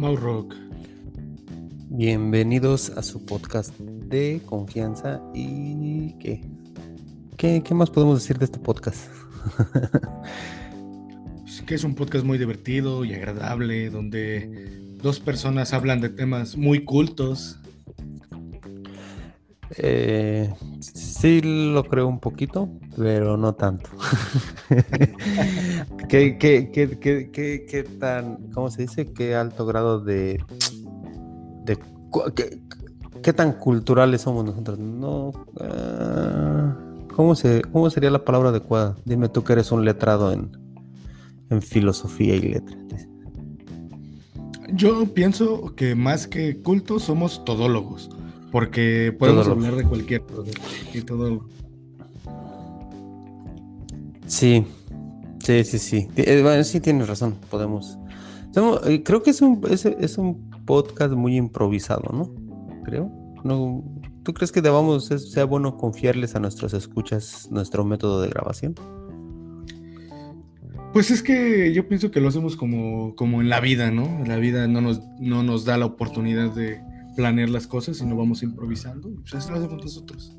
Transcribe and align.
Mau 0.00 0.16
Rock. 0.16 0.54
Bienvenidos 1.90 2.88
a 2.88 3.02
su 3.02 3.26
podcast 3.26 3.78
de 3.78 4.40
confianza 4.46 5.20
y 5.34 6.14
¿qué? 6.14 6.40
¿Qué, 7.36 7.62
qué 7.62 7.74
más 7.74 7.90
podemos 7.90 8.18
decir 8.18 8.38
de 8.38 8.46
este 8.46 8.58
podcast? 8.58 9.10
Pues 11.42 11.62
que 11.66 11.74
es 11.74 11.84
un 11.84 11.94
podcast 11.94 12.24
muy 12.24 12.38
divertido 12.38 13.04
y 13.04 13.12
agradable, 13.12 13.90
donde 13.90 14.96
dos 15.02 15.20
personas 15.20 15.74
hablan 15.74 16.00
de 16.00 16.08
temas 16.08 16.56
muy 16.56 16.84
cultos. 16.84 17.58
Eh, 19.76 20.52
sí 20.80 21.40
lo 21.42 21.84
creo 21.84 22.08
un 22.08 22.18
poquito, 22.18 22.68
pero 22.96 23.36
no 23.36 23.54
tanto. 23.54 23.90
¿Qué, 26.08 26.38
qué, 26.38 26.70
qué, 26.72 26.98
qué, 26.98 27.66
qué 27.68 27.82
tan, 27.98 28.50
cómo 28.52 28.70
se 28.70 28.82
dice? 28.82 29.12
¿Qué 29.12 29.34
alto 29.34 29.66
grado 29.66 30.00
de... 30.00 30.42
de 31.64 31.78
qué, 32.34 32.58
qué 33.22 33.32
tan 33.32 33.52
culturales 33.52 34.22
somos 34.22 34.44
nosotros? 34.44 34.78
No... 34.78 35.32
ah, 35.60 36.76
¿cómo, 37.14 37.34
se, 37.34 37.62
¿Cómo 37.62 37.90
sería 37.90 38.10
la 38.10 38.24
palabra 38.24 38.48
adecuada? 38.48 38.96
Dime 39.04 39.28
tú 39.28 39.44
que 39.44 39.52
eres 39.52 39.70
un 39.70 39.84
letrado 39.84 40.32
en, 40.32 40.50
en 41.50 41.62
filosofía 41.62 42.34
y 42.34 42.40
letras. 42.40 42.78
Yo 44.72 45.04
pienso 45.14 45.74
que 45.74 45.94
más 45.94 46.26
que 46.26 46.62
cultos 46.62 47.04
somos 47.04 47.44
todólogos, 47.44 48.08
porque 48.50 49.14
podemos 49.18 49.46
hablar 49.48 49.76
de 49.76 49.84
cualquier 49.84 50.22
cosa 50.22 50.50
y 50.92 51.00
todo. 51.02 51.46
Sí, 54.26 54.64
sí, 55.42 55.64
sí, 55.64 55.78
sí. 55.78 56.08
Eh, 56.16 56.40
Bueno, 56.42 56.62
sí 56.64 56.80
tienes 56.80 57.08
razón, 57.08 57.34
podemos. 57.50 57.98
somos- 58.52 58.80
eh, 58.86 59.02
creo 59.02 59.22
que 59.22 59.30
es 59.30 59.42
un, 59.42 59.60
es, 59.70 59.84
es 59.86 60.18
un 60.18 60.50
podcast 60.64 61.12
muy 61.14 61.36
improvisado, 61.36 62.04
¿no? 62.12 62.32
Creo. 62.84 63.10
No, 63.44 63.82
¿Tú 64.22 64.34
crees 64.34 64.52
que 64.52 64.60
debamos, 64.60 65.06
sea 65.06 65.44
bueno 65.44 65.76
confiarles 65.78 66.34
a 66.36 66.40
nuestros 66.40 66.74
escuchas 66.74 67.48
nuestro 67.50 67.84
método 67.84 68.20
de 68.20 68.28
grabación? 68.28 68.74
Pues 70.92 71.10
es 71.10 71.22
que 71.22 71.72
yo 71.72 71.88
pienso 71.88 72.10
que 72.10 72.20
lo 72.20 72.28
hacemos 72.28 72.56
como, 72.56 73.14
como 73.14 73.40
en 73.40 73.48
la 73.48 73.60
vida, 73.60 73.90
¿no? 73.90 74.22
La 74.26 74.36
vida 74.36 74.66
no 74.66 74.80
nos, 74.80 75.00
no 75.20 75.42
nos 75.42 75.64
da 75.64 75.78
la 75.78 75.86
oportunidad 75.86 76.52
de 76.54 76.80
planear 77.16 77.48
las 77.48 77.66
cosas, 77.66 77.98
sino 77.98 78.16
vamos 78.16 78.42
improvisando. 78.42 79.08
y 79.08 79.14
Pues 79.14 79.34
así 79.34 79.50
lo 79.50 79.56
hacemos 79.56 79.82
nosotros. 79.82 80.36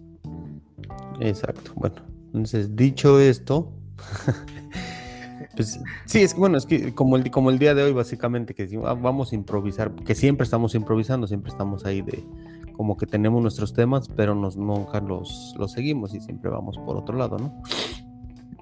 Exacto. 1.20 1.72
Bueno, 1.76 1.96
entonces, 2.28 2.76
dicho 2.76 3.20
esto, 3.20 3.72
pues 5.56 5.80
sí, 6.06 6.22
es 6.22 6.34
que 6.34 6.40
bueno, 6.40 6.58
es 6.58 6.66
que 6.66 6.94
como 6.94 7.18
el, 7.18 7.30
como 7.30 7.50
el 7.50 7.60
día 7.60 7.74
de 7.76 7.84
hoy, 7.84 7.94
básicamente, 7.94 8.54
que 8.54 8.70
ah, 8.86 8.94
vamos 8.94 9.32
a 9.32 9.36
improvisar, 9.36 9.94
que 9.94 10.16
siempre 10.16 10.44
estamos 10.44 10.76
improvisando, 10.76 11.28
siempre 11.28 11.52
estamos 11.52 11.86
ahí 11.86 12.02
de 12.02 12.24
como 12.74 12.98
que 12.98 13.06
tenemos 13.06 13.42
nuestros 13.42 13.74
temas, 13.74 14.08
pero 14.16 14.34
nos, 14.34 14.58
nunca 14.58 15.02
los, 15.02 15.54
los 15.58 15.72
seguimos 15.72 16.16
y 16.16 16.22
siempre 16.22 16.50
vamos 16.50 16.78
por 16.78 16.98
otro 16.98 17.16
lado, 17.16 17.38
¿no? 17.38 17.62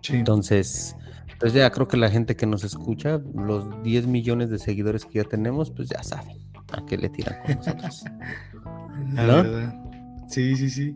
Sí. 0.02 0.16
Entonces, 0.16 0.96
pues 1.40 1.54
ya 1.54 1.70
creo 1.72 1.88
que 1.88 1.96
la 1.96 2.10
gente 2.10 2.36
que 2.36 2.46
nos 2.46 2.64
escucha, 2.64 3.22
los 3.34 3.84
10 3.84 4.08
millones 4.08 4.50
de 4.50 4.60
seguidores 4.60 5.06
que 5.06 5.20
ya 5.20 5.24
tenemos, 5.24 5.72
pues 5.72 5.90
ya 5.90 6.04
saben 6.04 6.49
a 6.72 6.86
qué 6.86 6.98
le 6.98 7.10
tiran 7.10 7.36
con 7.46 7.56
nosotros. 7.56 8.04
La 9.14 9.24
¿no? 9.28 9.44
verdad. 9.44 9.76
Sí, 10.28 10.56
sí, 10.56 10.70
sí. 10.70 10.96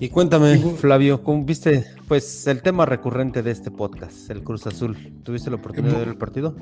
Y 0.00 0.08
cuéntame, 0.10 0.56
Flavio, 0.76 1.22
¿cómo 1.24 1.44
viste 1.44 1.84
pues 2.06 2.46
el 2.46 2.62
tema 2.62 2.86
recurrente 2.86 3.42
de 3.42 3.50
este 3.50 3.70
podcast, 3.70 4.30
el 4.30 4.42
Cruz 4.44 4.66
Azul? 4.66 4.96
¿Tuviste 5.24 5.50
la 5.50 5.56
oportunidad 5.56 5.94
de 5.94 5.98
ver 5.98 6.08
el 6.08 6.16
partido? 6.16 6.54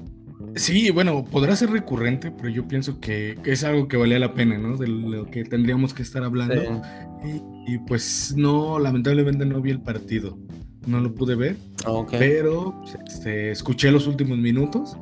Sí, 0.54 0.91
bueno, 0.91 1.22
podrá 1.22 1.54
ser 1.54 1.70
recurrente, 1.70 2.30
pero 2.30 2.48
yo 2.48 2.66
pienso 2.66 2.98
que, 2.98 3.38
es 3.44 3.62
algo 3.62 3.88
que 3.88 3.98
valía 3.98 4.19
la 4.19 4.32
pena, 4.32 4.56
¿no? 4.56 4.78
De 4.78 4.88
lo 4.88 5.26
que 5.26 5.44
tendríamos 5.44 5.93
que 5.93 6.03
estar 6.03 6.25
hablando. 6.25 6.81
Y, 7.22 7.75
y, 7.75 7.78
pues 7.87 8.32
no, 8.34 8.78
lamentablemente 8.78 9.44
no 9.44 9.60
vi 9.60 9.70
el 9.70 9.82
partido. 9.82 10.38
No 10.87 11.00
lo 11.00 11.12
pude 11.14 11.34
ver, 11.34 11.56
Ah, 11.84 11.91
ok. 11.93 12.12
pero 12.19 12.81
este, 13.06 13.50
escuché 13.50 13.91
los 13.91 14.06
últimos 14.06 14.38
minutos. 14.38 14.97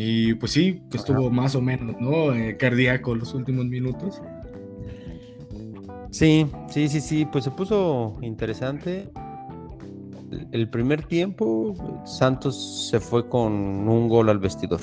Y 0.00 0.34
pues 0.34 0.52
sí, 0.52 0.80
pues, 0.88 1.00
estuvo 1.02 1.28
más 1.28 1.56
o 1.56 1.60
menos, 1.60 1.96
¿no? 2.00 2.32
Eh, 2.32 2.56
cardíaco 2.56 3.16
los 3.16 3.34
últimos 3.34 3.64
minutos. 3.66 4.22
Sí, 6.12 6.46
sí, 6.70 6.88
sí, 6.88 7.00
sí, 7.00 7.24
pues 7.24 7.42
se 7.42 7.50
puso 7.50 8.16
interesante. 8.22 9.10
El- 10.52 10.68
primer 10.70 11.02
tiempo, 11.02 11.74
Santos 12.06 12.88
se 12.90 13.00
fue 13.00 13.28
con 13.28 13.52
un 13.52 14.08
gol 14.08 14.28
al 14.28 14.38
vestidor, 14.38 14.80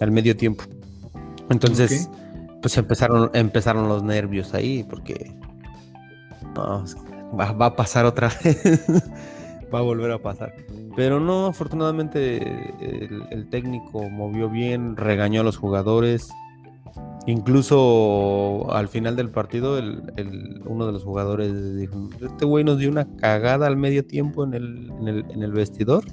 al 0.00 0.12
medio 0.12 0.36
tiempo. 0.36 0.62
Entonces, 1.50 2.08
pues 2.62 2.78
empezaron, 2.78 3.28
empezaron 3.34 3.88
los 3.88 4.04
nervios 4.04 4.54
ahí, 4.54 4.84
porque 4.88 5.34
no, 6.54 6.84
va, 7.36 7.50
va 7.50 7.66
a 7.66 7.74
pasar 7.74 8.04
otra 8.04 8.30
vez, 8.44 8.84
va 9.74 9.78
a 9.80 9.82
volver 9.82 10.10
a 10.12 10.18
pasar. 10.22 10.54
Pero 10.94 11.20
no, 11.20 11.46
afortunadamente 11.46 12.36
el, 12.80 13.22
el 13.30 13.48
técnico 13.50 14.08
movió 14.08 14.48
bien, 14.48 14.96
regañó 14.96 15.40
a 15.42 15.44
los 15.44 15.56
jugadores. 15.56 16.28
Incluso 17.36 18.66
al 18.72 18.88
final 18.88 19.16
del 19.16 19.30
partido, 19.30 19.78
el, 19.78 20.02
el- 20.16 20.62
uno 20.66 20.86
de 20.86 20.92
los 20.92 21.04
jugadores 21.04 21.76
dijo: 21.76 22.08
Este 22.20 22.44
güey 22.44 22.64
nos 22.64 22.78
dio 22.78 22.88
una 22.90 23.06
cagada 23.16 23.66
al 23.66 23.76
medio 23.76 24.06
tiempo 24.06 24.44
en 24.44 24.54
el, 24.54 24.90
en 25.00 25.08
el, 25.08 25.24
en 25.30 25.42
el 25.42 25.52
vestidor, 25.52 26.04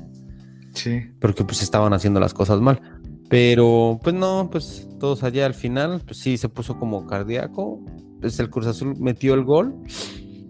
Sí. 0.73 1.01
porque 1.21 1.43
pues 1.43 1.61
estaban 1.61 1.93
haciendo 1.93 2.19
las 2.19 2.33
cosas 2.33 2.59
mal. 2.61 2.81
Pero 3.29 3.99
pues 4.03 4.15
no, 4.15 4.49
pues 4.51 4.87
todos 4.99 5.23
allá 5.23 5.45
al 5.45 5.53
final, 5.53 6.01
pues 6.05 6.17
sí 6.19 6.37
se 6.37 6.49
puso 6.49 6.77
como 6.79 7.05
cardíaco. 7.05 7.79
Pues 8.19 8.39
el 8.39 8.49
Cruz 8.49 8.67
Azul 8.67 8.95
metió 8.99 9.33
el 9.33 9.43
gol, 9.43 9.75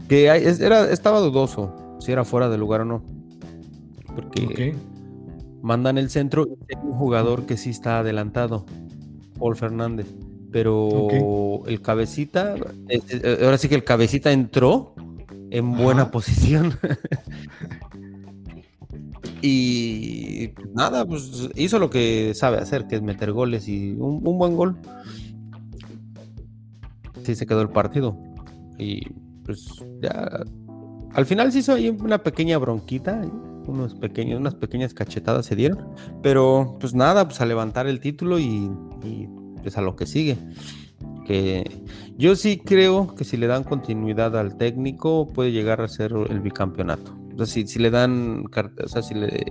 que 0.08 0.26
era, 0.26 0.90
estaba 0.92 1.20
dudoso 1.20 1.74
si 2.04 2.12
era 2.12 2.26
fuera 2.26 2.50
de 2.50 2.58
lugar 2.58 2.82
o 2.82 2.86
no. 2.86 3.04
Porque 4.14 4.76
mandan 5.62 5.98
el 5.98 6.10
centro 6.10 6.46
y 6.46 6.76
hay 6.76 6.82
un 6.84 6.98
jugador 6.98 7.46
que 7.46 7.56
sí 7.56 7.70
está 7.70 8.00
adelantado, 8.00 8.66
Paul 9.40 9.56
Fernández. 9.56 10.14
Pero 10.52 11.66
el 11.66 11.82
cabecita, 11.82 12.56
eh, 12.90 13.02
eh, 13.10 13.40
ahora 13.44 13.58
sí 13.58 13.70
que 13.70 13.76
el 13.76 13.86
cabecita 13.86 14.34
entró 14.34 14.94
en 15.50 15.78
buena 15.78 16.04
Ajá. 16.04 16.12
posición. 16.12 16.74
y 19.42 20.50
nada, 20.74 21.06
pues 21.06 21.50
hizo 21.56 21.80
lo 21.80 21.90
que 21.90 22.34
sabe 22.36 22.58
hacer, 22.58 22.86
que 22.86 22.98
es 22.98 23.02
meter 23.02 23.32
goles 23.32 23.70
y 23.70 23.94
un, 23.94 24.28
un 24.28 24.38
buen 24.38 24.58
gol. 24.58 24.76
Sí 27.24 27.34
se 27.34 27.48
quedó 27.48 27.62
el 27.62 27.70
partido. 27.70 28.18
Y 28.78 29.10
pues 29.46 29.66
ya. 30.02 30.44
Al 31.14 31.26
final 31.26 31.52
se 31.52 31.60
hizo 31.60 31.74
ahí 31.74 31.90
una 31.90 32.18
pequeña 32.20 32.58
bronquita, 32.58 33.22
ahí, 33.22 33.32
unos 33.68 33.94
pequeños, 33.96 34.40
unas 34.40 34.56
pequeñas 34.56 34.94
cachetadas 34.94 35.46
se 35.46 35.56
dieron. 35.56 35.88
Pero 36.22 36.78
pues 36.80 36.94
nada, 36.94 37.26
pues 37.28 37.40
a 37.42 37.46
levantar 37.46 37.88
el 37.88 38.00
título 38.00 38.40
y, 38.40 38.70
y, 39.04 39.28
pues 39.62 39.78
a 39.78 39.82
lo 39.82 39.96
que 39.96 40.06
sigue. 40.06 40.38
Que 41.26 41.64
yo 42.18 42.36
sí 42.36 42.58
creo 42.58 43.16
que 43.16 43.24
si 43.24 43.38
le 43.38 43.48
dan 43.48 43.64
continuidad 43.64 44.36
al 44.38 44.58
técnico 44.58 45.28
puede 45.28 45.52
llegar 45.52 45.82
a 45.82 45.88
ser 45.88 46.14
el 46.30 46.40
bicampeonato. 46.42 47.16
O 47.34 47.38
sea, 47.38 47.46
si, 47.46 47.66
si 47.68 47.80
le 47.80 47.90
dan, 47.90 48.46
o 48.46 48.88
sea, 48.88 49.02
si 49.02 49.14
le 49.14 49.46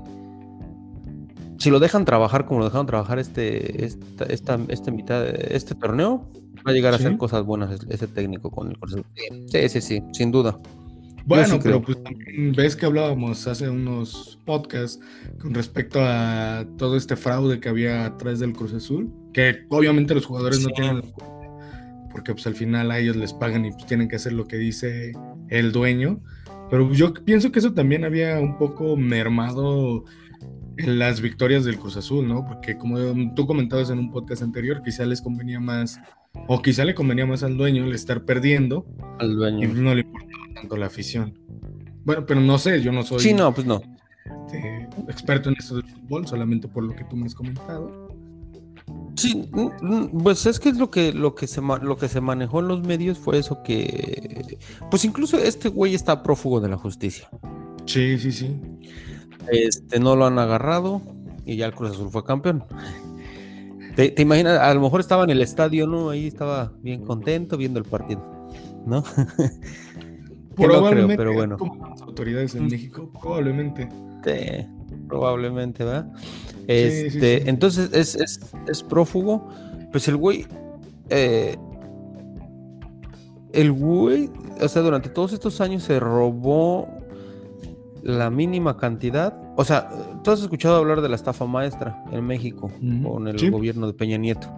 si 1.58 1.70
lo 1.70 1.78
dejan 1.78 2.04
trabajar 2.04 2.44
como 2.44 2.58
lo 2.60 2.64
dejaron 2.66 2.86
trabajar 2.86 3.20
este 3.20 3.84
esta, 3.84 4.24
esta, 4.24 4.58
este 4.68 4.90
mitad 4.90 5.24
este 5.26 5.76
torneo 5.76 6.28
va 6.66 6.72
a 6.72 6.74
llegar 6.74 6.92
a 6.94 6.98
Sí. 6.98 7.04
hacer 7.04 7.16
cosas 7.18 7.44
buenas 7.44 7.80
ese, 7.88 8.08
técnico 8.08 8.50
con 8.50 8.68
el 8.70 8.78
Cruz. 8.78 8.96
Sí, 9.46 9.68
sí, 9.68 9.80
sí, 9.80 10.02
sin 10.12 10.32
duda. 10.32 10.58
Bueno, 11.24 11.54
sí 11.54 11.60
pero 11.62 11.82
pues 11.82 12.02
también 12.02 12.52
ves 12.52 12.76
que 12.76 12.86
hablábamos 12.86 13.46
hace 13.46 13.68
unos 13.68 14.38
podcasts 14.44 15.00
con 15.40 15.54
respecto 15.54 16.00
a 16.02 16.66
todo 16.78 16.96
este 16.96 17.16
fraude 17.16 17.60
que 17.60 17.68
había 17.68 18.06
atrás 18.06 18.40
del 18.40 18.52
Cruz 18.52 18.72
Azul, 18.74 19.12
que 19.32 19.64
obviamente 19.68 20.14
los 20.14 20.26
jugadores 20.26 20.62
no 20.62 20.70
tienen 20.70 20.96
la 20.96 21.02
culpa, 21.02 22.08
porque 22.10 22.32
pues 22.32 22.46
al 22.46 22.54
final 22.54 22.90
a 22.90 22.98
ellos 22.98 23.16
les 23.16 23.32
pagan 23.32 23.64
y 23.64 23.70
pues 23.70 23.86
tienen 23.86 24.08
que 24.08 24.16
hacer 24.16 24.32
lo 24.32 24.46
que 24.46 24.56
dice 24.56 25.12
el 25.48 25.72
dueño, 25.72 26.20
pero 26.70 26.90
yo 26.92 27.12
pienso 27.12 27.52
que 27.52 27.58
eso 27.58 27.72
también 27.72 28.04
había 28.04 28.40
un 28.40 28.56
poco 28.58 28.96
mermado 28.96 30.04
en 30.78 30.98
las 30.98 31.20
victorias 31.20 31.64
del 31.64 31.78
Cruz 31.78 31.96
Azul, 31.96 32.26
¿no? 32.26 32.44
Porque 32.46 32.76
como 32.76 32.96
tú 33.34 33.46
comentabas 33.46 33.90
en 33.90 33.98
un 33.98 34.10
podcast 34.10 34.42
anterior, 34.42 34.82
quizá 34.82 35.04
les 35.04 35.20
convenía 35.20 35.60
más, 35.60 36.00
o 36.48 36.62
quizá 36.62 36.84
le 36.84 36.94
convenía 36.94 37.26
más 37.26 37.42
al 37.42 37.56
dueño 37.56 37.84
el 37.84 37.92
estar 37.94 38.24
perdiendo 38.24 38.86
Al 39.18 39.32
y 39.32 39.34
dueño. 39.34 39.74
no 39.74 39.94
le 39.94 40.00
importaba 40.02 40.44
tanto 40.54 40.76
la 40.76 40.86
afición. 40.86 41.38
Bueno, 42.04 42.26
pero 42.26 42.40
no 42.40 42.58
sé, 42.58 42.82
yo 42.82 42.90
no 42.92 43.02
soy 43.02 43.20
Sí, 43.20 43.32
no, 43.32 43.52
pues 43.54 43.66
no. 43.66 43.80
este, 44.46 44.88
experto 45.08 45.50
en 45.50 45.56
esto 45.58 45.76
del 45.76 45.84
fútbol, 45.86 46.26
solamente 46.26 46.68
por 46.68 46.82
lo 46.84 46.94
que 46.96 47.04
tú 47.04 47.16
me 47.16 47.26
has 47.26 47.34
comentado. 47.34 48.08
Sí, 49.16 49.48
pues 50.22 50.46
es 50.46 50.58
que 50.58 50.70
es 50.70 50.78
lo 50.78 50.90
que 50.90 51.12
lo 51.12 51.34
que 51.34 51.46
se 51.46 51.60
lo 51.60 51.96
que 51.96 52.08
se 52.08 52.20
manejó 52.20 52.60
en 52.60 52.68
los 52.68 52.82
medios 52.82 53.18
fue 53.18 53.38
eso 53.38 53.62
que 53.62 54.58
pues 54.90 55.04
incluso 55.04 55.36
este 55.38 55.68
güey 55.68 55.94
está 55.94 56.22
prófugo 56.22 56.60
de 56.60 56.68
la 56.70 56.76
justicia. 56.76 57.28
Sí, 57.86 58.18
sí, 58.18 58.32
sí. 58.32 58.56
Este 59.50 60.00
no 60.00 60.16
lo 60.16 60.26
han 60.26 60.38
agarrado 60.38 61.02
y 61.44 61.56
ya 61.56 61.66
el 61.66 61.74
Cruz 61.74 61.90
Azul 61.92 62.08
fue 62.10 62.24
campeón. 62.24 62.64
¿Te, 63.96 64.14
imaginas? 64.22 64.58
A 64.58 64.72
lo 64.74 64.80
mejor 64.80 65.00
estaba 65.00 65.24
en 65.24 65.30
el 65.30 65.40
estadio, 65.42 65.86
¿no? 65.86 66.10
Ahí 66.10 66.26
estaba 66.26 66.72
bien 66.80 67.04
contento 67.04 67.56
viendo 67.56 67.78
el 67.78 67.84
partido, 67.84 68.22
¿no? 68.86 69.04
probablemente, 70.56 71.16
pero 71.16 71.34
bueno. 71.34 71.58
Como 71.58 71.88
las 71.88 72.00
autoridades 72.02 72.54
en 72.54 72.66
México, 72.66 73.10
probablemente. 73.20 73.88
Sí, 74.24 74.66
probablemente, 75.08 75.84
¿verdad? 75.84 76.12
Este, 76.66 77.48
entonces 77.48 77.90
es, 77.92 78.40
es, 78.68 78.82
prófugo. 78.82 79.48
Pues 79.90 80.08
el 80.08 80.16
güey. 80.16 80.46
Eh, 81.10 81.56
el 83.52 83.72
güey, 83.72 84.30
o 84.60 84.68
sea, 84.68 84.80
durante 84.80 85.10
todos 85.10 85.34
estos 85.34 85.60
años 85.60 85.82
se 85.82 86.00
robó 86.00 86.88
la 88.02 88.30
mínima 88.30 88.76
cantidad. 88.76 89.36
O 89.56 89.64
sea, 89.64 89.88
tú 90.22 90.30
has 90.30 90.40
escuchado 90.40 90.76
hablar 90.76 91.00
de 91.00 91.08
la 91.08 91.16
estafa 91.16 91.46
maestra 91.46 92.02
en 92.10 92.24
México 92.26 92.70
con 93.02 93.28
el 93.28 93.50
gobierno 93.50 93.86
de 93.86 93.92
Peña 93.92 94.16
Nieto, 94.16 94.48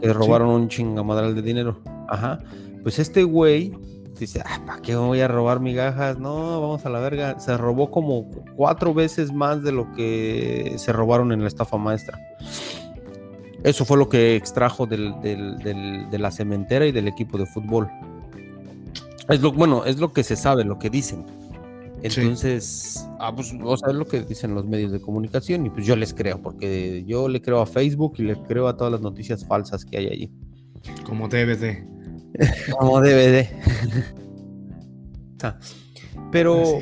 que 0.00 0.12
robaron 0.12 0.48
un 0.48 0.68
chingamadral 0.68 1.34
de 1.34 1.42
dinero. 1.42 1.80
Ajá. 2.08 2.38
Pues 2.82 2.98
este 2.98 3.24
güey 3.24 3.72
dice, 4.18 4.42
ah, 4.44 4.60
¿para 4.66 4.80
qué 4.80 4.96
voy 4.96 5.20
a 5.20 5.28
robar 5.28 5.60
migajas? 5.60 6.18
No, 6.18 6.60
vamos 6.60 6.86
a 6.86 6.90
la 6.90 6.98
verga. 7.00 7.38
Se 7.38 7.56
robó 7.56 7.90
como 7.90 8.30
cuatro 8.56 8.94
veces 8.94 9.32
más 9.32 9.62
de 9.62 9.72
lo 9.72 9.92
que 9.92 10.74
se 10.76 10.92
robaron 10.92 11.32
en 11.32 11.42
la 11.42 11.48
estafa 11.48 11.76
maestra. 11.76 12.18
Eso 13.64 13.84
fue 13.84 13.96
lo 13.96 14.08
que 14.08 14.36
extrajo 14.36 14.86
de 14.86 16.08
la 16.18 16.30
cementera 16.30 16.86
y 16.86 16.92
del 16.92 17.08
equipo 17.08 17.38
de 17.38 17.46
fútbol. 17.46 17.88
Es 19.28 19.42
lo, 19.42 19.52
bueno, 19.52 19.84
es 19.84 19.98
lo 19.98 20.12
que 20.12 20.22
se 20.22 20.36
sabe, 20.36 20.64
lo 20.64 20.78
que 20.78 20.90
dicen. 20.90 21.26
Entonces, 22.02 23.06
ah, 23.18 23.34
pues, 23.34 23.54
o 23.62 23.76
sea, 23.76 23.90
es 23.90 23.96
lo 23.96 24.06
que 24.06 24.22
dicen 24.22 24.54
los 24.54 24.64
medios 24.64 24.92
de 24.92 25.00
comunicación 25.00 25.66
y 25.66 25.70
pues 25.70 25.84
yo 25.86 25.96
les 25.96 26.14
creo, 26.14 26.40
porque 26.40 27.04
yo 27.06 27.28
le 27.28 27.42
creo 27.42 27.60
a 27.60 27.66
Facebook 27.66 28.14
y 28.18 28.22
le 28.22 28.36
creo 28.42 28.68
a 28.68 28.76
todas 28.76 28.92
las 28.92 29.00
noticias 29.00 29.44
falsas 29.44 29.84
que 29.84 29.98
hay 29.98 30.06
allí. 30.06 30.32
Como 31.04 31.28
DVD. 31.28 31.84
Como 32.78 33.00
DVD. 33.00 33.48
Pero, 36.30 36.78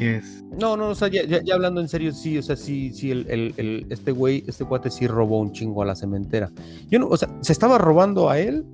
no, 0.58 0.76
no, 0.76 0.88
o 0.88 0.94
sea, 0.94 1.08
ya, 1.08 1.22
hablando 1.54 1.80
en 1.80 1.88
serio, 1.88 2.12
sí, 2.12 2.36
o 2.38 2.42
sea, 2.42 2.56
sí, 2.56 2.92
sí, 2.92 3.10
el, 3.10 3.86
este 3.90 4.10
güey, 4.10 4.42
este 4.46 4.64
cuate 4.64 4.90
sí 4.90 5.06
robó 5.06 5.40
un 5.40 5.52
chingo 5.52 5.82
a 5.82 5.86
la 5.86 5.94
cementera. 5.94 6.50
Yo 6.88 6.98
no, 6.98 7.08
o 7.08 7.16
sea, 7.16 7.28
¿se 7.42 7.52
estaba 7.52 7.78
robando 7.78 8.28
a 8.28 8.38
él 8.40 8.64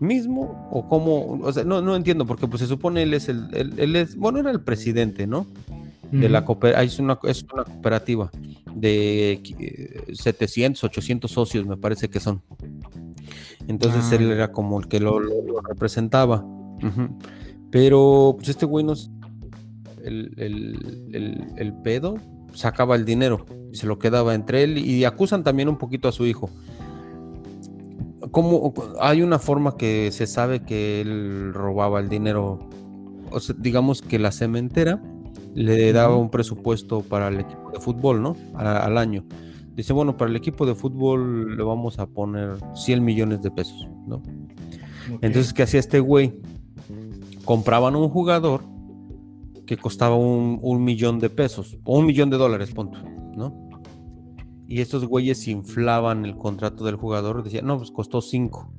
mismo 0.00 0.68
o 0.70 0.88
cómo? 0.88 1.38
O 1.42 1.52
sea, 1.52 1.64
no, 1.64 1.80
no 1.80 1.94
entiendo, 1.94 2.26
porque 2.26 2.48
pues 2.48 2.60
se 2.60 2.66
supone 2.66 3.02
él 3.02 3.14
es 3.14 3.28
el, 3.28 3.48
él, 3.52 3.96
es, 3.96 4.16
bueno, 4.16 4.40
era 4.40 4.50
el 4.50 4.60
presidente, 4.60 5.26
¿no? 5.26 5.46
De 6.10 6.28
la 6.28 6.44
cooperativa, 6.44 6.82
es 6.82 6.98
una, 6.98 7.18
es 7.22 7.46
una 7.52 7.62
cooperativa 7.62 8.32
de 8.74 9.40
700, 10.12 10.82
800 10.82 11.30
socios, 11.30 11.66
me 11.66 11.76
parece 11.76 12.08
que 12.08 12.18
son. 12.18 12.42
Entonces 13.68 14.06
ah, 14.10 14.16
él 14.16 14.32
era 14.32 14.50
como 14.50 14.80
el 14.80 14.88
que 14.88 14.98
lo, 14.98 15.20
representaba. 15.68 16.44
Pero 17.70 18.34
pues 18.36 18.48
este 18.48 18.66
güey 18.66 18.84
nos. 18.84 19.10
El, 20.02 20.34
el, 21.56 21.74
pedo 21.84 22.16
sacaba 22.54 22.96
el 22.96 23.04
dinero 23.04 23.44
y 23.70 23.76
se 23.76 23.86
lo 23.86 23.98
quedaba 23.98 24.34
entre 24.34 24.64
él 24.64 24.78
y 24.78 25.04
acusan 25.04 25.44
también 25.44 25.68
un 25.68 25.76
poquito 25.76 26.08
a 26.08 26.12
su 26.12 26.26
hijo. 26.26 26.50
Como 28.30 28.74
hay 29.00 29.22
una 29.22 29.38
forma 29.38 29.76
que 29.76 30.10
se 30.12 30.26
sabe 30.26 30.62
que 30.62 31.00
él 31.00 31.52
robaba 31.54 32.00
el 32.00 32.08
dinero? 32.08 32.68
O 33.30 33.40
sea, 33.40 33.54
digamos 33.58 34.02
que 34.02 34.18
la 34.18 34.32
cementera 34.32 35.02
le 35.54 35.92
daba 35.92 36.16
un 36.16 36.30
presupuesto 36.30 37.00
para 37.00 37.28
el 37.28 37.40
equipo 37.40 37.70
de 37.72 37.80
fútbol, 37.80 38.22
¿no? 38.22 38.36
al 38.54 38.98
año 38.98 39.24
Dice, 39.80 39.92
bueno, 39.92 40.16
para 40.16 40.30
el 40.30 40.36
equipo 40.36 40.66
de 40.66 40.74
fútbol 40.74 41.56
le 41.56 41.62
vamos 41.62 41.98
a 41.98 42.06
poner 42.06 42.58
100 42.74 43.02
millones 43.02 43.40
de 43.40 43.50
pesos, 43.50 43.88
¿no? 44.06 44.22
Entonces, 45.22 45.54
¿qué 45.54 45.62
hacía 45.62 45.80
este 45.80 46.00
güey? 46.00 46.34
Compraban 47.46 47.96
un 47.96 48.10
jugador 48.10 48.62
que 49.66 49.76
costaba 49.76 50.16
un, 50.16 50.84
millón 50.84 51.18
de 51.18 51.30
pesos, 51.30 51.78
o 51.84 51.98
un 51.98 52.04
millón 52.04 52.28
de 52.28 52.36
dólares, 52.36 52.72
punto, 52.72 52.98
¿no? 53.34 53.69
Y 54.70 54.80
estos 54.80 55.04
güeyes 55.04 55.48
inflaban 55.48 56.24
el 56.24 56.36
contrato 56.36 56.84
del 56.84 56.94
jugador, 56.94 57.42
decían, 57.42 57.66
no, 57.66 57.76
pues 57.76 57.90
costó 57.90 58.22
5. 58.22 58.72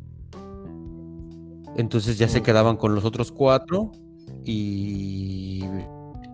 Entonces 1.75 2.17
ya 2.17 2.29
se 2.29 2.41
quedaban 2.41 2.77
con 2.77 2.95
los 2.95 3.03
otros 3.03 3.29
cuatro 3.31 3.91
y... 4.45 5.63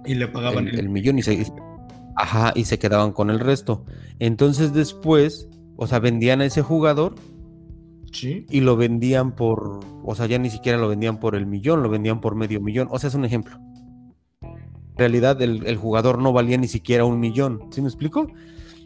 Y 0.06 0.14
le 0.14 0.28
pagaban 0.28 0.68
el, 0.68 0.80
el 0.80 0.90
millón 0.90 1.18
y 1.18 1.24
se, 1.24 1.52
Ajá, 2.16 2.54
y 2.56 2.66
se 2.66 2.78
quedaban 2.78 3.12
con 3.12 3.32
el 3.32 3.40
resto. 3.40 3.84
Entonces 4.20 4.74
después, 4.74 5.50
o 5.76 5.88
sea, 5.88 5.98
vendían 5.98 6.42
a 6.42 6.46
ese 6.46 6.62
jugador 6.62 7.16
¿Sí? 8.12 8.46
y 8.52 8.62
lo 8.62 8.78
vendían 8.78 9.36
por, 9.36 9.80
o 10.06 10.16
sea, 10.16 10.28
ya 10.28 10.38
ni 10.38 10.52
siquiera 10.52 10.78
lo 10.78 10.88
vendían 10.88 11.20
por 11.20 11.36
el 11.36 11.48
millón, 11.48 11.82
lo 11.82 11.90
vendían 11.90 12.22
por 12.22 12.36
medio 12.36 12.62
millón. 12.62 12.90
O 12.92 13.00
sea, 13.00 13.08
es 13.08 13.16
un 13.16 13.26
ejemplo. 13.26 13.58
En 14.42 14.98
realidad 14.98 15.42
el, 15.42 15.78
jugador 15.78 16.20
no 16.20 16.32
valía 16.32 16.58
ni 16.58 16.68
siquiera 16.68 17.06
un 17.06 17.20
millón. 17.20 17.70
¿Sí 17.72 17.82
me 17.82 17.88
explico? 17.88 18.28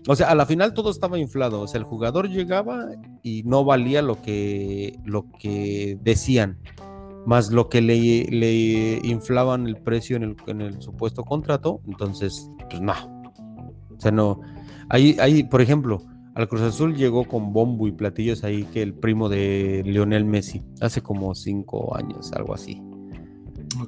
O 0.08 0.16
sea, 0.16 0.30
a 0.30 0.36
la 0.36 0.46
final 0.46 0.74
todo 0.74 0.90
estaba 0.90 1.20
inflado. 1.20 1.62
O 1.62 1.68
sea, 1.68 1.80
el 1.80 1.86
jugador 1.86 2.30
llegaba 2.30 2.88
y 3.22 3.44
no 3.44 3.64
valía 3.64 4.02
lo 4.02 4.22
que, 4.22 4.98
lo 5.06 5.32
que 5.40 5.98
decían 6.02 6.58
más 7.26 7.52
lo 7.52 7.70
que 7.70 7.82
le, 7.82 8.26
le 8.26 9.00
inflaban 9.04 9.68
el 9.68 9.78
precio 9.78 10.16
en 10.16 10.24
el, 10.24 10.36
en 10.48 10.62
el, 10.62 10.82
supuesto 10.82 11.24
contrato, 11.24 11.82
entonces, 11.88 12.50
pues 12.70 12.82
no, 12.82 12.94
o 13.96 14.00
sea, 14.00 14.12
no. 14.12 14.42
Ahí, 14.90 15.16
ahí, 15.20 15.44
por 15.44 15.62
ejemplo, 15.62 16.02
al 16.36 16.48
Cruz 16.48 16.62
Azul 16.62 16.96
llegó 16.96 17.26
con 17.26 17.54
bombo 17.54 17.88
y 17.88 17.92
platillos 17.92 18.44
ahí 18.44 18.64
que 18.64 18.82
el 18.82 18.94
primo 18.94 19.30
de 19.30 19.84
Lionel 19.86 20.26
Messi, 20.26 20.64
hace 20.82 21.02
como 21.02 21.36
cinco 21.36 21.96
años, 21.96 22.32
algo 22.34 22.54
así. 22.54 22.82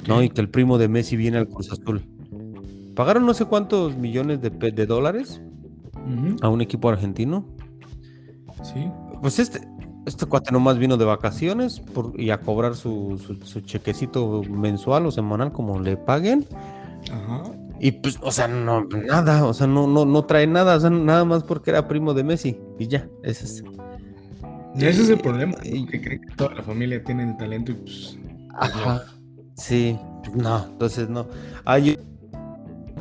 ¿No? 0.08 0.24
Y 0.24 0.30
que 0.30 0.42
el 0.42 0.50
primo 0.50 0.78
de 0.78 0.88
Messi 0.88 1.18
viene 1.18 1.38
al 1.38 1.48
Cruz 1.48 1.72
Azul. 1.72 2.06
Pagaron 2.96 3.26
no 3.26 3.34
sé 3.34 3.46
cuántos 3.46 3.98
millones 3.98 4.42
de, 4.42 4.50
de 4.50 4.86
dólares 4.86 5.42
a 6.42 6.50
un 6.50 6.62
equipo 6.62 6.90
argentino. 6.90 7.46
Sí. 8.64 8.90
Pues 9.22 9.40
este, 9.40 9.62
este 10.06 10.26
cuate 10.26 10.52
nomás 10.52 10.78
vino 10.78 10.98
de 10.98 11.06
vacaciones 11.06 11.82
y 12.16 12.30
a 12.30 12.40
cobrar 12.40 12.76
su, 12.76 13.18
su, 13.44 13.62
chequecito 13.62 14.44
mensual 14.50 15.06
o 15.06 15.12
semanal 15.12 15.52
como 15.52 15.80
le 15.80 15.98
paguen. 15.98 16.46
Ajá. 17.12 17.44
Y 17.80 17.92
pues, 17.92 18.18
o 18.22 18.32
sea, 18.32 18.48
no, 18.48 18.86
nada, 18.86 19.46
o 19.46 19.54
sea, 19.54 19.68
no, 19.68 19.88
no, 19.88 20.06
no 20.06 20.26
trae 20.26 20.48
nada, 20.48 20.78
o 20.78 20.80
sea, 20.80 20.90
nada 20.90 21.26
más 21.26 21.44
porque 21.44 21.72
era 21.72 21.88
primo 21.88 22.14
de 22.14 22.24
Messi. 22.24 22.58
Y 22.80 22.88
ya, 22.88 23.08
ese 23.24 23.46
es. 23.46 23.64
ese 24.78 25.02
es 25.02 25.10
el 25.10 25.20
problema, 25.20 25.56
que 25.58 26.02
creen 26.02 26.22
que 26.22 26.36
toda 26.36 26.56
la 26.56 26.64
familia 26.64 27.04
tiene 27.04 27.24
el 27.24 27.36
talento 27.38 27.72
y 27.72 27.76
pues. 27.76 28.18
Ajá. 28.56 29.04
Sí, 29.56 29.98
no, 30.34 30.66
entonces 30.66 31.10
no. 31.10 31.28
Hay 31.66 32.00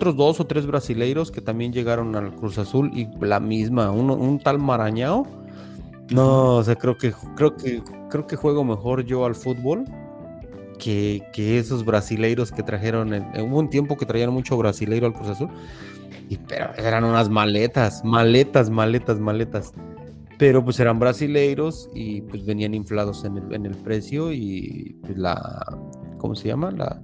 otros 0.03 0.17
dos 0.17 0.41
o 0.41 0.47
tres 0.47 0.67
brasileiros 0.67 1.31
que 1.31 1.41
también 1.41 1.73
llegaron 1.73 2.17
al 2.17 2.35
Cruz 2.35 2.59
Azul 2.59 2.91
y 2.93 3.07
la 3.25 3.39
misma, 3.39 3.93
uno, 3.93 4.15
un 4.15 4.41
tal 4.41 4.59
Marañao. 4.59 5.29
No, 6.11 6.57
o 6.57 6.65
sea, 6.65 6.75
creo 6.75 6.99
que, 6.99 7.13
creo 7.37 7.57
que, 7.57 7.81
creo 8.11 8.27
que 8.27 8.35
juego 8.35 8.65
mejor 8.65 9.05
yo 9.05 9.25
al 9.25 9.37
fútbol 9.37 9.85
que, 10.81 11.23
esos 11.37 11.85
brasileiros 11.85 12.51
que 12.51 12.65
trajeron, 12.65 13.15
en, 13.15 13.23
hubo 13.43 13.61
un 13.61 13.71
tiempo 13.71 13.97
que 13.97 14.05
traían 14.05 14.31
mucho 14.31 14.57
brasileiro 14.57 15.07
al 15.07 15.13
Cruz 15.13 15.29
Azul, 15.29 15.51
y, 16.29 16.37
pero 16.37 16.75
eran 16.77 17.05
unas 17.05 17.29
maletas, 17.29 18.05
maletas, 18.05 18.71
maletas, 18.71 19.21
maletas. 19.21 19.73
Pero 20.37 20.65
pues 20.65 20.81
eran 20.81 20.99
brasileiros 20.99 21.89
y 21.95 22.23
pues 22.23 22.45
venían 22.45 22.75
inflados 22.75 23.25
en 23.25 23.39
el, 23.39 23.55
en 23.55 23.67
el 23.67 23.77
precio 23.77 24.33
y 24.33 24.97
pues 25.03 25.17
la, 25.17 25.65
¿cómo 26.19 26.35
se 26.35 26.49
llama? 26.49 26.73
La, 26.73 27.01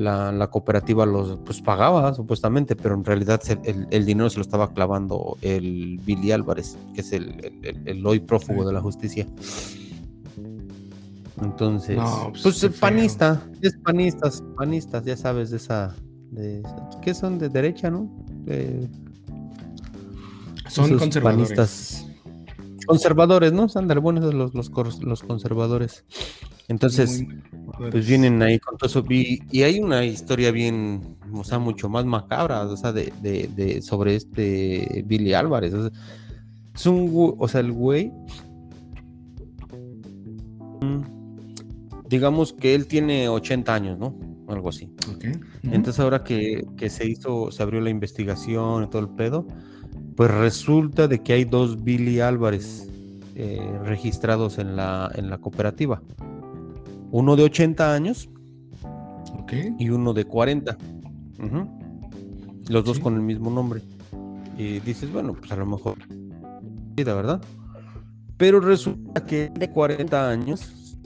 la, 0.00 0.48
cooperativa 0.50 1.04
los 1.04 1.38
pues 1.44 1.60
pagaba 1.60 2.14
supuestamente, 2.14 2.74
pero 2.74 2.94
en 2.94 3.04
realidad 3.04 3.40
el, 3.64 3.86
el, 3.90 4.06
dinero 4.06 4.30
se 4.30 4.38
lo 4.38 4.42
estaba 4.42 4.72
clavando 4.72 5.36
el 5.42 6.00
Billy 6.04 6.32
Álvarez, 6.32 6.78
que 6.94 7.02
es 7.02 7.12
el, 7.12 7.52
el 7.84 8.06
hoy 8.06 8.20
prófugo 8.20 8.66
de 8.66 8.72
la 8.72 8.80
justicia. 8.80 9.26
Entonces, 11.42 11.98
pues, 12.42 12.60
pues 12.60 12.78
panista, 12.78 13.42
es 13.62 13.76
panistas, 13.78 14.42
panistas, 14.56 15.04
ya 15.04 15.16
sabes 15.16 15.50
de 15.50 15.56
esa, 15.58 15.94
de 16.30 16.62
¿qué 17.02 17.14
son 17.14 17.38
de 17.38 17.48
derecha, 17.48 17.90
no? 17.90 18.10
son 20.68 20.98
conservadores. 20.98 22.06
conservadores, 22.86 23.52
¿no? 23.52 23.68
Sandra, 23.68 24.00
buenos 24.00 24.32
los, 24.34 24.54
los, 24.54 24.70
los 25.02 25.22
conservadores. 25.22 26.04
Entonces, 26.70 27.24
pues 27.90 28.06
vienen 28.06 28.40
ahí 28.42 28.58
con 28.58 28.78
todo 28.78 28.88
eso. 28.88 29.04
Y, 29.10 29.62
hay 29.62 29.80
una 29.80 30.04
historia 30.04 30.50
bien, 30.50 31.16
o 31.32 31.44
sea, 31.44 31.58
mucho 31.58 31.88
más 31.88 32.04
macabra, 32.06 32.62
o 32.62 32.76
sea, 32.76 32.92
de, 32.92 33.12
de, 33.20 33.82
sobre 33.82 34.16
este 34.16 35.04
Billy 35.06 35.34
Álvarez. 35.34 35.74
es 36.74 36.86
un, 36.86 37.34
o 37.38 37.48
sea, 37.48 37.60
el 37.60 37.72
güey 37.72 38.12
digamos 42.10 42.52
que 42.52 42.74
él 42.74 42.86
tiene 42.86 43.28
80 43.28 43.72
años, 43.72 43.98
¿no? 43.98 44.14
Algo 44.48 44.68
así. 44.68 44.92
Entonces 45.62 46.00
ahora 46.00 46.24
que, 46.24 46.64
se 46.88 47.08
hizo, 47.08 47.52
se 47.52 47.62
abrió 47.62 47.80
la 47.80 47.90
investigación 47.90 48.84
y 48.84 48.86
todo 48.88 49.00
el 49.00 49.08
pedo, 49.10 49.46
Pues 50.16 50.30
resulta 50.30 51.06
de 51.06 51.22
que 51.22 51.32
hay 51.32 51.44
dos 51.44 51.82
Billy 51.84 52.20
Álvarez 52.20 52.88
eh, 53.36 53.78
registrados 53.84 54.58
en 54.58 54.74
la, 54.76 55.10
en 55.14 55.30
la 55.30 55.38
cooperativa. 55.38 56.02
Uno 57.10 57.36
de 57.36 57.44
80 57.44 57.94
años 57.94 58.28
y 59.78 59.88
uno 59.88 60.12
de 60.12 60.24
40. 60.24 60.76
Los 62.68 62.84
dos 62.84 63.00
con 63.00 63.14
el 63.14 63.22
mismo 63.22 63.50
nombre. 63.50 63.82
Y 64.56 64.80
dices, 64.80 65.10
bueno, 65.12 65.34
pues 65.34 65.50
a 65.52 65.56
lo 65.56 65.66
mejor, 65.66 65.96
¿verdad? 66.96 67.40
Pero 68.36 68.60
resulta 68.60 69.24
que 69.24 69.50
de 69.50 69.70
40 69.70 70.30
años, 70.30 70.96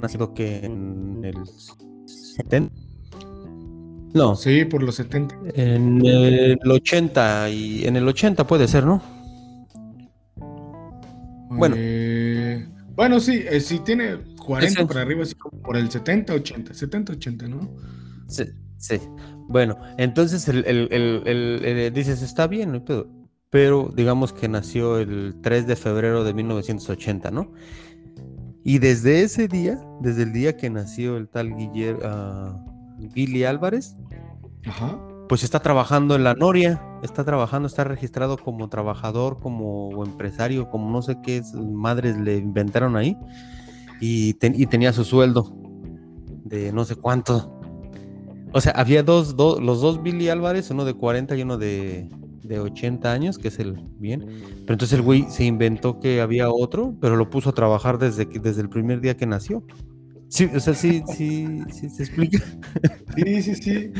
nacido 0.00 0.34
que 0.34 0.64
en 0.64 1.20
el 1.24 1.36
70. 2.06 2.74
No. 4.14 4.34
Sí, 4.36 4.64
por 4.64 4.82
los 4.82 4.94
70. 4.96 5.34
En 5.54 6.04
el 6.04 6.58
80 6.70 7.50
y 7.50 7.86
en 7.86 7.96
el 7.96 8.08
80 8.08 8.46
puede 8.46 8.66
ser, 8.68 8.86
¿no? 8.86 9.02
Bueno. 11.50 11.74
Eh, 11.78 12.66
bueno, 12.94 13.20
sí, 13.20 13.44
eh, 13.50 13.60
si 13.60 13.80
tiene 13.80 14.18
40 14.48 14.86
para 14.86 15.02
arriba, 15.02 15.22
así 15.24 15.34
como 15.34 15.60
por 15.60 15.76
el 15.76 15.90
70, 15.90 16.32
80, 16.32 16.72
70, 16.72 17.12
80, 17.12 17.48
¿no? 17.48 17.68
Sí, 18.28 18.44
sí. 18.78 18.98
Bueno, 19.46 19.76
entonces 19.98 20.48
el, 20.48 20.64
el, 20.66 21.92
dices, 21.92 22.22
está 22.22 22.46
bien, 22.46 22.82
pero, 22.86 23.06
pero 23.50 23.92
digamos 23.94 24.32
que 24.32 24.48
nació 24.48 24.98
el 24.98 25.36
3 25.42 25.66
de 25.66 25.76
febrero 25.76 26.24
de 26.24 26.32
1980, 26.32 27.30
¿no? 27.30 27.52
Y 28.64 28.78
desde 28.78 29.22
ese 29.22 29.48
día, 29.48 29.78
desde 30.00 30.22
el 30.22 30.32
día 30.32 30.56
que 30.56 30.70
nació 30.70 31.18
el 31.18 31.28
tal 31.28 31.54
Guillermo, 31.54 32.00
ah, 32.04 32.64
Billy 33.14 33.44
Álvarez, 33.44 33.96
pues 35.28 35.44
está 35.44 35.60
trabajando 35.60 36.16
en 36.16 36.24
la 36.24 36.32
Noria, 36.32 36.82
está 37.02 37.22
trabajando, 37.22 37.68
está 37.68 37.84
registrado 37.84 38.38
como 38.38 38.70
trabajador, 38.70 39.40
como 39.40 40.04
empresario, 40.06 40.70
como 40.70 40.90
no 40.90 41.02
sé 41.02 41.18
qué 41.22 41.42
madres 41.54 42.16
le 42.16 42.38
inventaron 42.38 42.96
ahí, 42.96 43.14
y, 44.00 44.34
tenía 44.34 44.92
su 44.92 45.04
sueldo 45.04 45.54
de 46.44 46.72
no 46.72 46.84
sé 46.84 46.96
cuánto. 46.96 47.54
O 48.52 48.60
sea, 48.60 48.72
había 48.72 49.02
dos, 49.02 49.34
los 49.36 49.80
dos 49.80 50.02
Billy 50.02 50.28
Álvarez, 50.28 50.70
uno 50.70 50.84
de 50.84 50.94
40 50.94 51.36
y 51.36 51.42
uno 51.42 51.58
de, 51.58 52.08
de 52.42 52.58
80 52.58 53.12
años, 53.12 53.38
que 53.38 53.48
es 53.48 53.58
el 53.58 53.74
bien. 53.98 54.20
Pero 54.20 54.72
entonces 54.74 54.92
el 54.94 55.02
güey 55.02 55.26
se 55.28 55.44
inventó 55.44 56.00
que 56.00 56.20
había 56.20 56.50
otro, 56.50 56.94
pero 57.00 57.16
lo 57.16 57.28
puso 57.28 57.50
a 57.50 57.54
trabajar 57.54 57.98
desde, 57.98 58.24
desde 58.24 58.62
el 58.62 58.68
primer 58.68 59.00
día 59.00 59.16
que 59.16 59.26
nació. 59.26 59.64
Sí, 60.28 60.50
o 60.54 60.60
sea, 60.60 60.74
sí, 60.74 61.02
sí, 61.16 61.62
sí, 61.70 61.88
se 61.88 62.02
explica. 62.02 62.38
Sí, 63.16 63.42
sí, 63.42 63.54
sí. 63.54 63.92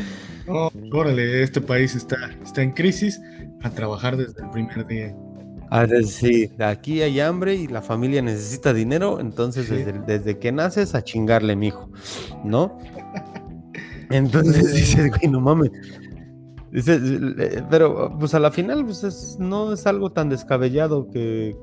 órale, 0.93 1.43
este 1.43 1.61
país 1.61 1.95
está, 1.95 2.17
está 2.43 2.63
en 2.63 2.73
crisis 2.73 3.21
a 3.63 3.71
trabajar 3.71 4.17
desde 4.17 4.43
el 4.43 4.51
primer 4.51 4.87
día. 4.87 5.17
Ah, 5.71 5.87
sí, 6.05 6.51
aquí 6.59 7.03
hay 7.03 7.21
hambre 7.21 7.55
y 7.55 7.67
la 7.67 7.83
familia 7.83 8.23
necesita 8.23 8.73
dinero, 8.73 9.21
entonces 9.21 9.69
desde, 9.69 9.93
desde, 9.93 10.39
que 10.39 10.51
naces 10.51 10.95
a 10.95 11.05
chingarle, 11.05 11.57
mijo, 11.57 11.91
¿no? 12.45 12.79
Entonces 14.11 14.75
dices, 14.75 15.11
güey, 15.11 15.31
no 15.31 15.39
mames, 15.41 15.71
pero 17.71 18.17
pues 18.19 18.35
a 18.35 18.41
la 18.41 18.51
final 18.51 18.85
pues 18.85 19.37
no 19.39 19.73
es 19.73 19.87
algo 19.87 20.11
tan 20.11 20.29
descabellado 20.29 21.09
que, 21.11 21.57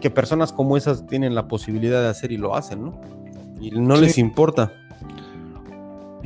que, 0.00 0.10
personas 0.10 0.52
como 0.52 0.76
esas 0.76 1.06
tienen 1.06 1.34
la 1.34 1.48
posibilidad 1.48 2.00
de 2.02 2.08
hacer 2.08 2.30
y 2.30 2.36
lo 2.36 2.54
hacen, 2.54 2.84
¿no? 2.84 3.00
Y 3.60 3.72
no 3.72 3.96
les 3.96 4.16
importa. 4.18 4.72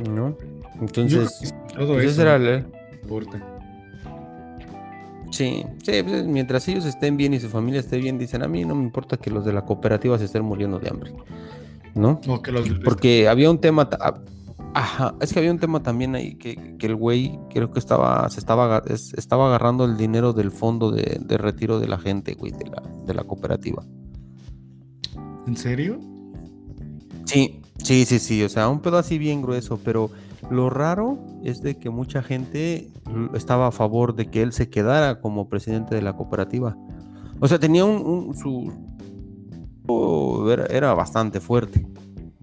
¿No? 0.09 0.37
Entonces, 0.79 1.53
todo 1.75 1.93
pues, 1.93 2.11
eso 2.11 2.21
era 2.21 2.35
el... 2.35 2.65
importa. 3.01 3.52
Sí, 5.33 5.65
sí, 5.81 6.03
pues, 6.03 6.27
mientras 6.27 6.67
ellos 6.67 6.85
estén 6.85 7.17
bien 7.17 7.33
y 7.33 7.39
su 7.39 7.49
familia 7.49 7.79
esté 7.79 7.97
bien, 7.97 8.19
dicen, 8.19 8.43
a 8.43 8.47
mí 8.47 8.63
no 8.65 8.75
me 8.75 8.83
importa 8.83 9.17
que 9.17 9.31
los 9.31 9.43
de 9.43 9.51
la 9.51 9.65
cooperativa 9.65 10.15
se 10.19 10.25
estén 10.25 10.43
muriendo 10.43 10.77
de 10.77 10.89
hambre, 10.89 11.11
¿no? 11.95 12.21
Porque 12.83 13.27
había 13.27 13.49
un 13.49 13.57
tema, 13.57 13.89
Ajá, 14.75 15.15
es 15.21 15.33
que 15.33 15.39
había 15.39 15.49
un 15.49 15.57
tema 15.57 15.81
también 15.81 16.13
ahí 16.13 16.35
que, 16.35 16.77
el 16.79 16.95
güey 16.95 17.39
creo 17.49 17.71
que 17.71 17.79
estaba, 17.79 18.29
se 18.29 18.39
estaba, 18.39 18.83
estaba 18.87 19.47
agarrando 19.47 19.85
el 19.85 19.97
dinero 19.97 20.33
del 20.33 20.51
fondo 20.51 20.91
de, 20.91 21.37
retiro 21.37 21.79
de 21.79 21.87
la 21.87 21.97
gente, 21.97 22.35
güey, 22.35 22.51
de 22.51 22.65
la, 22.65 22.83
de 23.03 23.13
la 23.15 23.23
cooperativa. 23.23 23.83
¿En 25.47 25.57
serio? 25.57 25.99
Sí, 27.25 27.59
sí, 27.83 28.05
sí, 28.05 28.19
sí, 28.19 28.43
o 28.43 28.49
sea, 28.49 28.69
un 28.69 28.81
pedo 28.81 28.99
así 28.99 29.17
bien 29.17 29.41
grueso, 29.41 29.79
pero 29.83 30.11
lo 30.49 30.69
raro 30.69 31.19
es 31.43 31.61
de 31.61 31.77
que 31.77 31.89
mucha 31.89 32.21
gente 32.21 32.91
estaba 33.33 33.67
a 33.67 33.71
favor 33.71 34.15
de 34.15 34.27
que 34.27 34.41
él 34.41 34.53
se 34.53 34.69
quedara 34.69 35.19
como 35.21 35.49
presidente 35.49 35.95
de 35.95 36.01
la 36.01 36.13
cooperativa. 36.13 36.77
O 37.39 37.47
sea, 37.47 37.59
tenía 37.59 37.85
un, 37.85 38.35
su... 38.35 38.71
era 40.69 40.93
bastante 40.93 41.39
fuerte 41.39 41.85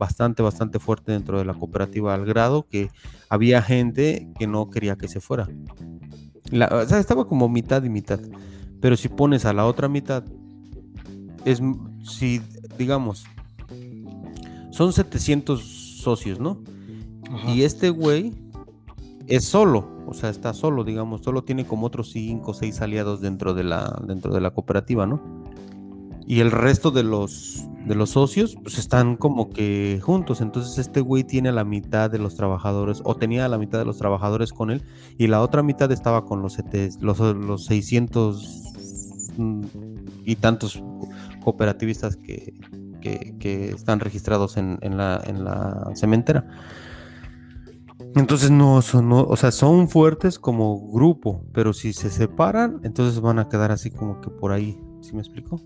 bastante, 0.01 0.43
bastante 0.43 0.79
fuerte 0.79 1.13
dentro 1.13 1.39
de 1.39 1.45
la 1.45 1.53
cooperativa, 1.53 2.15
al 2.15 2.25
grado 2.25 2.67
que 2.67 2.91
había 3.29 3.61
gente 3.61 4.33
que 4.39 4.47
no 4.47 4.71
quería 4.71 4.97
que 4.97 5.09
se 5.09 5.21
fuera. 5.21 5.47
o 6.51 6.87
sea, 6.87 6.99
estaba 6.99 7.27
como 7.27 7.51
mitad 7.51 7.85
y 7.85 7.91
mitad. 7.91 8.19
Pero 8.81 8.97
si 8.97 9.09
pones 9.09 9.45
a 9.45 9.53
la 9.53 9.67
otra 9.67 9.89
mitad, 9.89 10.25
es 11.45 11.61
si, 12.03 12.41
digamos, 12.79 13.27
son 14.71 14.95
700 14.95 16.01
socios, 16.01 16.41
¿no? 16.41 16.63
Y 17.49 17.63
este 17.63 17.91
güey 17.91 18.35
es 19.27 19.45
solo, 19.45 19.89
o 20.07 20.15
sea, 20.15 20.31
está 20.31 20.53
solo, 20.53 20.85
digamos, 20.85 21.23
solo 21.23 21.45
tiene 21.45 21.65
como 21.65 21.87
otros 21.87 22.11
5 22.11 22.51
o 22.51 22.55
6 22.55 22.81
aliados 22.81 23.21
dentro 23.21 23.55
de 23.55 23.65
la, 23.65 24.03
dentro 24.07 24.33
de 24.35 24.41
la 24.41 24.51
cooperativa, 24.51 25.07
¿no? 25.07 25.21
Y 26.27 26.41
el 26.41 26.51
resto 26.51 26.91
de 26.91 27.03
los 27.03 27.65
de 27.85 27.95
los 27.95 28.11
socios, 28.11 28.57
pues 28.63 28.79
están 28.79 29.17
como 29.17 29.51
que 29.51 30.01
juntos. 30.03 30.41
Entonces 30.41 30.79
este 30.79 31.01
güey 31.01 31.25
tiene 31.25 31.51
la 31.53 31.65
mitad 31.65 32.11
de 32.11 32.19
los 32.19 32.37
trabajadores, 32.37 33.01
o 33.05 33.17
tenía 33.17 33.49
la 33.49 33.59
mitad 33.59 33.79
de 33.79 33.85
los 33.85 33.99
trabajadores 33.99 34.53
con 34.53 34.71
él, 34.71 34.83
y 35.19 35.27
la 35.27 35.41
otra 35.41 35.63
mitad 35.63 35.91
estaba 35.93 36.25
con 36.25 36.43
los, 36.43 36.59
los, 37.01 37.19
los 37.19 37.65
600 37.65 38.63
mm, 39.37 39.63
y 40.25 40.37
tantos 40.37 40.83
cooperativistas 41.43 42.17
que, 42.17 42.55
que, 43.01 43.71
están 43.71 44.01
registrados 44.01 44.57
en, 44.57 44.79
la, 44.97 45.23
en 45.27 45.45
la 45.45 45.91
cementera. 45.97 46.47
Entonces 48.17 48.51
no 48.51 48.83
son, 48.83 49.13
o 49.13 49.37
sea, 49.37 49.53
son 49.53 49.89
fuertes 49.89 50.39
como 50.39 50.91
grupo, 50.91 51.45
pero 51.53 51.73
si 51.73 51.93
se 51.93 52.11
separan, 52.11 52.81
entonces 52.83 53.21
van 53.21 53.39
a 53.39 53.49
quedar 53.49 53.71
así 53.71 53.91
como 53.91 54.21
que 54.21 54.31
por 54.31 54.53
ahí. 54.53 54.81
¿Sí 55.01 55.15
me 55.15 55.21
explico? 55.21 55.61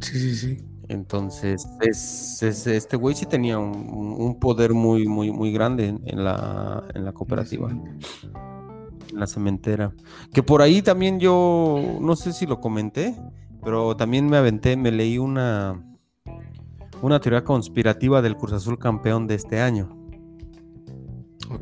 Sí, 0.00 0.18
sí, 0.18 0.36
sí. 0.36 0.58
Entonces, 0.88 1.66
es, 1.80 2.42
este 2.42 2.96
güey 2.96 3.16
sí 3.16 3.26
tenía 3.26 3.58
un, 3.58 4.38
poder 4.38 4.72
muy, 4.72 5.06
muy, 5.08 5.32
muy 5.32 5.52
grande 5.52 5.98
en, 6.04 6.24
la, 6.24 6.84
en 6.94 7.04
la 7.04 7.12
cooperativa. 7.12 7.70
En 7.70 7.98
la 9.12 9.26
cementera. 9.26 9.92
Que 10.32 10.42
por 10.42 10.62
ahí 10.62 10.82
también 10.82 11.18
yo, 11.18 11.98
no 12.00 12.14
sé 12.14 12.32
si 12.32 12.46
lo 12.46 12.60
comenté, 12.60 13.16
pero 13.64 13.96
también 13.96 14.28
me 14.28 14.36
aventé, 14.36 14.76
me 14.76 14.92
leí 14.92 15.18
una, 15.18 15.82
una 17.02 17.20
teoría 17.20 17.42
conspirativa 17.42 18.22
del 18.22 18.36
Cruz 18.36 18.52
Azul 18.52 18.78
campeón 18.78 19.26
de 19.26 19.34
este 19.34 19.60
año. 19.60 19.95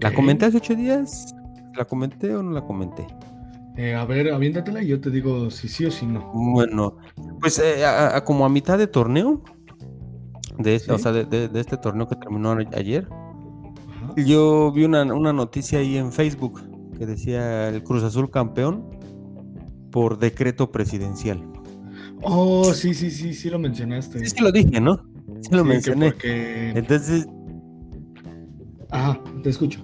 ¿La 0.00 0.14
comenté 0.14 0.46
hace 0.46 0.58
ocho 0.58 0.74
días? 0.74 1.34
¿La 1.76 1.84
comenté 1.84 2.34
o 2.34 2.42
no 2.42 2.52
la 2.52 2.62
comenté? 2.62 3.06
Eh, 3.76 3.94
a 3.94 4.04
ver, 4.04 4.30
aviéntatela 4.32 4.82
y 4.82 4.88
yo 4.88 5.00
te 5.00 5.10
digo 5.10 5.50
si 5.50 5.68
sí 5.68 5.84
o 5.84 5.90
si 5.90 6.06
no. 6.06 6.30
Bueno, 6.32 6.96
pues 7.40 7.58
eh, 7.58 7.82
como 8.24 8.44
a 8.44 8.48
mitad 8.48 8.78
de 8.78 8.86
torneo, 8.86 9.42
de 10.58 10.76
este, 10.76 10.92
o 10.92 10.98
sea, 10.98 11.12
de, 11.12 11.50
este 11.54 11.76
torneo 11.76 12.06
que 12.06 12.14
terminó 12.14 12.56
ayer, 12.72 13.08
yo 14.16 14.70
vi 14.72 14.84
una, 14.84 15.04
noticia 15.04 15.80
ahí 15.80 15.96
en 15.96 16.12
Facebook 16.12 16.62
que 16.96 17.06
decía 17.06 17.68
el 17.68 17.82
Cruz 17.82 18.04
Azul 18.04 18.30
campeón 18.30 18.88
por 19.90 20.18
decreto 20.18 20.70
presidencial. 20.70 21.42
Oh, 22.22 22.72
sí, 22.72 22.94
sí, 22.94 23.10
sí, 23.10 23.34
sí 23.34 23.50
lo 23.50 23.58
mencionaste. 23.58 24.20
Sí, 24.20 24.26
sí 24.26 24.40
lo 24.40 24.52
dije, 24.52 24.80
¿no? 24.80 25.02
Sí 25.40 25.50
lo 25.50 25.64
mencioné. 25.64 26.14
Entonces. 26.22 27.26
Ajá, 28.90 29.20
te 29.42 29.50
escucho. 29.50 29.80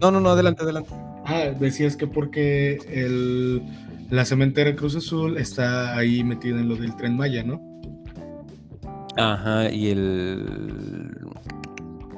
No, 0.00 0.10
no, 0.10 0.20
no, 0.20 0.30
adelante, 0.30 0.62
adelante. 0.62 0.90
Ah, 1.26 1.52
decías 1.58 1.96
que 1.96 2.06
porque 2.06 2.78
el, 2.88 3.62
la 4.10 4.24
cementera 4.24 4.74
Cruz 4.74 4.96
Azul 4.96 5.36
está 5.36 5.96
ahí 5.96 6.24
metida 6.24 6.60
en 6.60 6.68
lo 6.68 6.76
del 6.76 6.96
tren 6.96 7.16
Maya, 7.16 7.42
¿no? 7.44 7.60
Ajá, 9.16 9.70
y 9.70 9.90
el. 9.90 11.16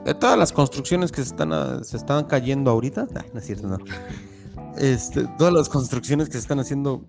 De 0.04 0.14
todas 0.14 0.38
las 0.38 0.52
construcciones 0.52 1.12
que 1.12 1.22
se 1.22 1.28
están, 1.28 1.84
se 1.84 1.96
están 1.96 2.24
cayendo 2.24 2.70
ahorita, 2.70 3.06
no 3.32 3.38
es 3.38 3.46
cierto, 3.46 3.68
no. 3.68 3.78
Este, 4.78 5.26
todas 5.38 5.52
las 5.52 5.68
construcciones 5.68 6.28
que 6.28 6.34
se 6.34 6.40
están 6.40 6.60
haciendo 6.60 7.04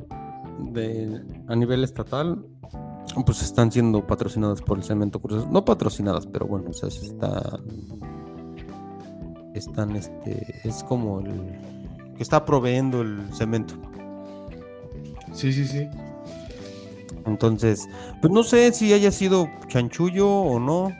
de, 0.60 1.22
a 1.48 1.56
nivel 1.56 1.84
estatal, 1.84 2.46
pues 3.26 3.42
están 3.42 3.72
siendo 3.72 4.06
patrocinadas 4.06 4.62
por 4.62 4.78
el 4.78 4.84
Cemento 4.84 5.20
Cruz 5.20 5.40
Azul. 5.40 5.54
No 5.54 5.64
patrocinadas, 5.64 6.28
pero 6.28 6.48
bueno, 6.48 6.70
o 6.70 6.74
sea, 6.74 6.90
están. 6.90 7.62
Están, 9.54 9.96
este. 9.96 10.60
Es 10.64 10.84
como 10.84 11.20
el 11.20 11.34
que 12.18 12.24
está 12.24 12.44
proveyendo 12.46 13.02
el 13.02 13.22
cemento. 13.34 13.76
Sí, 15.34 15.52
sí, 15.54 15.66
sí. 15.66 15.88
Entonces, 17.26 17.88
pues 18.22 18.32
no 18.34 18.44
sé 18.44 18.72
si 18.74 18.94
haya 18.94 19.12
sido 19.12 19.48
chanchullo 19.68 20.30
o 20.30 20.60
no. 20.60 20.92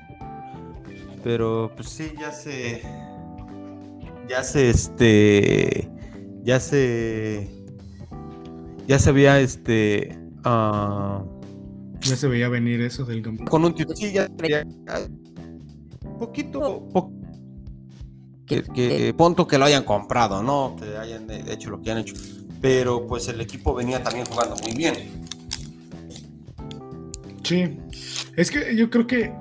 Pero 1.24 1.72
pues 1.76 1.90
sí, 1.90 2.12
ya 2.20 2.32
se. 2.32 2.82
Ya 4.28 4.44
se 4.44 4.70
este. 4.70 5.90
Ya 6.44 6.60
se. 6.60 7.50
Ya 8.88 9.00
se 9.00 9.12
veía 9.12 9.40
este. 9.40 10.18
ah, 10.44 11.24
Ya 12.02 12.16
se 12.18 12.28
veía 12.28 12.50
venir 12.50 12.82
eso 12.82 13.06
del 13.06 13.22
campo. 13.22 13.46
con 13.46 13.64
un. 13.66 13.76
Sí, 13.96 14.12
ya, 14.12 14.28
ya- 14.38 14.64
ya- 14.86 15.08
poquito. 16.20 16.88
po- 16.92 17.13
que, 18.62 18.72
que 18.74 19.14
punto 19.14 19.48
que 19.48 19.58
lo 19.58 19.66
hayan 19.66 19.84
comprado, 19.84 20.44
¿no? 20.44 20.76
Que 20.80 20.98
hayan 20.98 21.30
eh, 21.30 21.46
hecho 21.48 21.70
lo 21.70 21.82
que 21.82 21.92
han 21.92 21.98
hecho. 22.00 22.14
Pero 22.62 23.08
pues 23.08 23.28
el 23.28 23.42
equipo 23.42 23.74
venía 23.74 24.02
también 24.04 24.26
jugando 24.26 24.56
muy 24.64 24.74
bien. 24.74 24.94
Sí. 27.44 27.78
Es 28.36 28.50
que 28.50 28.76
yo 28.76 28.90
creo 28.90 29.06
que 29.06 29.34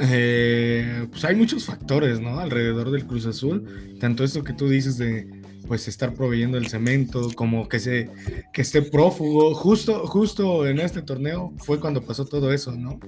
eh, 0.00 1.06
pues 1.10 1.24
hay 1.24 1.34
muchos 1.34 1.64
factores, 1.64 2.20
¿no? 2.20 2.38
Alrededor 2.38 2.90
del 2.90 3.06
Cruz 3.06 3.26
Azul. 3.26 3.96
Tanto 4.00 4.24
esto 4.24 4.44
que 4.44 4.52
tú 4.52 4.68
dices 4.68 4.98
de 4.98 5.38
pues 5.66 5.86
estar 5.86 6.14
proveyendo 6.14 6.56
el 6.56 6.68
cemento, 6.68 7.30
como 7.34 7.68
que 7.68 7.78
se 7.78 8.10
que 8.52 8.62
esté 8.62 8.82
prófugo. 8.82 9.54
Justo, 9.54 10.06
justo 10.06 10.66
en 10.66 10.80
este 10.80 11.02
torneo 11.02 11.52
fue 11.58 11.78
cuando 11.80 12.02
pasó 12.02 12.24
todo 12.24 12.52
eso, 12.52 12.72
¿no? 12.72 12.98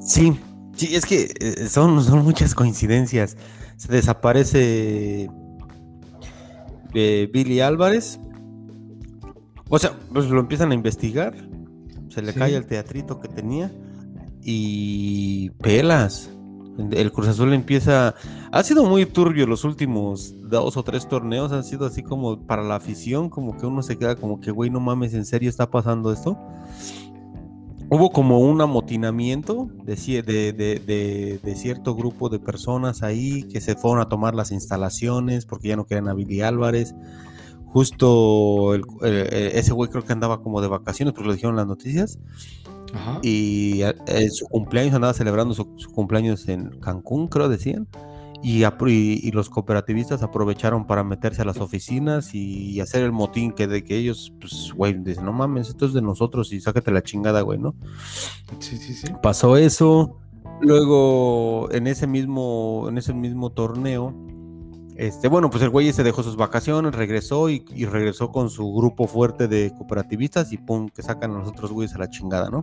Sí, 0.00 0.38
sí, 0.76 0.94
es 0.94 1.04
que 1.06 1.32
eh, 1.40 1.68
son, 1.68 2.02
son 2.04 2.22
muchas 2.24 2.54
coincidencias. 2.54 3.36
Se 3.76 3.92
desaparece 3.92 5.28
eh, 6.94 7.28
Billy 7.32 7.60
Álvarez. 7.60 8.20
O 9.68 9.78
sea, 9.78 9.92
pues 10.12 10.28
lo 10.30 10.40
empiezan 10.40 10.70
a 10.70 10.74
investigar. 10.74 11.34
Se 12.08 12.22
le 12.22 12.32
Sí. 12.32 12.38
cae 12.38 12.54
el 12.56 12.66
teatrito 12.66 13.20
que 13.20 13.28
tenía. 13.28 13.72
Y 14.42 15.50
pelas. 15.62 16.30
El 16.90 17.10
Cruz 17.10 17.28
Azul 17.28 17.52
empieza. 17.54 18.14
Ha 18.52 18.62
sido 18.62 18.84
muy 18.84 19.06
turbio 19.06 19.46
los 19.46 19.64
últimos 19.64 20.34
dos 20.48 20.76
o 20.76 20.82
tres 20.82 21.08
torneos. 21.08 21.50
Han 21.52 21.64
sido 21.64 21.86
así 21.86 22.02
como 22.02 22.46
para 22.46 22.62
la 22.62 22.76
afición. 22.76 23.28
Como 23.30 23.56
que 23.56 23.66
uno 23.66 23.82
se 23.82 23.98
queda 23.98 24.14
como 24.16 24.40
que, 24.40 24.50
güey, 24.50 24.70
no 24.70 24.78
mames, 24.78 25.14
¿en 25.14 25.24
serio 25.24 25.48
está 25.50 25.70
pasando 25.70 26.12
esto? 26.12 26.38
Hubo 27.88 28.10
como 28.10 28.40
un 28.40 28.60
amotinamiento 28.60 29.68
de, 29.84 29.94
de, 30.22 30.52
de- 30.52 31.40
de- 31.42 31.54
cierto 31.54 31.94
grupo 31.94 32.28
de 32.28 32.40
personas 32.40 33.02
ahí 33.04 33.44
que 33.44 33.60
se 33.60 33.76
fueron 33.76 34.00
a 34.00 34.08
tomar 34.08 34.34
las 34.34 34.50
instalaciones 34.50 35.46
porque 35.46 35.68
ya 35.68 35.76
no 35.76 35.86
querían 35.86 36.08
a 36.08 36.14
Billy 36.14 36.40
Álvarez. 36.40 36.94
Justo 37.66 38.74
el- 38.74 38.82
eh, 39.02 39.28
eh, 39.30 39.50
ese 39.54 39.72
güey 39.72 39.88
creo 39.90 40.04
que 40.04 40.12
andaba 40.12 40.42
como 40.42 40.60
de 40.60 40.68
vacaciones, 40.68 41.14
porque 41.14 41.28
lo 41.28 41.34
dijeron 41.34 41.56
las 41.56 41.66
noticias. 41.66 42.18
Ajá. 42.92 43.20
Y 43.22 43.82
eh, 43.82 43.94
en 44.06 44.30
su 44.32 44.46
cumpleaños 44.46 44.94
andaba 44.94 45.14
celebrando 45.14 45.54
su, 45.54 45.72
su 45.76 45.90
cumpleaños 45.92 46.48
en 46.48 46.70
Cancún, 46.80 47.28
creo 47.28 47.48
decían. 47.48 47.86
Y, 48.48 49.32
los 49.32 49.50
cooperativistas 49.50 50.22
aprovecharon 50.22 50.86
para 50.86 51.02
meterse 51.02 51.42
a 51.42 51.44
las 51.44 51.56
oficinas 51.56 52.32
y, 52.32 52.70
y 52.70 52.80
hacer 52.80 53.02
el 53.02 53.10
motín 53.10 53.50
que 53.50 53.66
de 53.66 53.82
que 53.82 53.96
ellos, 53.96 54.32
pues, 54.40 54.72
güey, 54.72 54.94
dicen, 54.94 55.24
no 55.24 55.32
mames, 55.32 55.68
esto 55.68 55.84
es 55.84 55.92
de 55.92 56.00
nosotros 56.00 56.52
y 56.52 56.60
sácate 56.60 56.92
la 56.92 57.02
chingada, 57.02 57.40
güey, 57.40 57.58
¿no? 57.58 57.74
Sí, 58.60 58.76
sí, 58.76 58.94
sí. 58.94 59.08
Pasó 59.20 59.56
eso. 59.56 60.20
Luego, 60.60 61.68
en 61.72 61.88
ese 61.88 62.06
mismo, 62.06 62.86
en 62.88 62.98
ese 62.98 63.12
mismo 63.12 63.50
torneo, 63.50 64.14
este, 64.94 65.26
bueno, 65.26 65.50
pues 65.50 65.64
el 65.64 65.70
güey 65.70 65.92
se 65.92 66.04
dejó 66.04 66.22
sus 66.22 66.36
vacaciones, 66.36 66.94
regresó 66.94 67.50
y, 67.50 67.64
y 67.74 67.86
regresó 67.86 68.30
con 68.30 68.48
su 68.48 68.72
grupo 68.72 69.08
fuerte 69.08 69.48
de 69.48 69.72
cooperativistas 69.76 70.52
y 70.52 70.58
pum, 70.58 70.88
que 70.88 71.02
sacan 71.02 71.32
a 71.32 71.38
los 71.38 71.48
otros 71.48 71.72
güeyes 71.72 71.96
a 71.96 71.98
la 71.98 72.10
chingada, 72.10 72.48
¿no? 72.48 72.62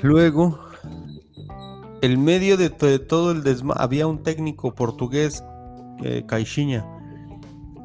Luego, 0.00 0.58
el 2.02 2.18
medio 2.18 2.56
de, 2.56 2.70
to- 2.70 2.86
de 2.86 2.98
todo 2.98 3.32
el 3.32 3.42
desma 3.42 3.74
había 3.74 4.06
un 4.06 4.22
técnico 4.22 4.74
portugués, 4.74 5.42
eh, 6.02 6.24
Caixinha. 6.26 6.86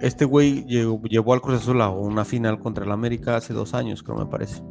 Este 0.01 0.25
güey 0.25 0.65
llevó 0.65 1.33
al 1.33 1.41
Cruz 1.41 1.61
Azul 1.61 1.81
a 1.81 1.89
una 1.89 2.25
final 2.25 2.59
contra 2.59 2.83
el 2.85 2.91
América 2.91 3.37
hace 3.37 3.53
dos 3.53 3.73
años, 3.73 4.03
creo 4.03 4.17
me 4.17 4.25
parece. 4.25 4.61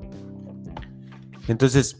Entonces, 1.48 1.96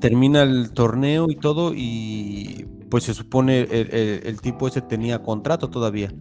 termina 0.00 0.42
el 0.42 0.70
torneo 0.72 1.26
y 1.30 1.36
todo 1.36 1.72
y 1.74 2.66
pues 2.90 3.04
se 3.04 3.14
supone 3.14 3.60
el, 3.60 3.90
el- 4.24 4.40
tipo 4.40 4.68
ese 4.68 4.80
tenía 4.80 5.22
contrato 5.22 5.68
todavía. 5.70 6.12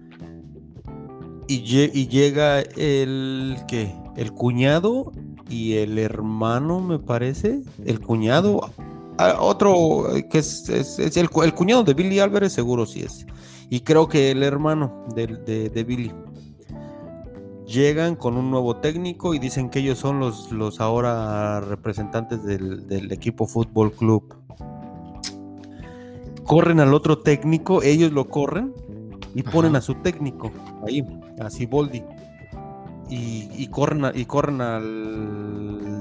Y, 1.47 1.63
y 1.93 2.07
llega 2.07 2.59
el 2.59 3.57
que 3.67 3.93
el 4.17 4.33
cuñado 4.33 5.11
y 5.49 5.75
el 5.75 5.97
hermano, 5.97 6.81
me 6.81 6.99
parece, 6.99 7.61
el 7.85 8.01
cuñado, 8.01 8.69
otro 9.39 10.15
eh, 10.15 10.27
que 10.27 10.39
es, 10.39 10.69
es- 10.69 10.99
es 10.99 11.17
el, 11.17 11.29
el 11.43 11.53
cuñado 11.53 11.83
de 11.83 11.93
Billy 11.93 12.19
Álvarez, 12.19 12.53
seguro 12.53 12.85
sí 12.85 13.01
es. 13.01 13.25
Y 13.69 13.81
creo 13.81 14.07
que 14.07 14.31
el 14.31 14.43
hermano 14.43 15.05
de, 15.15 15.27
de 15.69 15.83
Billy. 15.83 16.13
Llegan 17.65 18.15
con 18.15 18.37
un 18.37 18.49
nuevo 18.49 18.77
técnico 18.77 19.33
y 19.33 19.39
dicen 19.39 19.69
que 19.69 19.79
ellos 19.79 19.97
son 19.97 20.19
los, 20.21 20.53
los 20.53 20.79
ahora 20.79 21.59
representantes 21.59 22.41
del, 22.45 22.87
del 22.87 23.11
equipo 23.11 23.45
Fútbol 23.45 23.91
Club. 23.91 24.33
Corren 26.45 26.79
al 26.79 26.93
otro 26.93 27.17
técnico, 27.19 27.83
ellos 27.83 28.13
lo 28.13 28.29
corren 28.29 28.73
y 29.35 29.43
ponen 29.43 29.71
Ajá. 29.71 29.79
a 29.79 29.81
su 29.81 29.95
técnico 29.95 30.49
ahí, 30.87 31.03
a 31.41 31.49
Siboldi. 31.49 32.03
Y, 33.09 33.49
y 33.53 33.67
corren 33.67 34.05
a- 34.05 34.11
y 34.15 34.23
corren 34.25 34.61
al. 34.61 35.96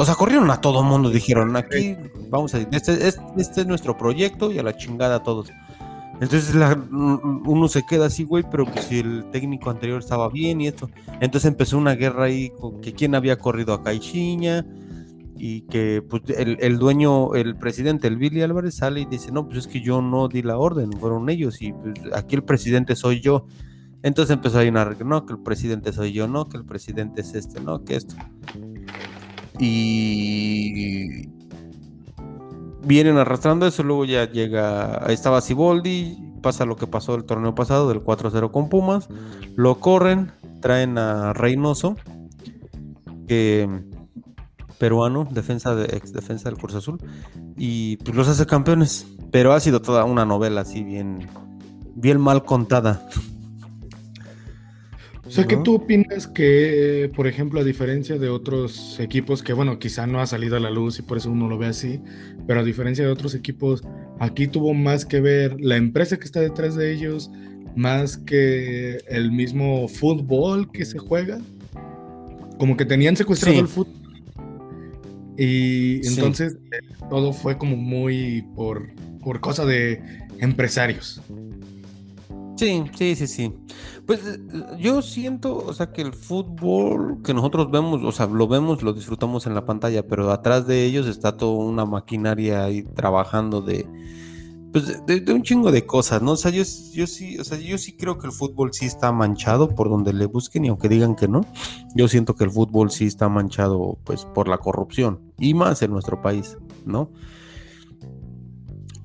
O 0.00 0.04
sea, 0.06 0.14
corrieron 0.14 0.50
a 0.50 0.62
todo 0.62 0.82
mundo, 0.82 1.10
dijeron, 1.10 1.54
aquí 1.56 1.94
vamos 2.30 2.54
a 2.54 2.58
este, 2.58 3.06
es- 3.06 3.20
este 3.36 3.60
es 3.60 3.66
nuestro 3.66 3.98
proyecto 3.98 4.50
y 4.50 4.58
a 4.58 4.62
la 4.62 4.74
chingada 4.74 5.16
a 5.16 5.22
todos. 5.22 5.50
Entonces 6.22 6.54
la- 6.54 6.82
uno 6.90 7.68
se 7.68 7.84
queda 7.84 8.06
así, 8.06 8.24
güey, 8.24 8.42
pero 8.50 8.64
pues 8.64 8.86
si 8.86 9.00
el 9.00 9.26
técnico 9.30 9.68
anterior 9.68 9.98
estaba 10.00 10.30
bien 10.30 10.62
y 10.62 10.68
esto. 10.68 10.88
Entonces 11.20 11.48
empezó 11.50 11.76
una 11.76 11.96
guerra 11.96 12.24
ahí 12.24 12.48
con 12.58 12.80
que 12.80 12.94
quién 12.94 13.14
había 13.14 13.36
corrido 13.36 13.74
a 13.74 13.82
Caixinha 13.82 14.64
y 15.36 15.62
que 15.62 16.00
pues 16.08 16.22
el, 16.34 16.56
el 16.60 16.78
dueño, 16.78 17.34
el 17.34 17.56
presidente, 17.56 18.08
el 18.08 18.16
Billy 18.16 18.40
Álvarez 18.40 18.76
sale 18.76 19.02
y 19.02 19.04
dice, 19.04 19.30
no, 19.32 19.44
pues 19.44 19.58
es 19.58 19.66
que 19.66 19.82
yo 19.82 20.00
no 20.00 20.28
di 20.28 20.40
la 20.40 20.56
orden, 20.56 20.92
fueron 20.94 21.28
ellos 21.28 21.60
y 21.60 21.74
pues 21.74 21.92
aquí 22.14 22.36
el 22.36 22.42
presidente 22.42 22.96
soy 22.96 23.20
yo. 23.20 23.44
Entonces 24.02 24.32
empezó 24.32 24.60
ahí 24.60 24.68
una 24.68 24.96
no, 25.04 25.26
que 25.26 25.34
el 25.34 25.40
presidente 25.40 25.92
soy 25.92 26.12
yo, 26.12 26.26
no, 26.26 26.48
que 26.48 26.56
el 26.56 26.64
presidente 26.64 27.20
es 27.20 27.34
este, 27.34 27.60
no, 27.60 27.84
que 27.84 27.96
esto. 27.96 28.14
Y 29.60 31.28
vienen 32.82 33.18
arrastrando 33.18 33.66
eso, 33.66 33.82
luego 33.82 34.06
ya 34.06 34.30
llega, 34.30 35.04
estaba 35.08 35.40
Siboldi, 35.42 36.16
pasa 36.42 36.64
lo 36.64 36.76
que 36.76 36.86
pasó 36.86 37.14
el 37.14 37.24
torneo 37.24 37.54
pasado 37.54 37.88
del 37.88 38.02
4-0 38.02 38.50
con 38.50 38.68
Pumas, 38.70 39.08
lo 39.56 39.78
corren, 39.78 40.32
traen 40.60 40.96
a 40.96 41.34
Reynoso, 41.34 41.96
que 43.28 43.68
peruano, 44.78 45.28
defensa 45.30 45.74
de, 45.74 45.94
ex 45.96 46.12
defensa 46.12 46.48
del 46.48 46.58
Cruz 46.58 46.74
Azul, 46.74 46.98
y 47.56 47.98
pues 47.98 48.16
los 48.16 48.28
hace 48.28 48.46
campeones, 48.46 49.06
pero 49.30 49.52
ha 49.52 49.60
sido 49.60 49.82
toda 49.82 50.04
una 50.04 50.24
novela 50.24 50.62
así 50.62 50.82
bien, 50.82 51.28
bien 51.94 52.18
mal 52.18 52.44
contada. 52.44 53.06
O 55.30 55.32
sea, 55.32 55.46
¿qué 55.46 55.56
tú 55.58 55.76
opinas 55.76 56.26
que, 56.26 57.08
por 57.14 57.28
ejemplo, 57.28 57.60
a 57.60 57.64
diferencia 57.64 58.18
de 58.18 58.28
otros 58.28 58.98
equipos 58.98 59.44
que, 59.44 59.52
bueno, 59.52 59.78
quizá 59.78 60.04
no 60.08 60.20
ha 60.20 60.26
salido 60.26 60.56
a 60.56 60.60
la 60.60 60.70
luz 60.70 60.98
y 60.98 61.02
por 61.02 61.18
eso 61.18 61.30
uno 61.30 61.48
lo 61.48 61.56
ve 61.56 61.66
así, 61.68 62.00
pero 62.48 62.58
a 62.58 62.64
diferencia 62.64 63.04
de 63.06 63.12
otros 63.12 63.36
equipos, 63.36 63.80
aquí 64.18 64.48
tuvo 64.48 64.74
más 64.74 65.04
que 65.04 65.20
ver 65.20 65.56
la 65.60 65.76
empresa 65.76 66.16
que 66.18 66.24
está 66.24 66.40
detrás 66.40 66.74
de 66.74 66.92
ellos, 66.92 67.30
más 67.76 68.16
que 68.16 68.96
el 69.08 69.30
mismo 69.30 69.86
fútbol 69.86 70.68
que 70.72 70.84
se 70.84 70.98
juega? 70.98 71.38
Como 72.58 72.76
que 72.76 72.84
tenían 72.84 73.14
secuestrado 73.16 73.54
Sí. 73.54 73.60
el 73.60 73.68
fútbol. 73.68 73.94
Y 75.38 76.00
Sí. 76.02 76.14
entonces 76.16 76.58
eh, 76.72 76.80
todo 77.08 77.32
fue 77.32 77.56
como 77.56 77.76
muy 77.76 78.44
por, 78.56 78.88
por 79.22 79.38
cosa 79.38 79.64
de 79.64 80.02
empresarios. 80.40 81.22
Sí, 82.60 82.84
sí, 82.94 83.16
sí, 83.16 83.26
sí. 83.26 83.54
Pues 84.04 84.20
yo 84.78 85.00
siento, 85.00 85.56
o 85.56 85.72
sea, 85.72 85.92
que 85.92 86.02
el 86.02 86.12
fútbol 86.12 87.22
que 87.24 87.32
nosotros 87.32 87.70
vemos, 87.70 88.02
o 88.04 88.12
sea, 88.12 88.26
lo 88.26 88.48
vemos, 88.48 88.82
lo 88.82 88.92
disfrutamos 88.92 89.46
en 89.46 89.54
la 89.54 89.64
pantalla, 89.64 90.06
pero 90.06 90.30
atrás 90.30 90.66
de 90.66 90.84
ellos 90.84 91.06
está 91.06 91.38
toda 91.38 91.52
una 91.64 91.86
maquinaria 91.86 92.64
ahí 92.64 92.82
trabajando 92.82 93.62
de, 93.62 93.86
pues, 94.74 95.06
de, 95.06 95.32
un 95.32 95.42
chingo 95.42 95.72
de 95.72 95.86
cosas, 95.86 96.20
¿no? 96.20 96.32
O 96.32 96.36
yo, 96.36 96.62
yo 96.92 97.06
sí, 97.06 97.38
o 97.38 97.44
sea, 97.44 97.58
yo 97.58 97.78
sí 97.78 97.96
creo 97.96 98.18
que 98.18 98.26
el 98.26 98.32
fútbol 98.34 98.74
sí 98.74 98.84
está 98.84 99.10
manchado 99.10 99.74
por 99.74 99.88
donde 99.88 100.12
le 100.12 100.26
busquen 100.26 100.66
y 100.66 100.68
aunque 100.68 100.90
digan 100.90 101.16
que 101.16 101.28
no, 101.28 101.46
yo 101.94 102.08
siento 102.08 102.34
que 102.34 102.44
el 102.44 102.50
fútbol 102.50 102.90
sí 102.90 103.06
está 103.06 103.30
manchado, 103.30 103.96
pues, 104.04 104.26
por 104.26 104.48
la 104.48 104.58
corrupción 104.58 105.32
y 105.38 105.54
más 105.54 105.80
en 105.80 105.92
nuestro 105.92 106.20
país, 106.20 106.58
¿no? 106.84 107.10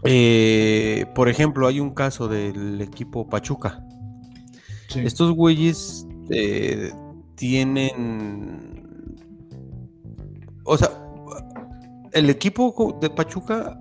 Eh, 0.06 1.06
por 1.16 1.30
ejemplo, 1.30 1.68
hay 1.68 1.80
un 1.80 1.94
caso 1.94 2.28
del 2.28 2.82
equipo 2.82 3.28
Pachuca. 3.28 3.84
Sí. 4.90 5.00
Estos 5.00 5.32
güeyes 5.32 6.08
eh, 6.30 6.92
tienen. 7.36 8.86
O 10.64 10.78
sea, 10.78 10.90
el 12.12 12.30
equipo 12.30 12.98
de 13.02 13.10
Pachuca 13.10 13.80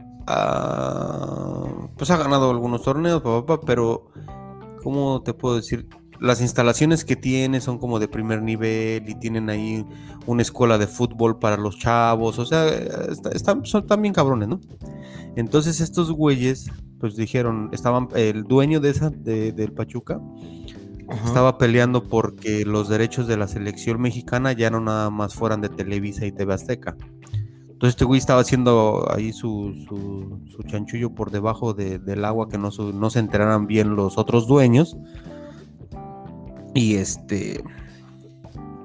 pues 1.97 2.11
ha 2.11 2.17
ganado 2.17 2.51
algunos 2.51 2.83
torneos, 2.83 3.23
pero 3.67 4.07
¿cómo 4.83 5.23
te 5.23 5.35
puedo 5.35 5.57
decir? 5.57 5.89
Las 6.25 6.41
instalaciones 6.41 7.05
que 7.05 7.17
tiene 7.17 7.61
son 7.61 7.79
como 7.79 7.99
de 7.99 8.09
primer 8.09 8.41
nivel 8.41 9.07
y 9.07 9.15
tienen 9.15 9.51
ahí 9.51 9.85
una 10.27 10.41
escuela 10.41 10.79
de 10.79 10.87
fútbol 10.87 11.39
para 11.39 11.59
los 11.59 11.79
chavos, 11.79 12.39
o 12.39 12.47
sea, 12.47 12.67
están, 13.35 13.67
son 13.67 13.87
también 13.87 14.15
cabrones, 14.15 14.49
¿no? 14.49 14.61
Entonces 15.37 15.83
estos 15.83 16.11
güeyes, 16.11 16.71
pues 16.99 17.15
dijeron, 17.15 17.69
estaban, 17.73 18.09
el 18.15 18.45
dueño 18.45 18.81
de 18.81 18.89
esa, 18.89 19.11
del 19.11 19.73
Pachuca, 19.73 20.19
estaba 21.27 21.59
peleando 21.59 22.09
porque 22.09 22.65
los 22.65 22.89
derechos 22.89 23.27
de 23.27 23.37
la 23.37 23.47
selección 23.47 24.01
mexicana 24.01 24.53
ya 24.53 24.71
no 24.71 24.81
nada 24.81 25.11
más 25.11 25.35
fueran 25.35 25.61
de 25.61 25.69
Televisa 25.69 26.25
y 26.25 26.33
TV 26.33 26.55
Azteca. 26.55 26.97
Entonces 27.69 27.97
este 27.97 28.07
güey 28.07 28.19
estaba 28.19 28.41
haciendo 28.41 29.07
ahí 29.15 29.33
su, 29.33 29.75
su, 30.49 30.63
chanchullo 30.63 31.15
por 31.15 31.31
debajo 31.31 31.75
del 31.75 32.25
agua 32.25 32.49
que 32.49 32.57
no, 32.57 32.71
no 32.71 33.11
se 33.11 33.19
enteraran 33.19 33.67
bien 33.67 33.95
los 33.95 34.17
otros 34.17 34.47
dueños. 34.47 34.97
Y 36.75 36.97
este. 36.97 37.63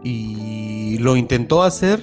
Y 0.04 0.98
lo 1.00 1.16
intentó 1.16 1.64
hacer. 1.64 2.02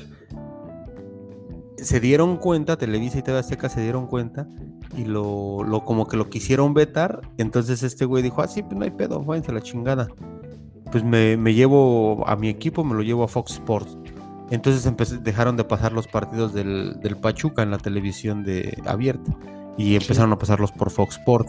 Se 1.79 2.01
dieron 2.01 2.37
cuenta, 2.37 2.77
Televisa 2.77 3.18
y 3.18 3.22
TV 3.22 3.38
Azteca 3.38 3.68
se 3.68 3.83
dieron 3.83 4.07
cuenta. 4.07 4.49
Y 4.96 5.05
lo, 5.05 5.62
lo 5.64 5.85
como 5.85 6.07
que 6.07 6.16
lo 6.16 6.29
quisieron 6.29 6.75
vetar. 6.75 7.20
Entonces 7.38 7.83
este 7.83 8.05
güey 8.05 8.22
dijo: 8.22 8.42
Ah, 8.42 8.49
sí, 8.49 8.62
pues 8.62 8.77
no 8.77 8.85
hay 8.85 8.90
pedo, 8.90 9.22
váyanse 9.22 9.53
la 9.53 9.61
chingada. 9.61 10.09
Pues 10.90 11.05
me, 11.05 11.37
me 11.37 11.55
llevo 11.55 12.27
a 12.27 12.37
mi 12.37 12.49
equipo, 12.49 12.85
me 12.85 12.94
lo 12.94 13.03
llevo 13.03 13.25
a 13.25 13.29
Fox 13.29 13.53
Sports. 13.53 13.96
Entonces 14.51 14.92
dejaron 15.22 15.57
de 15.57 15.64
pasar 15.64 15.92
los 15.92 16.07
partidos 16.07 16.55
del, 16.55 17.16
Pachuca 17.20 17.62
en 17.62 17.70
la 17.70 17.79
televisión 17.79 18.44
de 18.44 18.81
abierta 18.87 19.37
y 19.77 19.96
empezaron 19.96 20.33
a 20.33 20.38
pasarlos 20.38 20.72
por 20.72 20.90
Fox 20.90 21.16
Sport. 21.16 21.49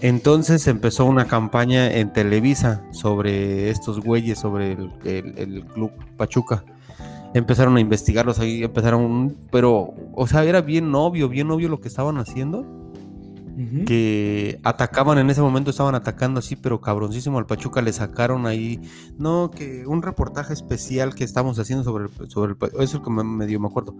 Entonces 0.00 0.66
empezó 0.66 1.06
una 1.06 1.26
campaña 1.26 1.92
en 1.92 2.12
Televisa 2.12 2.82
sobre 2.90 3.70
estos 3.70 4.00
güeyes, 4.00 4.38
sobre 4.38 4.72
el, 5.04 5.64
club 5.72 5.92
Pachuca. 6.16 6.64
Empezaron 7.32 7.76
a 7.76 7.80
investigarlos 7.80 8.38
ahí, 8.38 8.62
empezaron, 8.62 9.36
pero, 9.50 9.94
o 10.14 10.26
sea, 10.26 10.44
era 10.44 10.60
bien 10.60 10.94
obvio, 10.94 11.28
bien 11.28 11.50
obvio 11.50 11.68
lo 11.68 11.80
que 11.80 11.88
estaban 11.88 12.18
haciendo 12.18 12.84
que 13.86 14.58
atacaban 14.64 15.18
en 15.18 15.30
ese 15.30 15.40
momento, 15.40 15.70
estaban 15.70 15.94
atacando 15.94 16.40
así, 16.40 16.56
pero 16.56 16.80
cabroncísimo 16.80 17.38
al 17.38 17.46
Pachuca, 17.46 17.82
le 17.82 17.92
sacaron 17.92 18.46
ahí, 18.46 18.80
no, 19.16 19.50
que 19.50 19.86
un 19.86 20.02
reportaje 20.02 20.52
especial 20.52 21.14
que 21.14 21.24
estamos 21.24 21.58
haciendo 21.58 21.84
sobre 21.84 22.06
el, 22.06 22.30
sobre 22.30 22.52
el 22.52 22.82
eso 22.82 22.96
es 22.98 23.02
que 23.02 23.10
me, 23.10 23.22
medio 23.22 23.60
me 23.60 23.68
acuerdo. 23.68 23.94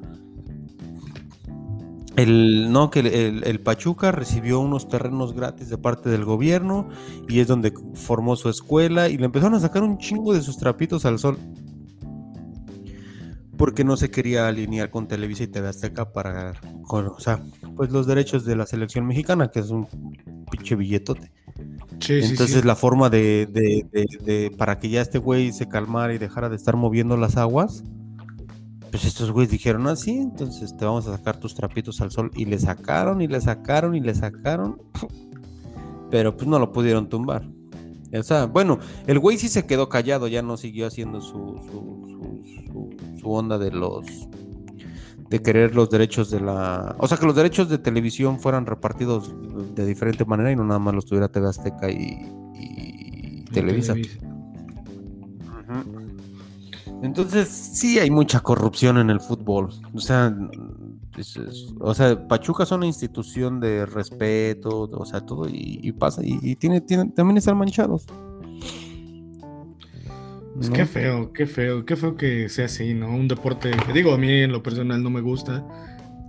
El, 2.16 2.70
no, 2.70 2.90
que 2.90 3.00
el, 3.00 3.60
Pachuca 3.60 4.12
recibió 4.12 4.60
unos 4.60 4.88
terrenos 4.88 5.34
gratis 5.34 5.68
de 5.68 5.78
parte 5.78 6.10
del 6.10 6.24
gobierno 6.24 6.88
y 7.28 7.40
es 7.40 7.48
donde 7.48 7.72
formó 7.94 8.36
su 8.36 8.48
escuela 8.48 9.08
y 9.08 9.18
le 9.18 9.24
empezaron 9.24 9.54
a 9.54 9.60
sacar 9.60 9.82
un 9.82 9.98
chingo 9.98 10.32
de 10.32 10.40
sus 10.40 10.56
trapitos 10.56 11.04
al 11.06 11.18
sol 11.18 11.38
porque 13.56 13.84
no 13.84 13.96
se 13.96 14.10
quería 14.10 14.48
alinear 14.48 14.90
con 14.90 15.08
Televisa 15.08 15.44
y 15.44 15.46
TV 15.46 15.68
Azteca 15.68 16.12
para, 16.12 16.54
o 16.88 17.20
sea, 17.20 17.42
pues 17.76 17.90
los 17.90 18.06
derechos 18.06 18.44
de 18.44 18.56
la 18.56 18.66
selección 18.66 19.06
mexicana, 19.06 19.50
que 19.50 19.60
es 19.60 19.70
un 19.70 19.86
pinche 20.50 20.76
billetote. 20.76 21.32
Entonces 22.08 22.64
la 22.64 22.76
forma 22.76 23.08
de, 23.10 23.46
de, 23.46 24.50
para 24.58 24.78
que 24.78 24.88
ya 24.88 25.00
este 25.00 25.18
güey 25.18 25.52
se 25.52 25.68
calmara 25.68 26.14
y 26.14 26.18
dejara 26.18 26.48
de 26.48 26.56
estar 26.56 26.76
moviendo 26.76 27.16
las 27.16 27.36
aguas, 27.36 27.84
pues 28.94 29.06
estos 29.06 29.32
güeyes 29.32 29.50
dijeron 29.50 29.88
así, 29.88 30.18
ah, 30.20 30.22
entonces 30.22 30.76
te 30.76 30.84
vamos 30.84 31.08
a 31.08 31.16
sacar 31.16 31.40
tus 31.40 31.52
trapitos 31.52 32.00
al 32.00 32.12
sol 32.12 32.30
y 32.36 32.44
le 32.44 32.60
sacaron 32.60 33.20
y 33.20 33.26
le 33.26 33.40
sacaron 33.40 33.96
y 33.96 34.00
le 34.00 34.14
sacaron, 34.14 34.80
pero 36.12 36.36
pues 36.36 36.46
no 36.46 36.60
lo 36.60 36.70
pudieron 36.70 37.08
tumbar. 37.08 37.44
O 38.16 38.22
sea, 38.22 38.46
bueno, 38.46 38.78
el 39.08 39.18
güey 39.18 39.36
sí 39.36 39.48
se 39.48 39.66
quedó 39.66 39.88
callado, 39.88 40.28
ya 40.28 40.42
no 40.42 40.56
siguió 40.56 40.86
haciendo 40.86 41.20
su, 41.20 41.60
su 43.20 43.32
onda 43.32 43.58
de 43.58 43.72
los 43.72 44.06
de 45.28 45.42
querer 45.42 45.74
los 45.74 45.90
derechos 45.90 46.30
de 46.30 46.38
la. 46.38 46.94
O 47.00 47.08
sea, 47.08 47.18
que 47.18 47.26
los 47.26 47.34
derechos 47.34 47.68
de 47.68 47.78
televisión 47.78 48.38
fueran 48.38 48.64
repartidos 48.64 49.34
de 49.74 49.86
diferente 49.86 50.24
manera 50.24 50.52
y 50.52 50.56
no 50.56 50.62
nada 50.62 50.78
más 50.78 50.94
los 50.94 51.04
tuviera 51.04 51.26
TV 51.26 51.48
Azteca 51.48 51.90
y, 51.90 53.44
Televisa. 53.52 53.96
Entonces, 57.04 57.48
sí 57.48 57.98
hay 57.98 58.10
mucha 58.10 58.40
corrupción 58.40 58.96
en 58.96 59.10
el 59.10 59.20
fútbol. 59.20 59.68
O 59.92 60.00
sea, 60.00 60.34
o 61.78 61.94
sea, 61.94 62.26
Pachuca 62.26 62.62
es 62.62 62.72
una 62.72 62.86
institución 62.86 63.60
de 63.60 63.84
respeto, 63.84 64.88
o 64.90 65.04
sea, 65.04 65.20
todo, 65.20 65.46
y, 65.46 65.92
pasa, 65.92 66.22
y, 66.24 66.56
tiene, 66.56 66.80
tiene, 66.80 67.10
también 67.10 67.36
están 67.36 67.58
manchados. 67.58 68.06
Es 70.58 70.70
qué 70.70 70.86
feo, 70.86 71.30
qué 71.34 71.46
feo, 71.46 71.84
qué 71.84 71.94
feo 71.94 72.16
que 72.16 72.48
sea 72.48 72.64
así, 72.64 72.94
¿no? 72.94 73.14
Un 73.14 73.28
deporte 73.28 73.72
que 73.86 73.92
digo, 73.92 74.14
a 74.14 74.18
mí 74.18 74.30
en 74.30 74.52
lo 74.52 74.62
personal 74.62 75.02
no 75.02 75.10
me 75.10 75.20
gusta. 75.20 75.62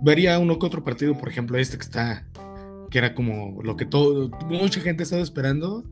Vería 0.02 0.38
uno 0.38 0.58
que 0.58 0.66
otro 0.66 0.84
partido, 0.84 1.16
por 1.16 1.30
ejemplo, 1.30 1.56
este 1.56 1.78
que 1.78 1.84
está, 1.84 2.26
que 2.90 2.98
era 2.98 3.14
como 3.14 3.62
lo 3.62 3.76
que 3.76 3.86
todo, 3.86 4.30
mucha 4.50 4.80
gente 4.82 5.04
estaba 5.04 5.22
esperando. 5.22 5.84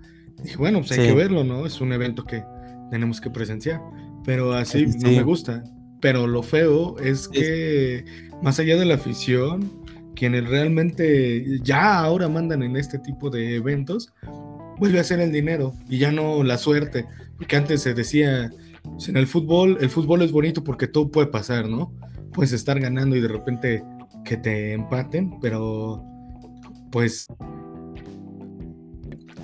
Dije, 0.43 0.59
bueno, 0.59 0.81
pues 0.81 0.93
hay 0.93 1.07
que 1.07 1.15
verlo, 1.15 1.43
¿no? 1.43 1.65
Es 1.65 1.81
un 1.81 1.91
evento 1.95 2.25
que 2.27 2.45
tenemos 2.91 3.19
que 3.21 3.31
presenciar. 3.31 3.81
Pero 4.25 4.53
así 4.53 4.87
no 4.87 5.11
me 5.11 5.23
gusta. 5.23 5.63
Pero 6.01 6.27
lo 6.27 6.43
feo 6.43 6.99
es 6.99 7.29
que, 7.29 8.05
más 8.43 8.59
allá 8.59 8.77
de 8.77 8.85
la 8.85 8.95
afición, 8.95 9.71
quienes 10.15 10.49
realmente 10.49 11.61
ya 11.63 12.01
ahora 12.01 12.29
mandan 12.29 12.63
en 12.63 12.77
este 12.77 12.99
tipo 12.99 13.31
de 13.31 13.57
eventos, 13.57 14.13
vuelve 14.79 15.01
a 15.01 15.05
ser 15.05 15.21
el 15.21 15.33
dinero 15.33 15.73
y 15.89 15.99
ya 15.99 16.13
no 16.13 16.43
la 16.43 16.59
suerte. 16.59 17.07
Porque 17.37 17.57
antes 17.57 17.83
se 17.83 17.95
decía, 17.95 18.51
pues, 18.83 19.09
en 19.09 19.17
el 19.17 19.27
fútbol, 19.27 19.79
el 19.81 19.91
fútbol 19.91 20.23
es 20.23 20.33
bonito 20.33 20.63
porque 20.63 20.87
todo 20.87 21.11
puede 21.11 21.29
pasar, 21.29 21.69
¿no? 21.69 21.93
Puedes 22.33 22.53
estar 22.53 22.79
ganando 22.81 23.17
y 23.17 23.21
de 23.21 23.29
repente 23.29 23.83
que 24.25 24.37
te 24.37 24.73
empaten, 24.73 25.39
pero 25.41 26.03
pues 26.91 27.27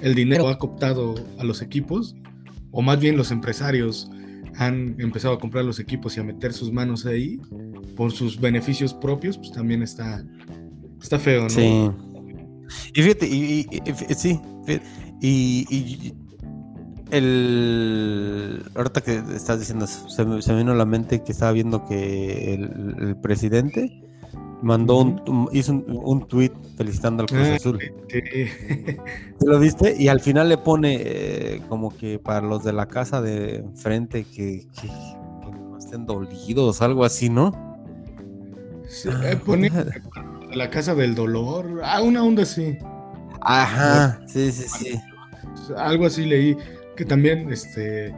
el 0.01 0.15
dinero 0.15 0.49
ha 0.49 0.59
cooptado 0.59 1.15
a 1.39 1.45
los 1.45 1.63
equipos, 1.63 2.17
o 2.71 2.81
más 2.81 3.01
bien 3.01 3.17
los 3.17 3.31
empresarios 3.31 4.11
han 4.57 4.97
empezado 4.99 5.35
a 5.35 5.39
comprar 5.39 5.65
los 5.65 5.79
equipos 5.79 6.17
y 6.17 6.21
a 6.21 6.25
meter 6.25 6.53
sus 6.53 6.73
manos 6.73 7.07
ahí 7.07 7.41
por 7.97 8.13
sus 8.13 8.41
beneficios 8.41 8.95
propios, 8.95 9.39
pues 9.39 9.53
también 9.53 9.83
está, 9.83 10.25
está 11.01 11.19
feo, 11.19 11.43
¿no? 11.43 11.51
Sí. 11.51 11.91
Y 12.95 13.03
fíjate, 13.03 13.27
y, 13.27 13.67
sí, 14.17 14.41
y, 15.21 16.15
el 17.11 18.63
ahorita 18.77 19.01
que 19.01 19.23
estás 19.35 19.59
diciendo, 19.59 19.87
se 19.87 20.25
me, 20.25 20.39
vino 20.57 20.73
a 20.73 20.77
la 20.77 20.85
mente 20.85 21.25
que 21.25 21.33
estaba 21.33 21.53
viendo 21.53 21.85
que 21.85 22.55
el, 22.55 23.17
presidente 23.21 24.03
mandó 24.63 24.99
un, 24.99 25.49
hizo 25.53 25.73
un, 25.73 25.85
un, 25.89 26.27
tweet 26.27 26.53
felicitando 26.77 27.23
al 27.23 27.29
Cruz 27.29 27.49
ah, 27.49 27.55
Azul. 27.55 27.79
¿Lo 29.41 29.59
viste? 29.59 29.97
Y 29.99 30.09
al 30.09 30.21
final 30.21 30.49
le 30.49 30.59
pone 30.59 30.99
eh, 31.01 31.63
como 31.69 31.97
que 31.97 32.19
para 32.19 32.41
los 32.41 32.65
de 32.65 32.73
la 32.73 32.87
casa 32.87 33.21
de 33.23 33.65
frente 33.75 34.25
que, 34.25 34.67
no 35.43 35.79
estén 35.79 36.07
dolidos, 36.07 36.83
algo 36.83 37.05
así, 37.05 37.29
¿no? 37.29 37.53
Eh, 39.25 39.39
pone 39.45 39.71
la 40.55 40.71
casa 40.71 40.95
del 40.95 41.15
dolor, 41.15 41.81
ah, 41.85 42.03
una 42.03 42.23
onda 42.23 42.43
así. 42.43 42.77
Ajá, 43.41 44.21
sí, 44.27 44.53
sí, 44.53 44.67
sí. 44.69 45.01
Algo 45.77 46.07
así 46.07 46.27
leí 46.27 46.57
que 46.97 47.05
también, 47.05 47.51
este, 47.51 48.11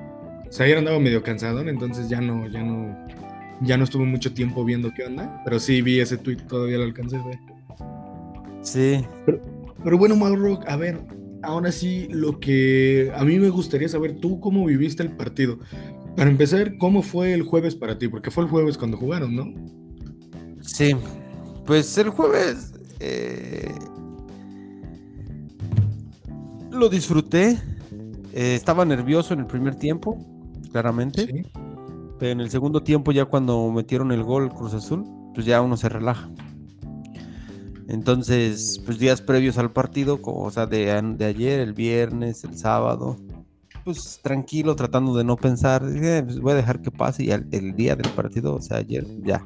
o 0.48 0.50
sea, 0.52 0.66
ayer 0.66 0.78
andaba 0.78 0.98
medio 0.98 1.22
cansado, 1.22 1.60
entonces 1.60 2.08
ya 2.08 2.20
no, 2.20 2.48
ya 2.48 2.62
no, 2.62 3.06
ya 3.62 3.76
no 3.76 3.84
estuve 3.84 4.04
mucho 4.04 4.32
tiempo 4.32 4.64
viendo 4.64 4.92
qué 4.92 5.04
onda, 5.04 5.40
pero 5.44 5.58
sí 5.58 5.82
vi 5.82 6.00
ese 6.00 6.18
tweet, 6.18 6.36
todavía 6.48 6.78
lo 6.78 6.84
alcancé 6.84 7.16
a 7.16 7.24
ver. 7.24 7.38
Sí. 8.62 9.04
Pero, 9.82 9.98
bueno, 9.98 10.16
Mauro, 10.16 10.60
a 10.66 10.76
ver, 10.76 11.00
ahora 11.42 11.72
sí, 11.72 12.08
lo 12.10 12.38
que 12.38 13.12
a 13.14 13.24
mí 13.24 13.38
me 13.38 13.50
gustaría 13.50 13.88
saber, 13.88 14.20
tú 14.20 14.40
cómo 14.40 14.64
viviste 14.64 15.02
el 15.02 15.10
partido. 15.10 15.58
Para 16.16 16.30
empezar, 16.30 16.76
¿cómo 16.78 17.02
fue 17.02 17.32
el 17.32 17.42
jueves 17.42 17.74
para 17.74 17.98
ti? 17.98 18.08
Porque 18.08 18.30
fue 18.30 18.44
el 18.44 18.50
jueves 18.50 18.78
cuando 18.78 18.96
jugaron, 18.96 19.34
¿no? 19.34 19.52
Sí, 20.60 20.94
pues 21.66 21.96
el 21.98 22.10
jueves 22.10 22.72
eh, 23.00 23.72
lo 26.70 26.88
disfruté. 26.88 27.58
Eh, 28.34 28.54
estaba 28.54 28.84
nervioso 28.84 29.34
en 29.34 29.40
el 29.40 29.46
primer 29.46 29.74
tiempo, 29.74 30.18
claramente. 30.70 31.44
En 32.22 32.40
el 32.40 32.50
segundo 32.50 32.84
tiempo, 32.84 33.10
ya 33.10 33.24
cuando 33.24 33.68
metieron 33.72 34.12
el 34.12 34.22
gol 34.22 34.48
Cruz 34.54 34.74
Azul, 34.74 35.04
pues 35.34 35.44
ya 35.44 35.60
uno 35.60 35.76
se 35.76 35.88
relaja. 35.88 36.30
Entonces, 37.88 38.80
pues 38.86 39.00
días 39.00 39.20
previos 39.20 39.58
al 39.58 39.72
partido, 39.72 40.20
o 40.22 40.50
sea, 40.52 40.66
de, 40.66 41.02
de 41.16 41.24
ayer, 41.24 41.58
el 41.58 41.72
viernes, 41.72 42.44
el 42.44 42.56
sábado, 42.56 43.16
pues 43.84 44.20
tranquilo, 44.22 44.76
tratando 44.76 45.16
de 45.16 45.24
no 45.24 45.36
pensar, 45.36 45.82
pues, 45.82 46.38
voy 46.38 46.52
a 46.52 46.56
dejar 46.56 46.80
que 46.80 46.92
pase 46.92 47.24
y 47.24 47.30
el, 47.32 47.74
día 47.74 47.96
del 47.96 48.08
partido, 48.12 48.54
o 48.54 48.62
sea, 48.62 48.76
ayer 48.76 49.04
ya, 49.24 49.44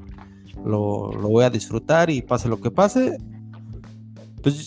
lo, 0.62 1.12
lo, 1.12 1.29
voy 1.29 1.45
a 1.45 1.51
disfrutar 1.51 2.11
y 2.11 2.21
pase 2.21 2.47
lo 2.47 2.61
que 2.61 2.71
pase. 2.71 3.17
Pues 4.43 4.67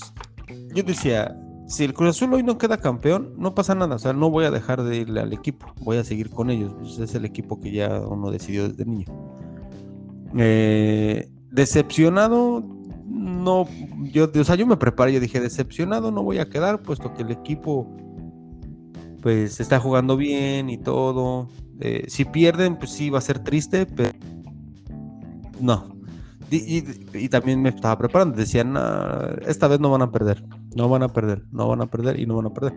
yo 0.73 0.81
decía, 0.81 1.37
si 1.69 1.83
el 1.83 1.93
Cruz 1.93 2.09
Azul 2.09 2.33
hoy 2.33 2.41
no 2.41 2.57
queda 2.57 2.77
campeón, 2.77 3.35
no 3.37 3.53
pasa 3.53 3.75
nada, 3.75 3.95
o 3.95 3.99
sea, 3.99 4.11
no 4.11 4.31
voy 4.31 4.45
a 4.45 4.51
dejar 4.51 4.83
de 4.83 4.97
irle 4.97 5.21
al 5.21 5.31
equipo, 5.33 5.67
voy 5.81 5.97
a 5.97 6.03
seguir 6.03 6.31
con 6.31 6.49
ellos, 6.49 6.73
pues 6.79 6.97
es 6.97 7.13
el 7.13 7.25
equipo 7.25 7.59
que 7.59 7.71
ya 7.71 7.99
uno 7.99 8.31
decidió 8.31 8.67
desde 8.67 8.85
niño. 8.85 9.05
Eh, 10.35 11.29
decepcionado, 11.51 12.63
no, 13.05 13.67
yo, 14.11 14.31
o 14.33 14.43
sea, 14.43 14.55
yo 14.55 14.65
me 14.65 14.77
preparé, 14.77 15.13
yo 15.13 15.19
dije, 15.19 15.39
decepcionado 15.39 16.11
no 16.11 16.23
voy 16.23 16.39
a 16.39 16.49
quedar, 16.49 16.81
puesto 16.81 17.13
que 17.13 17.21
el 17.21 17.31
equipo 17.31 17.87
pues 19.21 19.59
está 19.59 19.79
jugando 19.79 20.17
bien 20.17 20.69
y 20.69 20.77
todo. 20.77 21.49
Eh, 21.81 22.05
si 22.07 22.25
pierden, 22.25 22.77
pues 22.77 22.91
sí 22.91 23.09
va 23.09 23.19
a 23.19 23.21
ser 23.21 23.39
triste, 23.39 23.85
pero 23.85 24.11
no. 25.59 25.98
Y, 26.51 27.29
también 27.29 27.61
me 27.61 27.69
estaba 27.69 27.97
preparando, 27.97 28.35
decían, 28.35 28.75
esta 29.45 29.67
vez 29.67 29.79
no 29.79 29.89
van 29.91 30.01
a 30.01 30.11
perder, 30.11 30.43
no 30.75 30.89
van 30.89 31.03
a 31.03 31.09
perder, 31.09 31.43
no 31.51 31.67
van 31.67 31.81
a 31.81 31.85
perder 31.87 32.19
y 32.19 32.25
no 32.25 32.35
van 32.37 32.47
a 32.47 32.53
perder. 32.53 32.73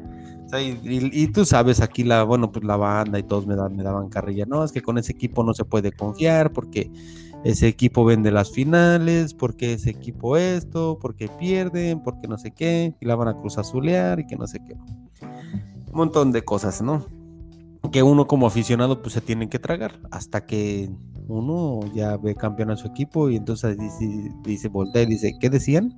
y, 0.82 1.26
tú 1.28 1.44
sabes, 1.44 1.80
aquí 1.80 2.04
la, 2.04 2.22
bueno, 2.24 2.52
pues 2.52 2.64
la 2.64 2.76
banda 2.76 3.18
y 3.18 3.22
todos 3.22 3.46
me, 3.46 3.56
me 3.70 3.82
daban 3.82 4.08
carrilla, 4.08 4.44
no, 4.46 4.64
es 4.64 4.72
que 4.72 4.82
con 4.82 4.98
ese 4.98 5.12
equipo 5.12 5.42
no 5.42 5.54
se 5.54 5.64
puede 5.64 5.92
confiar 5.92 6.52
porque 6.52 6.90
ese 7.44 7.66
equipo 7.66 8.04
vende 8.04 8.30
las 8.30 8.52
finales, 8.52 9.34
porque 9.34 9.72
ese 9.72 9.90
equipo 9.90 10.36
esto, 10.36 10.98
porque 11.00 11.28
pierden, 11.28 12.02
porque 12.02 12.28
no 12.28 12.38
sé 12.38 12.50
qué, 12.50 12.94
y 13.00 13.06
la 13.06 13.16
van 13.16 13.28
a 13.28 13.38
cruz 13.38 13.58
azulear 13.58 14.20
y 14.20 14.26
que 14.26 14.36
no 14.36 14.46
sé 14.46 14.60
qué 14.66 14.76
un 15.92 15.98
montón 15.98 16.32
de 16.32 16.42
cosas, 16.42 16.82
¿no? 16.82 17.06
Que 17.92 18.02
uno 18.02 18.26
como 18.26 18.46
aficionado 18.46 19.02
pues 19.02 19.14
se 19.14 19.20
tiene 19.20 19.48
que 19.48 19.58
tragar 19.58 20.00
hasta 20.10 20.46
que 20.46 20.90
uno 21.28 21.80
ya 21.94 22.16
ve 22.16 22.34
campeón 22.34 22.70
a 22.70 22.76
su 22.76 22.88
equipo 22.88 23.30
y 23.30 23.36
entonces 23.36 23.78
dice, 23.78 24.32
dice 24.42 24.68
voltea 24.68 25.02
y 25.02 25.06
dice, 25.06 25.32
¿qué 25.40 25.50
decían? 25.50 25.92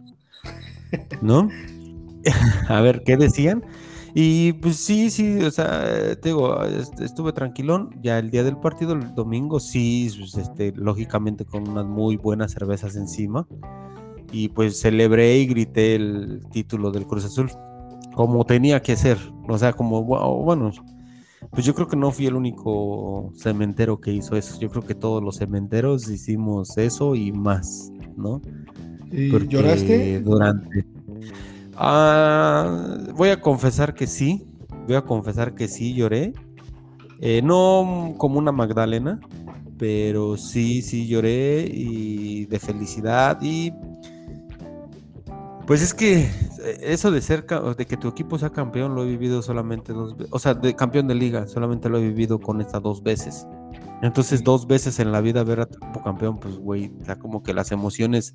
¿No? 1.23 1.49
a 2.69 2.81
ver, 2.81 3.03
¿qué 3.05 3.17
decían? 3.17 3.65
Y 4.15 4.53
pues 4.55 4.77
sí, 4.77 5.11
sí, 5.11 5.39
o 5.41 5.51
sea, 5.51 6.15
te 6.21 6.29
digo, 6.29 6.63
estuve 7.01 7.33
tranquilón. 7.33 7.91
Ya 8.01 8.19
el 8.21 8.31
día 8.31 8.45
del 8.45 8.57
partido, 8.57 8.93
el 8.93 9.13
domingo, 9.15 9.59
sí, 9.59 10.09
pues, 10.17 10.37
este, 10.37 10.73
lógicamente 10.77 11.45
con 11.45 11.69
unas 11.69 11.87
muy 11.87 12.17
buenas 12.17 12.53
cervezas 12.53 12.95
encima. 12.95 13.49
Y 14.31 14.49
pues 14.51 14.81
celebré 14.81 15.39
y 15.39 15.47
grité 15.47 15.97
el 15.97 16.43
título 16.53 16.93
del 16.93 17.07
Cruz 17.07 17.25
Azul 17.25 17.51
como 18.15 18.45
tenía 18.47 18.81
que 18.81 18.97
ser. 18.97 19.19
O 19.49 19.59
sea, 19.59 19.73
como, 19.73 20.03
bueno, 20.05 20.71
pues 21.51 21.65
yo 21.65 21.75
creo 21.75 21.89
que 21.89 21.97
no 21.97 22.11
fui 22.11 22.27
el 22.27 22.35
único 22.35 23.33
cementero 23.37 24.01
que 24.01 24.13
hizo 24.13 24.37
eso. 24.37 24.59
Yo 24.61 24.71
creo 24.71 24.83
que 24.83 24.95
todos 24.95 25.23
los 25.23 25.37
cementeros 25.37 26.09
hicimos 26.09 26.77
eso 26.79 27.15
y 27.15 27.33
más, 27.33 27.93
¿no? 28.17 28.41
¿Y 29.13 29.31
lloraste? 29.49 30.21
Durante. 30.21 30.85
Ah, 31.77 32.99
voy 33.15 33.31
a 33.31 33.41
confesar 33.41 33.95
que 33.95 34.07
sí. 34.07 34.47
Voy 34.87 34.97
a 34.97 35.03
confesar 35.03 35.55
que 35.55 35.69
sí 35.69 35.95
lloré. 35.95 36.33
Eh, 37.21 37.41
no 37.43 38.15
como 38.19 38.39
una 38.39 38.53
Magdalena, 38.53 39.21
pero 39.79 40.37
sí, 40.37 40.83
sí 40.83 41.07
lloré 41.07 41.69
y 41.73 42.47
de 42.47 42.59
felicidad 42.59 43.39
y 43.41 43.73
pues 45.67 45.83
es 45.83 45.95
que 45.95 46.23
eh, 46.23 46.31
eso 46.83 47.11
de 47.11 47.21
ser, 47.21 47.47
de 47.47 47.87
que 47.87 47.97
tu 47.97 48.09
equipo 48.09 48.39
sea 48.39 48.51
campeón, 48.51 48.95
lo 48.95 49.03
he 49.03 49.07
vivido 49.07 49.43
solamente 49.43 49.93
dos 49.93 50.17
veces. 50.17 50.33
O 50.33 50.39
sea, 50.39 50.55
de 50.55 50.75
campeón 50.75 51.09
de 51.09 51.15
liga, 51.15 51.47
solamente 51.47 51.89
lo 51.89 51.99
he 51.99 52.03
vivido 52.03 52.41
con 52.41 52.61
estas 52.61 52.83
dos 52.83 53.03
veces. 53.03 53.47
Entonces, 54.03 54.45
dos 54.45 54.67
veces 54.67 54.99
en 54.99 55.13
la 55.13 55.21
vida 55.21 55.43
ver 55.45 55.61
a 55.61 55.67
tu 55.67 55.79
equipo 55.79 56.03
campeón, 56.03 56.39
pues, 56.39 56.59
güey, 56.59 56.93
da 57.07 57.17
como 57.17 57.43
que 57.43 57.55
las 57.55 57.73
emociones 57.73 58.33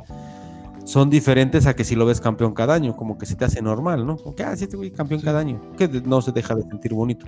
son 0.86 1.12
diferentes 1.12 1.68
a 1.68 1.76
que 1.76 1.84
si 1.84 1.96
lo 1.96 2.06
ves 2.08 2.20
campeón 2.20 2.54
cada 2.54 2.74
año, 2.74 2.96
como 2.96 3.18
que 3.18 3.28
se 3.28 3.36
te 3.36 3.46
hace 3.46 3.62
normal, 3.62 4.08
¿no? 4.08 4.18
Como 4.18 4.36
que, 4.36 4.44
ah, 4.44 4.56
sí, 4.56 4.64
este 4.64 4.78
güey 4.78 4.92
campeón 4.92 5.22
cada 5.22 5.40
año, 5.40 5.62
que 5.78 5.88
no 5.88 6.22
se 6.22 6.32
deja 6.32 6.56
de 6.56 6.64
sentir 6.64 6.94
bonito. 6.94 7.28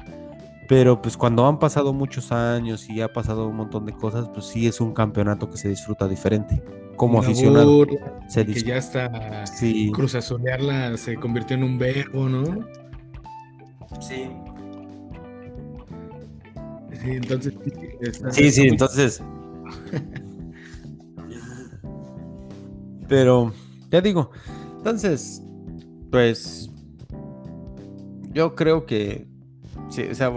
Pero 0.72 1.02
pues 1.02 1.18
cuando 1.18 1.46
han 1.48 1.60
pasado 1.60 1.92
muchos 1.92 2.32
años 2.32 2.90
y 2.90 3.02
ha 3.02 3.12
pasado 3.12 3.46
un 3.46 3.58
montón 3.58 3.86
de 3.86 3.92
cosas, 3.92 4.30
pues 4.34 4.46
sí 4.46 4.68
es 4.68 4.80
un 4.80 4.94
campeonato 4.94 5.50
que 5.50 5.58
se 5.58 5.68
disfruta 5.68 6.08
diferente 6.08 6.64
como 6.96 7.20
aficionado. 7.20 7.86
Se 8.30 8.46
que 8.46 8.62
ya 8.62 8.78
está 8.78 9.46
sí. 9.46 9.92
Cruz 9.94 10.16
Azulearla 10.16 10.96
se 10.96 11.18
convirtió 11.18 11.58
en 11.58 11.66
un 11.66 11.78
verbo, 11.78 12.30
¿no? 12.30 12.46
Sí. 14.00 14.30
Sí, 17.02 17.10
entonces. 17.10 17.54
Sí, 18.32 18.52
sí, 18.54 18.68
entonces. 18.70 19.22
Pero, 23.10 23.52
ya 23.90 24.00
digo, 24.00 24.32
entonces, 24.78 25.44
pues. 26.10 26.72
Yo 28.32 28.56
creo 28.56 28.86
que. 28.86 29.31
Sí, 29.92 30.04
o 30.10 30.16
sea, 30.16 30.32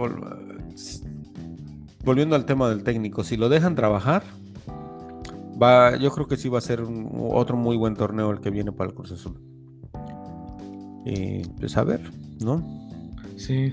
volviendo 2.03 2.35
al 2.35 2.45
tema 2.45 2.69
del 2.69 2.83
técnico, 2.83 3.23
si 3.23 3.37
lo 3.37 3.49
dejan 3.49 3.73
trabajar 3.73 4.23
Va, 5.61 5.97
yo 5.97 6.11
creo 6.11 6.27
que 6.27 6.35
sí 6.35 6.49
va 6.49 6.57
a 6.57 6.61
ser 6.61 6.81
otro 6.81 7.55
muy 7.55 7.77
buen 7.77 7.95
torneo 7.95 8.31
el 8.31 8.41
que 8.41 8.49
viene 8.49 8.71
para 8.71 8.89
el 8.89 8.95
Cruz 8.95 9.13
Azul. 9.13 9.39
Y 11.05 11.47
pues 11.59 11.77
a 11.77 11.83
ver, 11.83 12.01
¿no? 12.41 12.61
Sí. 13.37 13.71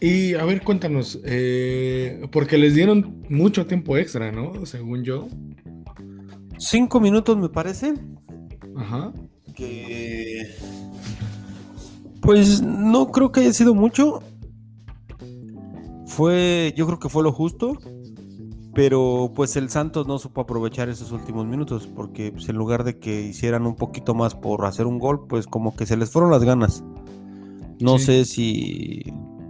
Y 0.00 0.34
a 0.34 0.44
ver, 0.44 0.62
cuéntanos, 0.62 1.18
eh, 1.24 2.28
porque 2.30 2.56
les 2.56 2.74
dieron 2.74 3.24
mucho 3.28 3.66
tiempo 3.66 3.96
extra, 3.96 4.30
¿no? 4.30 4.64
Según 4.64 5.02
yo. 5.02 5.26
Cinco 6.58 7.00
minutos 7.00 7.36
me 7.36 7.48
parece. 7.48 7.94
Ajá. 8.76 9.12
Que... 9.56 10.54
Pues 12.28 12.60
no 12.60 13.10
creo 13.10 13.32
que 13.32 13.40
haya 13.40 13.54
sido 13.54 13.74
mucho. 13.74 14.20
Fue, 16.04 16.74
yo 16.76 16.86
creo 16.86 16.98
que 16.98 17.08
fue 17.08 17.22
lo 17.22 17.32
justo 17.32 17.78
pero 18.74 19.32
pues 19.34 19.56
el 19.56 19.70
Santos 19.70 20.06
no 20.06 20.20
supo 20.20 20.42
aprovechar 20.42 20.88
esos 20.88 21.10
últimos 21.10 21.46
minutos 21.46 21.88
porque 21.88 22.30
pues, 22.30 22.48
en 22.48 22.56
lugar 22.56 22.84
de 22.84 23.00
que 23.00 23.22
hicieran 23.22 23.66
un 23.66 23.74
poquito 23.74 24.14
más 24.14 24.36
por 24.36 24.64
hacer 24.66 24.86
un 24.86 25.00
gol, 25.00 25.26
pues 25.26 25.48
como 25.48 25.74
que 25.74 25.84
se 25.84 25.96
les 25.96 26.10
fueron 26.10 26.30
las 26.30 26.44
ganas. 26.44 26.84
No 27.80 27.98
sé 27.98 28.24
si, 28.24 29.02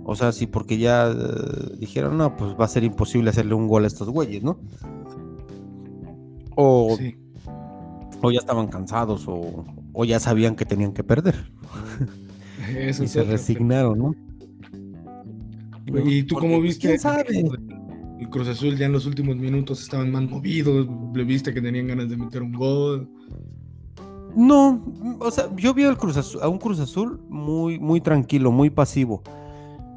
o 0.04 0.14
sea, 0.14 0.32
si 0.32 0.46
porque 0.46 0.78
ya 0.78 1.10
eh, 1.10 1.76
dijeron, 1.78 2.16
no, 2.16 2.36
pues 2.36 2.54
va 2.58 2.64
a 2.64 2.68
ser 2.68 2.84
imposible 2.84 3.28
hacerle 3.28 3.52
un 3.52 3.68
gol 3.68 3.84
a 3.84 3.88
estos 3.88 4.08
güeyes, 4.08 4.42
¿no? 4.42 4.60
O, 6.56 6.96
o 8.22 8.30
ya 8.30 8.38
estaban 8.38 8.68
cansados 8.68 9.26
o, 9.26 10.04
ya 10.06 10.20
sabían 10.20 10.56
que 10.56 10.64
tenían 10.64 10.92
que 10.94 11.04
perder. 11.04 11.52
y 12.68 13.08
se 13.08 13.22
resignaron, 13.24 13.98
¿no? 13.98 14.14
¿Y 16.04 16.22
tú 16.24 16.34
cómo 16.36 16.60
viste? 16.60 16.88
¿Quién 16.88 17.00
sabe? 17.00 17.24
el 18.18 18.28
Cruz 18.30 18.48
Azul 18.48 18.76
ya 18.76 18.86
en 18.86 18.92
los 18.92 19.06
últimos 19.06 19.36
minutos 19.36 19.80
estaban 19.80 20.10
más 20.10 20.28
movidos, 20.28 20.88
le 21.14 21.24
viste 21.24 21.54
que 21.54 21.60
tenían 21.60 21.86
ganas 21.86 22.08
de 22.08 22.16
meter 22.16 22.42
un 22.42 22.52
gol. 22.52 23.08
No, 24.34 24.84
o 25.20 25.30
sea, 25.30 25.48
yo 25.56 25.72
vi 25.72 25.84
al 25.84 25.96
Cruz 25.96 26.36
a 26.40 26.48
un 26.48 26.58
Cruz 26.58 26.80
Azul 26.80 27.20
muy, 27.28 27.78
muy 27.78 28.00
tranquilo, 28.00 28.50
muy 28.50 28.70
pasivo. 28.70 29.22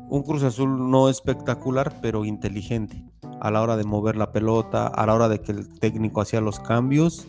Un 0.10 0.24
Cruz 0.24 0.44
Azul 0.44 0.90
no 0.90 1.10
espectacular, 1.10 2.00
pero 2.02 2.26
inteligente. 2.26 3.04
A 3.40 3.50
la 3.50 3.62
hora 3.62 3.76
de 3.76 3.84
mover 3.84 4.18
la 4.18 4.32
pelota, 4.32 4.88
a 4.88 5.06
la 5.06 5.16
hora 5.16 5.28
de 5.28 5.42
que 5.42 5.52
el 5.52 5.68
técnico 5.80 6.22
hacía 6.22 6.42
los 6.42 6.60
cambios. 6.60 7.28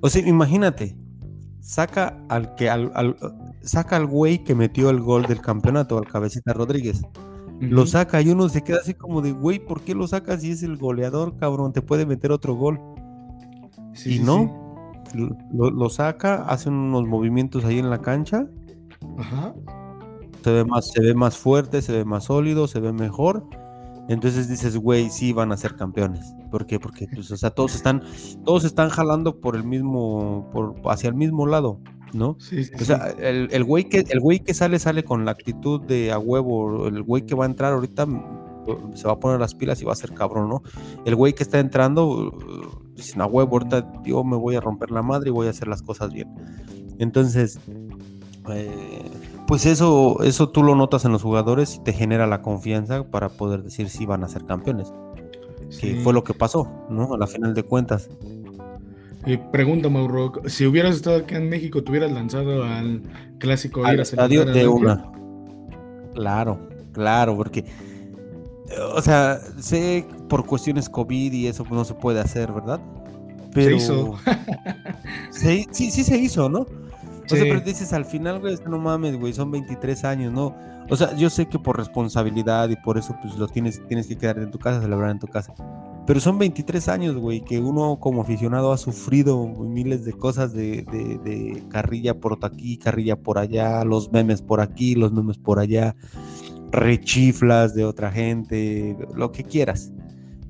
O 0.00 0.08
sea, 0.08 0.26
imagínate, 0.26 0.96
saca 1.60 2.18
al 2.28 2.54
que 2.56 2.68
al, 2.68 3.16
saca 3.66 3.96
al 3.96 4.06
güey 4.06 4.42
que 4.42 4.54
metió 4.54 4.88
el 4.90 5.00
gol 5.00 5.26
del 5.26 5.40
campeonato, 5.40 5.98
al 5.98 6.06
cabecita 6.06 6.54
Rodríguez 6.54 7.02
lo 7.60 7.86
saca 7.86 8.20
y 8.20 8.28
uno 8.28 8.48
se 8.48 8.62
queda 8.62 8.78
así 8.78 8.94
como 8.94 9.22
de, 9.22 9.32
güey, 9.32 9.58
¿por 9.58 9.80
qué 9.82 9.94
lo 9.94 10.06
sacas 10.06 10.42
si 10.42 10.50
es 10.50 10.62
el 10.62 10.76
goleador, 10.76 11.36
cabrón? 11.36 11.72
Te 11.72 11.82
puede 11.82 12.06
meter 12.06 12.32
otro 12.32 12.54
gol. 12.54 12.80
y 14.04 14.18
no, 14.18 15.02
Lo, 15.52 15.88
saca, 15.88 16.44
hace 16.44 16.68
unos 16.68 17.06
movimientos 17.06 17.64
ahí 17.64 17.78
en 17.78 17.90
la 17.90 18.00
cancha. 18.00 18.46
Ajá. 19.18 19.54
Se 20.44 20.52
ve 20.52 20.64
más, 20.64 20.90
se 20.92 21.02
ve 21.02 21.14
más 21.14 21.36
fuerte, 21.36 21.82
se 21.82 21.92
ve 21.92 22.04
más 22.04 22.24
sólido, 22.24 22.68
se 22.68 22.80
ve 22.80 22.92
mejor. 22.92 23.48
Entonces 24.08 24.48
dices, 24.48 24.76
güey, 24.76 25.10
sí 25.10 25.32
van 25.32 25.50
a 25.50 25.56
ser 25.56 25.74
campeones. 25.74 26.34
¿Por 26.50 26.66
qué? 26.66 26.78
Porque, 26.78 27.08
pues, 27.12 27.30
o 27.32 27.36
sea, 27.36 27.50
todos 27.50 27.74
están, 27.74 28.02
todos 28.44 28.64
están 28.64 28.88
jalando 28.90 29.40
por 29.40 29.56
el 29.56 29.64
mismo, 29.64 30.48
por, 30.52 30.76
hacia 30.84 31.08
el 31.08 31.16
mismo 31.16 31.46
lado. 31.46 31.80
¿No? 32.12 32.30
o 32.30 32.84
sea, 32.84 33.14
el, 33.18 33.48
el, 33.50 33.64
güey 33.64 33.84
que, 33.84 34.04
el 34.08 34.20
güey 34.20 34.40
que 34.40 34.54
sale, 34.54 34.78
sale 34.78 35.04
con 35.04 35.24
la 35.24 35.32
actitud 35.32 35.80
de 35.82 36.12
a 36.12 36.18
huevo, 36.18 36.86
el 36.86 37.02
güey 37.02 37.26
que 37.26 37.34
va 37.34 37.44
a 37.44 37.48
entrar 37.48 37.72
ahorita 37.72 38.06
mm, 38.06 38.94
se 38.94 39.06
va 39.06 39.14
a 39.14 39.20
poner 39.20 39.40
las 39.40 39.54
pilas 39.54 39.80
y 39.82 39.84
va 39.84 39.92
a 39.92 39.96
ser 39.96 40.12
cabrón, 40.12 40.48
¿no? 40.48 40.62
El 41.04 41.14
güey 41.14 41.34
que 41.34 41.42
está 41.42 41.58
entrando, 41.58 42.32
dice, 42.94 43.20
a 43.20 43.26
huevo, 43.26 43.52
ahorita 43.52 44.02
yo 44.04 44.24
me 44.24 44.36
voy 44.36 44.56
a 44.56 44.60
romper 44.60 44.90
la 44.90 45.02
madre 45.02 45.28
y 45.28 45.32
voy 45.32 45.46
a 45.46 45.50
hacer 45.50 45.68
las 45.68 45.82
cosas 45.82 46.12
bien. 46.12 46.28
Entonces, 46.98 47.58
eh, 48.48 49.10
pues 49.46 49.66
eso, 49.66 50.22
eso 50.22 50.48
tú 50.48 50.62
lo 50.62 50.74
notas 50.74 51.04
en 51.04 51.12
los 51.12 51.22
jugadores 51.22 51.76
y 51.76 51.80
te 51.80 51.92
genera 51.92 52.26
la 52.26 52.42
confianza 52.42 53.04
para 53.04 53.28
poder 53.28 53.62
decir 53.62 53.88
si 53.88 54.06
van 54.06 54.24
a 54.24 54.28
ser 54.28 54.44
campeones. 54.44 54.92
Que 55.80 56.00
fue 56.02 56.12
lo 56.12 56.22
que 56.22 56.32
pasó, 56.32 56.68
¿no? 56.88 57.14
A 57.14 57.18
la 57.18 57.26
final 57.26 57.52
de 57.54 57.64
cuentas. 57.64 58.08
Y 59.26 59.36
pregunta, 59.36 59.88
Mauro, 59.88 60.32
si 60.46 60.66
hubieras 60.66 60.94
estado 60.94 61.16
acá 61.16 61.36
en 61.36 61.48
México, 61.48 61.82
¿te 61.82 61.90
hubieras 61.90 62.12
lanzado 62.12 62.62
al 62.62 63.02
clásico 63.38 63.84
al 63.84 63.98
estadio 63.98 64.44
de 64.44 64.68
una? 64.68 65.10
Claro, 66.14 66.60
claro, 66.92 67.36
porque, 67.36 67.64
o 68.94 69.02
sea, 69.02 69.40
sé 69.58 70.06
por 70.28 70.46
cuestiones 70.46 70.88
COVID 70.88 71.32
y 71.32 71.48
eso 71.48 71.66
no 71.68 71.84
se 71.84 71.94
puede 71.94 72.20
hacer, 72.20 72.52
¿verdad? 72.52 72.80
Pero... 73.52 73.70
Se 73.70 73.76
hizo. 73.76 74.14
sí, 75.30 75.66
sí, 75.72 75.90
sí 75.90 76.04
se 76.04 76.16
hizo, 76.16 76.48
¿no? 76.48 76.60
O 76.60 77.28
sea, 77.28 77.42
pero 77.42 77.60
dices 77.60 77.92
al 77.92 78.04
final, 78.04 78.38
güey, 78.38 78.56
no 78.68 78.78
mames, 78.78 79.18
güey, 79.18 79.32
son 79.32 79.50
23 79.50 80.04
años, 80.04 80.32
¿no? 80.32 80.54
O 80.88 80.94
sea, 80.94 81.16
yo 81.16 81.28
sé 81.30 81.46
que 81.46 81.58
por 81.58 81.76
responsabilidad 81.76 82.68
y 82.68 82.76
por 82.76 82.96
eso, 82.96 83.16
pues 83.20 83.36
lo 83.36 83.48
tienes, 83.48 83.84
tienes 83.88 84.06
que 84.06 84.16
quedar 84.16 84.38
en 84.38 84.52
tu 84.52 84.60
casa, 84.60 84.80
celebrar 84.80 85.10
en 85.10 85.18
tu 85.18 85.26
casa. 85.26 85.52
Pero 86.06 86.20
son 86.20 86.38
23 86.38 86.88
años, 86.88 87.16
güey, 87.16 87.40
que 87.40 87.58
uno 87.58 87.98
como 87.98 88.22
aficionado 88.22 88.72
ha 88.72 88.78
sufrido 88.78 89.44
miles 89.46 90.04
de 90.04 90.12
cosas 90.12 90.52
de, 90.52 90.82
de, 91.24 91.64
carrilla 91.68 92.14
por 92.20 92.38
aquí, 92.42 92.78
carrilla 92.78 93.16
por 93.16 93.38
allá, 93.38 93.84
los 93.84 94.12
memes 94.12 94.40
por 94.40 94.60
aquí, 94.60 94.94
los 94.94 95.12
memes 95.12 95.36
por 95.36 95.58
allá, 95.58 95.96
rechiflas 96.70 97.74
de 97.74 97.84
otra 97.84 98.12
gente, 98.12 98.96
lo 99.16 99.32
que 99.32 99.42
quieras. 99.42 99.92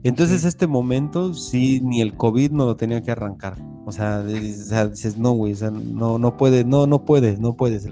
Entonces, 0.03 0.45
este 0.45 0.66
momento, 0.66 1.33
sí, 1.33 1.81
ni 1.83 2.03
el 2.03 2.14
COVID 2.14 2.51
no 2.51 2.66
lo 2.66 2.77
tenía 2.77 3.03
que 3.03 3.11
arrancar. 3.11 3.57
O 3.87 3.92
sea, 3.92 4.23
dices, 4.23 5.16
no, 5.16 5.33
güey, 5.33 5.55
o 5.55 5.57
sea, 5.57 5.71
no, 5.71 6.19
no 6.19 6.37
puedes, 6.37 6.66
no, 6.66 6.87
no 6.87 7.05
puedes, 7.07 7.40
no 7.40 7.57
puedes. 7.57 7.88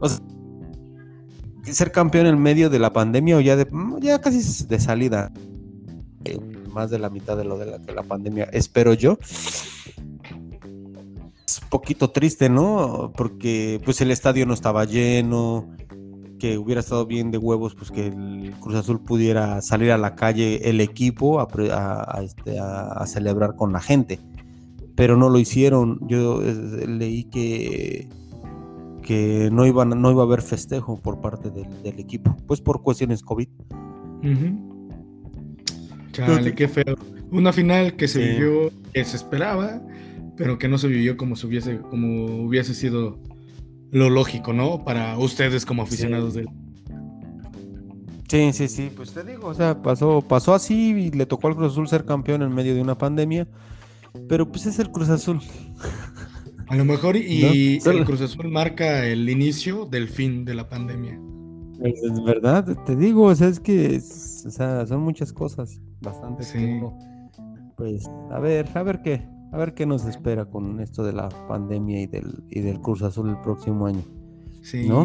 O 0.00 0.08
sea, 0.08 0.20
ser 1.64 1.90
campeón 1.90 2.26
en 2.26 2.40
medio 2.40 2.70
de 2.70 2.78
la 2.78 2.92
pandemia 2.92 3.36
o 3.36 3.40
ya 3.40 3.56
de, 3.56 3.66
ya 4.00 4.20
casi 4.20 4.64
de 4.66 4.78
salida 4.78 5.32
más 6.72 6.90
de 6.90 6.98
la 6.98 7.10
mitad 7.10 7.36
de 7.36 7.44
lo 7.44 7.58
de 7.58 7.66
la, 7.66 8.02
pandemia, 8.02 8.44
espero 8.52 8.94
yo. 8.94 9.18
Es 11.46 11.60
un 11.62 11.68
poquito 11.70 12.10
triste, 12.10 12.48
¿no? 12.48 13.12
Porque 13.16 13.80
pues 13.84 14.00
el 14.00 14.10
estadio 14.10 14.46
no 14.46 14.54
estaba 14.54 14.84
lleno, 14.84 15.68
que 16.38 16.58
hubiera 16.58 16.80
estado 16.80 17.06
bien 17.06 17.30
de 17.30 17.38
huevos, 17.38 17.74
pues 17.74 17.90
que 17.90 18.08
el 18.08 18.54
Cruz 18.60 18.76
Azul 18.76 19.00
pudiera 19.00 19.60
salir 19.62 19.92
a 19.92 19.98
la 19.98 20.14
calle 20.14 20.68
el 20.68 20.80
equipo 20.80 21.40
a, 21.40 22.22
este, 22.22 22.56
celebrar 23.06 23.56
con 23.56 23.72
la 23.72 23.80
gente. 23.80 24.20
Pero 24.96 25.16
no 25.16 25.28
lo 25.28 25.38
hicieron. 25.38 26.00
Yo 26.08 26.40
leí 26.40 27.24
que 27.24 28.08
que 29.04 29.50
no, 29.52 29.64
no 29.84 30.10
iba 30.10 30.22
a 30.22 30.26
haber 30.26 30.42
festejo 30.42 31.00
por 31.00 31.20
parte 31.20 31.50
del, 31.50 31.68
equipo, 31.98 32.34
pues 32.46 32.60
por 32.60 32.82
cuestiones 32.82 33.22
COVID. 33.22 33.48
Chale, 36.14 36.54
qué 36.54 36.68
feo. 36.68 36.94
Una 37.30 37.52
final 37.52 37.96
que 37.96 38.06
se 38.06 38.20
vivió, 38.20 38.70
que 38.92 39.04
se 39.04 39.16
esperaba, 39.16 39.82
pero 40.36 40.58
que 40.58 40.68
no 40.68 40.78
se 40.78 40.86
vivió 40.88 41.16
como, 41.16 41.34
se 41.34 41.46
hubiese, 41.46 41.78
como 41.78 42.44
hubiese 42.46 42.72
sido 42.74 43.18
lo 43.90 44.10
lógico, 44.10 44.52
¿no? 44.52 44.84
Para 44.84 45.18
ustedes 45.18 45.66
como 45.66 45.82
aficionados 45.82 46.34
del. 46.34 46.48
Sí, 48.28 48.52
sí, 48.52 48.68
sí, 48.68 48.90
pues 48.94 49.12
te 49.12 49.22
digo, 49.22 49.48
o 49.48 49.54
sea, 49.54 49.82
pasó, 49.82 50.22
pasó 50.22 50.54
así 50.54 50.90
y 50.90 51.10
le 51.10 51.26
tocó 51.26 51.48
al 51.48 51.56
Cruz 51.56 51.72
Azul 51.72 51.88
ser 51.88 52.04
campeón 52.04 52.42
en 52.42 52.54
medio 52.54 52.74
de 52.74 52.80
una 52.80 52.96
pandemia, 52.96 53.46
pero 54.28 54.50
pues 54.50 54.66
es 54.66 54.78
el 54.78 54.90
Cruz 54.90 55.08
Azul. 55.08 55.40
A 56.68 56.76
lo 56.76 56.84
mejor 56.84 57.16
y 57.16 57.78
el 57.84 58.04
Cruz 58.04 58.22
Azul 58.22 58.48
marca 58.50 59.06
el 59.06 59.28
inicio 59.28 59.84
del 59.84 60.08
fin 60.08 60.44
de 60.44 60.54
la 60.54 60.68
pandemia. 60.68 61.20
Es 61.82 62.24
verdad, 62.24 62.64
te 62.86 62.96
digo, 62.96 63.24
o 63.24 63.34
sea, 63.34 63.48
es 63.48 63.60
que 63.60 64.00
son 64.00 65.00
muchas 65.00 65.32
cosas, 65.32 65.80
bastante. 66.00 66.44
Sí. 66.44 66.80
Pues 67.76 68.08
a 68.30 68.38
ver, 68.38 68.68
a 68.74 68.82
ver 68.82 69.02
qué, 69.02 69.26
a 69.52 69.56
ver 69.56 69.74
qué 69.74 69.86
nos 69.86 70.04
espera 70.04 70.44
con 70.44 70.80
esto 70.80 71.04
de 71.04 71.12
la 71.12 71.28
pandemia 71.48 72.02
y 72.02 72.06
del, 72.06 72.44
y 72.50 72.60
del 72.60 72.80
Cruz 72.80 73.02
Azul 73.02 73.30
el 73.30 73.40
próximo 73.40 73.86
año. 73.86 74.02
Sí. 74.62 74.88
¿No? 74.88 75.04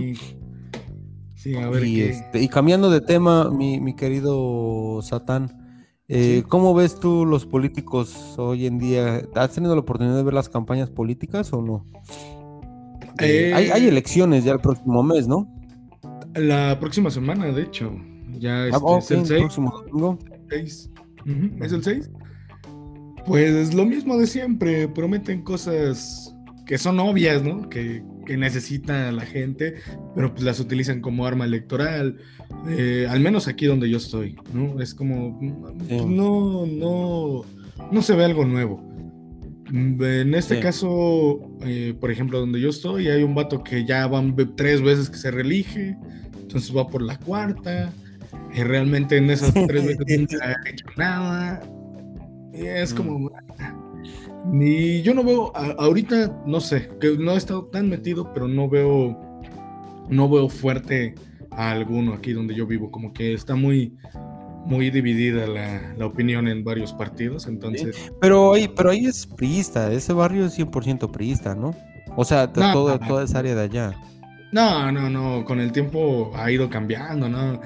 Sí, 1.35 1.55
a 1.55 1.69
ver 1.69 1.85
y, 1.85 1.95
qué. 1.95 2.09
Este, 2.09 2.41
y 2.41 2.47
cambiando 2.47 2.89
de 2.89 3.01
tema, 3.01 3.49
mi, 3.49 3.79
mi 3.79 3.95
querido 3.95 5.01
Satán, 5.01 5.59
eh, 6.07 6.43
¿cómo 6.47 6.73
ves 6.73 6.99
tú 6.99 7.25
los 7.25 7.45
políticos 7.45 8.35
hoy 8.37 8.65
en 8.65 8.79
día? 8.79 9.21
¿Has 9.35 9.51
tenido 9.51 9.75
la 9.75 9.81
oportunidad 9.81 10.15
de 10.15 10.23
ver 10.23 10.33
las 10.33 10.49
campañas 10.49 10.89
políticas 10.89 11.53
o 11.53 11.61
no? 11.61 11.85
Eh, 13.19 13.53
hay, 13.53 13.69
hay 13.69 13.87
elecciones 13.87 14.43
ya 14.43 14.53
el 14.53 14.59
próximo 14.59 15.03
mes, 15.03 15.27
¿no? 15.27 15.47
La 16.35 16.79
próxima 16.79 17.11
semana, 17.11 17.51
de 17.51 17.61
hecho. 17.61 17.91
Ya 18.39 18.69
ah, 18.71 18.97
este, 18.99 19.15
es 19.15 19.29
el 19.31 19.49
6. 19.49 19.59
¿Es 20.57 21.71
el 21.71 21.83
6? 21.83 22.09
Pues 23.25 23.51
es 23.51 23.73
lo 23.73 23.85
mismo 23.85 24.17
de 24.17 24.27
siempre. 24.27 24.87
Prometen 24.87 25.43
cosas 25.43 26.33
que 26.65 26.77
son 26.77 26.99
obvias, 26.99 27.43
¿no? 27.43 27.69
Que, 27.69 28.03
que 28.25 28.37
necesita 28.37 29.11
la 29.11 29.25
gente, 29.25 29.75
pero 30.15 30.31
pues 30.33 30.43
las 30.43 30.59
utilizan 30.59 31.01
como 31.01 31.25
arma 31.25 31.45
electoral. 31.45 32.17
Eh, 32.67 33.07
al 33.09 33.19
menos 33.19 33.47
aquí 33.47 33.65
donde 33.65 33.89
yo 33.89 33.97
estoy, 33.97 34.35
¿no? 34.53 34.79
Es 34.81 34.93
como. 34.93 35.39
No, 35.89 36.65
no. 36.65 37.41
No 37.91 38.01
se 38.01 38.15
ve 38.15 38.25
algo 38.25 38.45
nuevo. 38.45 38.89
En 39.71 40.33
este 40.33 40.59
caso, 40.59 41.39
eh, 41.61 41.93
por 41.99 42.09
ejemplo, 42.09 42.39
donde 42.39 42.59
yo 42.59 42.69
estoy, 42.69 43.07
hay 43.07 43.21
un 43.21 43.35
vato 43.35 43.63
que 43.63 43.85
ya 43.85 44.07
van 44.07 44.35
tres 44.55 44.81
veces 44.81 45.09
que 45.09 45.17
se 45.17 45.29
reelige, 45.29 45.95
entonces 46.41 46.75
va 46.75 46.87
por 46.87 47.03
la 47.03 47.19
cuarta, 47.19 47.93
y 48.53 48.63
realmente 48.63 49.17
en 49.17 49.29
esas 49.29 49.53
tres 49.53 49.85
veces 49.85 50.31
no 50.31 50.37
ha 50.41 50.69
hecho 50.69 50.85
nada. 50.97 51.61
Y 52.53 52.65
es 52.65 52.93
como. 52.93 53.31
Ni 54.51 55.01
yo 55.01 55.13
no 55.13 55.23
veo, 55.23 55.55
ahorita 55.55 56.43
no 56.45 56.59
sé, 56.59 56.89
que 56.99 57.17
no 57.17 57.33
he 57.33 57.37
estado 57.37 57.65
tan 57.65 57.89
metido, 57.89 58.33
pero 58.33 58.47
no 58.47 58.69
veo, 58.69 59.19
no 60.09 60.29
veo 60.29 60.49
fuerte 60.49 61.13
a 61.51 61.71
alguno 61.71 62.13
aquí 62.13 62.33
donde 62.33 62.55
yo 62.55 62.65
vivo, 62.65 62.89
como 62.89 63.11
que 63.11 63.33
está 63.33 63.55
muy, 63.55 63.93
muy 64.65 64.89
dividida 64.89 65.45
la, 65.45 66.05
opinión 66.05 66.47
en 66.47 66.63
varios 66.63 66.93
partidos, 66.93 67.47
entonces... 67.47 68.11
Pero, 68.21 68.53
ahí, 68.53 68.67
pero 68.69 68.91
ahí 68.91 69.05
es 69.05 69.27
priista, 69.27 69.91
ese 69.91 70.13
barrio 70.13 70.45
es 70.45 70.57
100% 70.57 71.11
priista, 71.11 71.53
¿no? 71.53 71.75
O 72.15 72.23
sea, 72.23 72.51
todo, 72.51 72.97
toda 72.99 73.25
esa 73.25 73.39
área 73.39 73.55
de 73.55 73.61
allá. 73.63 73.93
No, 74.51 74.91
no, 74.91 75.09
no, 75.09 75.45
con 75.45 75.59
el 75.59 75.71
tiempo 75.71 76.31
ha 76.35 76.49
ido 76.49 76.69
cambiando, 76.69 77.29
¿no? 77.29 77.59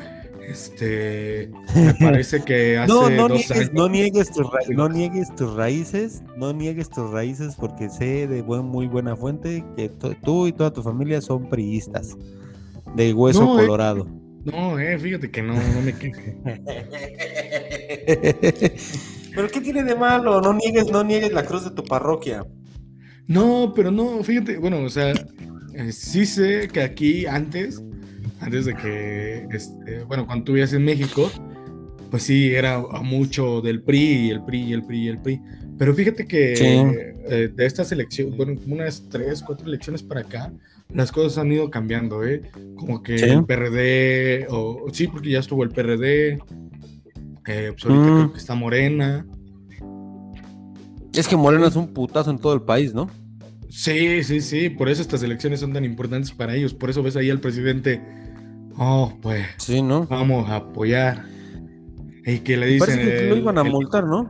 Este, 0.47 1.49
me 1.75 1.93
parece 1.93 2.43
que 2.43 2.77
hace 2.77 2.91
no, 2.91 3.09
no 3.09 3.29
dos 3.29 3.37
niegues, 3.37 3.51
años... 3.51 3.73
No 3.73 3.89
niegues, 3.89 4.31
tus 4.31 4.47
no 4.69 4.89
niegues 4.89 5.35
tus 5.35 5.53
raíces, 5.55 6.23
no 6.37 6.53
niegues 6.53 6.89
tus 6.89 7.09
raíces 7.11 7.55
porque 7.55 7.89
sé 7.89 8.27
de 8.27 8.41
buen, 8.41 8.65
muy 8.65 8.87
buena 8.87 9.15
fuente 9.15 9.63
que 9.75 9.89
tú 9.89 10.47
y 10.47 10.51
toda 10.51 10.71
tu 10.71 10.83
familia 10.83 11.21
son 11.21 11.49
priistas, 11.49 12.17
de 12.95 13.13
hueso 13.13 13.43
eh, 13.43 13.65
colorado. 13.65 14.07
No, 14.45 14.77
eh, 14.77 14.99
fíjate 14.99 15.31
que 15.31 15.41
no, 15.41 15.53
no 15.53 15.81
me 15.81 15.93
queje. 15.93 16.37
pero 19.33 19.47
¿qué 19.47 19.61
tiene 19.61 19.83
de 19.83 19.95
malo? 19.95 20.41
No 20.41 20.53
niegues, 20.53 20.91
no 20.91 21.03
niegues 21.03 21.31
la 21.31 21.45
cruz 21.45 21.63
de 21.63 21.71
tu 21.71 21.83
parroquia. 21.83 22.45
No, 23.27 23.71
pero 23.73 23.89
no, 23.89 24.21
fíjate, 24.23 24.57
bueno, 24.57 24.83
o 24.83 24.89
sea, 24.89 25.13
eh, 25.73 25.91
sí 25.91 26.25
sé 26.25 26.67
que 26.67 26.81
aquí 26.81 27.25
antes, 27.25 27.81
antes 28.43 28.65
de 28.65 28.75
que, 28.75 29.47
este, 29.51 30.03
bueno, 30.03 30.25
cuando 30.25 30.45
tú 30.45 30.55
en 30.55 30.83
México, 30.83 31.31
pues 32.11 32.23
sí, 32.23 32.53
era 32.53 32.79
mucho 33.01 33.61
del 33.61 33.81
PRI 33.81 34.27
y 34.27 34.29
el 34.31 34.43
PRI 34.43 34.61
y 34.61 34.73
el 34.73 34.83
PRI 34.83 34.99
y 34.99 35.07
el 35.07 35.21
PRI. 35.21 35.41
Pero 35.77 35.93
fíjate 35.93 36.27
que 36.27 36.53
eh, 37.27 37.47
de 37.47 37.65
estas 37.65 37.91
elecciones, 37.91 38.37
bueno, 38.37 38.55
como 38.61 38.75
unas 38.75 39.07
tres, 39.09 39.41
cuatro 39.41 39.65
elecciones 39.67 40.03
para 40.03 40.21
acá, 40.21 40.53
las 40.89 41.11
cosas 41.11 41.39
han 41.39 41.51
ido 41.51 41.71
cambiando, 41.71 42.23
¿eh? 42.23 42.43
Como 42.75 43.01
que 43.01 43.15
el 43.15 43.45
PRD, 43.45 44.47
o 44.49 44.85
sí, 44.91 45.07
porque 45.07 45.31
ya 45.31 45.39
estuvo 45.39 45.63
el 45.63 45.69
PRD, 45.69 46.33
eh, 47.47 47.71
pues 47.71 47.85
ahorita 47.85 47.89
mm. 47.89 48.15
creo 48.15 48.33
que 48.33 48.39
está 48.39 48.55
Morena. 48.55 49.25
Es 51.13 51.27
que 51.27 51.35
Morena 51.35 51.67
es 51.67 51.75
un 51.75 51.93
putazo 51.93 52.29
en 52.29 52.37
todo 52.37 52.53
el 52.53 52.61
país, 52.61 52.93
¿no? 52.93 53.09
Sí, 53.69 54.23
sí, 54.23 54.39
sí, 54.39 54.69
por 54.69 54.87
eso 54.87 55.01
estas 55.01 55.23
elecciones 55.23 55.59
son 55.61 55.73
tan 55.73 55.83
importantes 55.83 56.31
para 56.31 56.55
ellos, 56.55 56.75
por 56.75 56.91
eso 56.91 57.01
ves 57.01 57.15
ahí 57.15 57.31
al 57.31 57.39
presidente, 57.39 57.99
oh, 58.77 59.13
pues, 59.21 59.45
sí, 59.57 59.81
¿no? 59.81 60.05
vamos 60.07 60.49
a 60.49 60.57
apoyar. 60.57 61.25
Y 62.25 62.39
que 62.39 62.57
le 62.57 62.67
dicen... 62.67 62.87
Parece 62.87 63.17
que 63.17 63.29
lo 63.29 63.37
iban 63.37 63.57
a 63.57 63.63
multar, 63.63 64.05
¿no? 64.05 64.29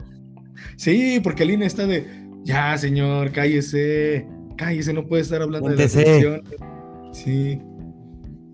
Sí, 0.77 1.19
porque 1.23 1.43
el 1.43 1.51
INE 1.51 1.65
está 1.65 1.85
de, 1.85 2.07
ya, 2.43 2.77
señor, 2.77 3.31
cállese, 3.31 4.27
cállese, 4.57 4.93
no 4.93 5.05
puede 5.05 5.21
estar 5.21 5.41
hablando 5.41 5.69
de 5.69 5.75
la 5.75 5.83
elección. 5.83 6.41
Sí. 7.11 7.59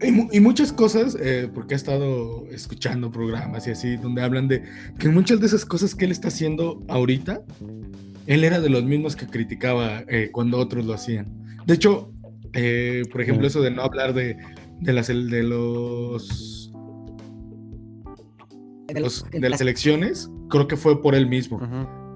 Y, 0.02 0.40
muchas 0.40 0.72
cosas, 0.72 1.18
eh, 1.20 1.50
porque 1.54 1.74
ha 1.74 1.78
estado 1.78 2.46
escuchando 2.52 3.12
programas 3.12 3.68
y 3.68 3.72
así, 3.72 3.98
donde 3.98 4.22
hablan 4.22 4.48
de 4.48 4.64
que 4.98 5.10
muchas 5.10 5.40
de 5.40 5.48
esas 5.48 5.66
cosas 5.66 5.96
que 5.96 6.06
él 6.06 6.12
está 6.12 6.30
haciendo 6.30 6.82
ahorita 6.88 7.42
él 8.28 8.44
era 8.44 8.60
de 8.60 8.70
los 8.70 8.84
mismos 8.84 9.16
que 9.16 9.26
criticaba 9.26 10.04
eh, 10.08 10.30
cuando 10.32 10.60
otros 10.60 10.86
lo 10.86 10.94
hacían. 10.94 11.26
De 11.66 11.74
hecho, 11.74 12.12
Eh, 12.54 13.04
por 13.12 13.22
ejemplo, 13.22 13.48
eso 13.48 13.62
de 13.62 13.72
no 13.72 13.84
hablar 13.84 14.14
de, 14.14 14.38
de, 14.80 14.94
las, 14.94 15.08
de 15.08 15.44
los 15.44 16.72
de, 18.94 19.50
las 19.50 19.62
elecciones, 19.62 20.30
creo 20.50 20.68
que 20.68 20.78
fue 20.78 21.02
por 21.02 21.16
él 21.16 21.28
mismo. 21.28 21.60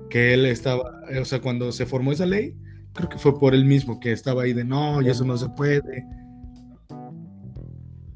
Que 0.10 0.34
él 0.34 0.46
estaba, 0.46 0.84
o 1.20 1.26
sea, 1.26 1.42
cuando 1.42 1.72
se 1.72 1.86
formó 1.86 2.12
esa 2.12 2.26
ley, 2.26 2.56
creo 2.94 3.10
que 3.10 3.18
fue 3.18 3.40
por 3.40 3.54
él 3.54 3.66
mismo 3.66 4.00
que 4.00 4.12
estaba 4.12 4.44
ahí 4.44 4.54
de 4.54 4.64
no, 4.64 5.02
y 5.02 5.10
eso 5.10 5.26
no 5.26 5.38
se 5.38 5.50
puede. 5.50 6.06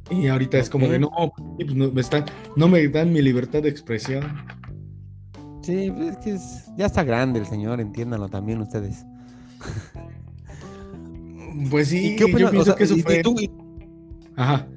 Y 0.09 0.27
ahorita 0.27 0.57
es 0.57 0.69
como 0.69 0.87
de 0.87 0.99
no, 0.99 1.09
pues 1.57 1.75
no 1.75 1.91
me, 1.91 2.01
están, 2.01 2.25
no 2.55 2.67
me 2.67 2.87
dan 2.87 3.11
mi 3.11 3.21
libertad 3.21 3.63
de 3.63 3.69
expresión. 3.69 4.23
Sí, 5.61 5.91
pues 5.91 6.09
es 6.09 6.17
que 6.17 6.37
ya 6.77 6.85
está 6.85 7.03
grande 7.03 7.39
el 7.39 7.45
señor, 7.45 7.81
entiéndanlo 7.81 8.29
también 8.29 8.61
ustedes. 8.61 9.05
Pues 11.71 11.87
sí, 11.87 12.15
yo 12.19 12.27
pienso 12.27 12.75
que 12.75 12.83
eso 12.83 12.95
fue. 12.97 13.23
Ajá. 14.37 14.67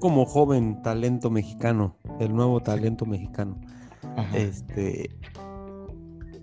como 0.00 0.24
joven 0.24 0.82
talento 0.82 1.30
mexicano, 1.30 1.96
el 2.18 2.34
nuevo 2.34 2.60
talento 2.60 3.06
mexicano. 3.06 3.60
Este. 4.34 5.10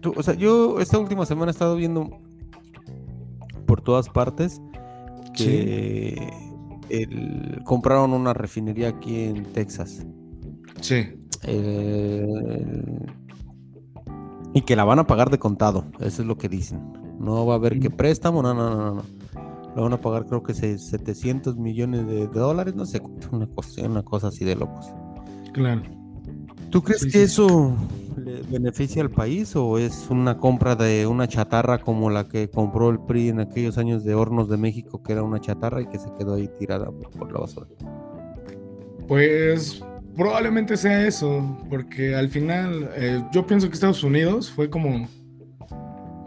o 0.04 0.24
sea, 0.24 0.36
yo 0.36 0.80
esta 0.80 1.00
última 1.00 1.26
semana 1.26 1.50
he 1.50 1.54
estado 1.54 1.76
viendo 1.76 2.22
por 3.66 3.82
todas 3.82 4.10
partes 4.10 4.62
que 5.36 6.32
compraron 7.66 8.14
una 8.14 8.34
refinería 8.34 8.90
aquí 8.90 9.24
en 9.24 9.44
Texas. 9.52 10.06
Sí. 10.82 11.08
y 14.54 14.62
que 14.62 14.76
la 14.76 14.84
van 14.84 15.00
a 15.00 15.08
pagar 15.08 15.32
de 15.32 15.40
contado, 15.40 15.86
eso 16.00 16.22
es 16.22 16.28
lo 16.28 16.38
que 16.38 16.48
dicen. 16.48 16.82
No 17.20 17.46
va 17.46 17.54
a 17.54 17.58
haber 17.58 17.80
que 17.80 17.90
mm. 17.90 17.96
préstamo, 17.96 18.44
no, 18.44 18.54
no, 18.54 18.70
no, 18.70 18.96
no. 18.96 19.04
Lo 19.76 19.84
van 19.84 19.94
a 19.94 19.98
pagar 19.98 20.26
creo 20.26 20.44
que 20.44 20.54
700 20.54 21.58
millones 21.58 22.06
de, 22.06 22.28
dólares, 22.28 22.76
no 22.76 22.86
sé, 22.86 23.02
una 23.32 23.48
cosa, 23.48 23.82
una 23.84 24.04
cosa 24.04 24.28
así 24.28 24.46
de 24.46 24.56
locos. 24.56 24.88
Claro. 25.54 25.82
¿Tú 26.70 26.82
crees 26.82 27.06
que 27.06 27.24
eso 27.24 27.76
le 28.18 28.42
beneficia 28.44 29.02
al 29.02 29.12
país 29.12 29.56
o 29.56 29.78
es 29.78 30.08
una 30.10 30.38
compra 30.38 30.76
de 30.76 31.06
una 31.06 31.28
chatarra 31.28 31.80
como 31.80 32.10
la 32.10 32.28
que 32.28 32.50
compró 32.50 32.90
el 32.90 33.00
PRI 33.00 33.30
en 33.30 33.40
aquellos 33.40 33.78
años 33.78 34.04
de 34.04 34.16
Hornos 34.16 34.50
de 34.50 34.58
México, 34.58 35.02
que 35.04 35.14
era 35.14 35.24
una 35.24 35.40
chatarra 35.40 35.82
y 35.82 35.88
que 35.88 36.00
se 36.00 36.12
quedó 36.18 36.36
ahí 36.36 36.50
tirada 36.60 36.90
por 36.92 37.32
la 37.32 37.40
basura? 37.42 37.68
Pues 39.08 39.84
probablemente 40.16 40.78
sea 40.78 41.06
eso, 41.06 41.58
porque 41.70 42.16
al 42.16 42.30
final 42.30 42.90
eh, 42.96 43.24
yo 43.32 43.46
pienso 43.46 43.68
que 43.68 43.74
Estados 43.74 44.04
Unidos 44.04 44.52
fue 44.52 44.70
como 44.70 45.08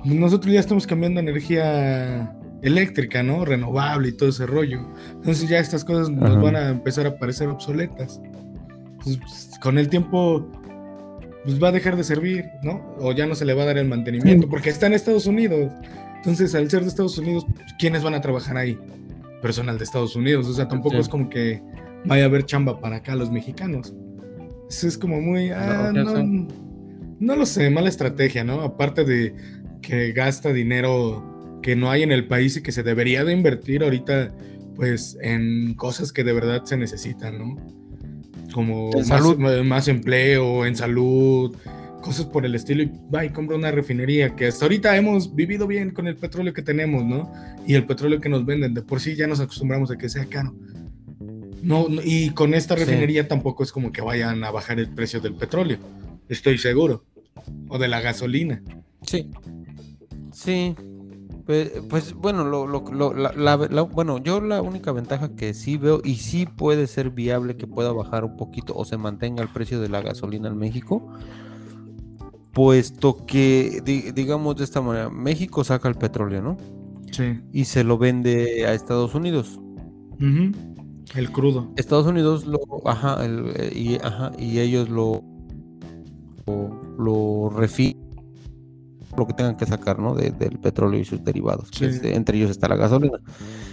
nosotros 0.05 0.53
ya 0.53 0.61
estamos 0.61 0.87
cambiando 0.87 1.19
energía 1.19 2.36
eléctrica, 2.63 3.23
¿no? 3.23 3.45
Renovable 3.45 4.09
y 4.09 4.13
todo 4.13 4.29
ese 4.29 4.47
rollo. 4.47 4.81
Entonces 5.13 5.49
ya 5.49 5.59
estas 5.59 5.85
cosas 5.85 6.11
nos 6.11 6.41
van 6.41 6.57
a 6.57 6.69
empezar 6.71 7.07
a 7.07 7.19
parecer 7.19 7.49
obsoletas. 7.49 8.21
Pues, 9.03 9.51
con 9.61 9.79
el 9.79 9.89
tiempo 9.89 10.51
pues 11.47 11.63
va 11.63 11.69
a 11.69 11.73
dejar 11.73 11.97
de 11.97 12.03
servir, 12.03 12.45
¿no? 12.63 12.83
O 12.99 13.13
ya 13.13 13.25
no 13.25 13.37
se 13.37 13.45
le 13.45 13.55
va 13.55 13.63
a 13.63 13.67
dar 13.67 13.79
el 13.79 13.87
mantenimiento, 13.87 14.49
porque 14.49 14.69
está 14.69 14.89
en 14.89 14.95
Estados 14.95 15.27
Unidos. 15.27 15.73
Entonces, 16.17 16.57
al 16.57 16.69
ser 16.69 16.83
de 16.83 16.89
Estados 16.89 17.17
Unidos, 17.19 17.47
¿quiénes 17.79 18.03
van 18.03 18.15
a 18.15 18.21
trabajar 18.21 18.57
ahí? 18.57 18.77
Personal 19.43 19.79
de 19.79 19.85
Estados 19.85 20.17
Unidos. 20.17 20.49
O 20.49 20.53
sea, 20.53 20.67
tampoco 20.67 20.97
es 20.97 21.09
como 21.09 21.31
que 21.31 21.63
vaya 22.05 22.25
a 22.25 22.27
haber 22.27 22.47
chamba 22.47 22.81
para 22.81 22.97
acá 22.97 23.15
los 23.15 23.31
mexicanos. 23.31 23.95
Eso 24.69 24.89
es 24.89 24.99
como 24.99 25.21
muy... 25.21 25.51
Ah, 25.51 25.93
no, 25.95 26.49
no, 27.21 27.37
lo 27.37 27.47
sé, 27.47 27.71
mala 27.71 27.91
estrategia, 27.91 28.43
¿no? 28.43 28.63
Aparte 28.63 29.05
de 29.05 29.33
que 29.83 30.11
gasta 30.11 30.53
dinero 30.53 31.36
que 31.67 31.75
no 31.75 31.91
hay 31.91 32.05
en 32.05 32.13
el 32.13 32.29
país 32.29 32.57
y 32.57 32.63
que 32.63 32.71
se 32.71 32.85
debería 32.85 33.25
de 33.25 33.33
invertir 33.33 33.83
ahorita, 33.83 34.33
pues, 34.77 35.19
en 35.21 35.75
cosas 35.75 36.13
que 36.13 36.23
de 36.23 36.33
verdad 36.33 36.65
se 36.65 36.77
necesitan, 36.77 37.39
¿no? 37.41 37.57
como 38.53 38.93
más, 39.65 39.89
empleo, 39.89 40.65
en 40.65 40.77
salud, 40.77 41.57
cosas 42.03 42.27
por 42.27 42.47
el 42.47 42.55
estilo. 42.55 42.85
Y 42.85 42.93
va 43.13 43.25
y 43.25 43.31
compra 43.31 43.57
una 43.57 43.73
refinería 43.73 44.37
que 44.37 44.47
hasta 44.47 44.65
ahorita 44.65 44.97
hemos 44.97 45.35
vivido 45.35 45.67
bien 45.67 45.91
con 45.91 46.07
el 46.07 46.15
petróleo 46.15 46.53
que 46.53 46.63
tenemos, 46.63 47.05
¿no? 47.05 47.33
Y 47.67 47.75
el 47.75 47.85
petróleo 47.85 48.21
que 48.21 48.29
nos 48.29 48.47
venden, 48.47 48.73
de 48.73 48.83
por 48.83 49.01
sí 49.01 49.17
ya 49.17 49.27
nos 49.27 49.41
acostumbramos 49.41 49.91
a 49.91 49.99
que 49.99 50.09
sea 50.09 50.27
caro. 50.27 50.55
No, 51.63 51.89
y 52.05 52.31
con 52.31 52.55
esta 52.55 52.77
refinería 52.77 53.27
tampoco 53.27 53.65
es 53.65 53.73
como 53.73 53.91
que 53.91 54.03
vayan 54.03 54.45
a 54.45 54.53
bajar 54.53 54.79
el 54.79 54.89
precio 54.95 55.19
del 55.19 55.35
petróleo, 55.35 55.79
estoy 56.29 56.59
seguro. 56.59 57.05
O 57.69 57.77
de 57.77 57.89
la 57.89 58.01
gasolina. 58.01 58.63
Sí. 59.03 59.29
Sí, 60.33 60.77
pues, 61.47 61.71
pues, 61.89 62.13
bueno, 62.13 62.45
lo, 62.45 62.67
lo, 62.67 63.15
la, 63.15 63.57
bueno, 63.85 64.19
yo 64.19 64.41
la 64.41 64.61
única 64.63 64.91
ventaja 64.91 65.37
que 65.37 65.55
sí 65.55 65.77
veo 65.77 66.01
y 66.03 66.17
sí 66.17 66.45
puede 66.45 66.89
ser 66.89 67.11
viable 67.11 67.57
que 67.57 67.69
pueda 67.69 67.93
bajar 67.93 68.25
un 68.25 68.37
poquito 68.37 68.75
o 68.77 68.85
se 68.85 68.97
mantenga 68.97 69.45
el 69.45 69.49
precio 69.49 69.81
de 69.81 69.89
la 69.89 70.03
gasolina 70.03 70.49
en 70.49 70.59
México, 70.59 71.07
puesto 72.53 73.25
que, 73.27 73.81
digamos 74.13 74.57
de 74.57 74.65
esta 74.65 74.81
manera, 74.81 75.09
México 75.09 75.63
saca 75.63 75.89
el 75.89 75.95
petróleo, 75.95 76.43
¿no? 76.43 76.57
Sí. 77.13 77.41
Y 77.53 77.67
se 77.67 77.85
lo 77.85 77.97
vende 77.97 78.67
a 78.67 78.75
Estados 78.75 79.15
Unidos. 79.15 79.61
El 81.15 81.31
crudo. 81.31 81.73
Estados 81.77 82.09
Unidos 82.09 82.45
lo, 82.45 82.59
ajá, 82.87 83.19
eh, 83.25 83.73
y, 83.73 83.95
ajá, 84.05 84.33
y 84.37 84.59
ellos 84.59 84.89
lo, 84.89 85.23
lo, 86.47 86.81
lo 86.99 87.51
lo 89.17 89.27
que 89.27 89.35
tengan 89.35 89.57
que 89.57 89.67
sacar, 89.67 89.99
¿no? 89.99 90.15
del 90.15 90.59
petróleo 90.59 91.01
y 91.01 91.05
sus 91.05 91.23
derivados. 91.25 91.71
entre 91.81 92.39
ellos 92.39 92.51
está 92.51 92.69
la 92.69 92.77
gasolina. 92.77 93.19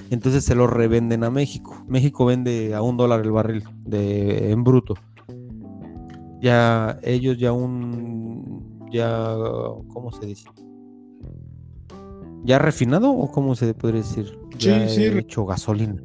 Entonces 0.09 0.43
se 0.43 0.55
lo 0.55 0.67
revenden 0.67 1.23
a 1.23 1.29
México. 1.29 1.83
México 1.87 2.25
vende 2.25 2.73
a 2.73 2.81
un 2.81 2.97
dólar 2.97 3.21
el 3.21 3.31
barril 3.31 3.63
de, 3.85 4.51
en 4.51 4.63
bruto. 4.63 4.95
Ya 6.41 6.99
ellos 7.03 7.37
ya 7.37 7.53
un, 7.53 8.87
ya, 8.91 9.35
¿cómo 9.87 10.11
se 10.11 10.25
dice? 10.25 10.49
¿Ya 12.43 12.59
refinado 12.59 13.11
o 13.11 13.31
cómo 13.31 13.55
se 13.55 13.73
podría 13.73 14.01
decir? 14.01 14.37
Ya 14.59 14.87
sí, 14.87 14.95
sí. 14.95 15.05
hecho 15.05 15.45
gasolina. 15.45 16.03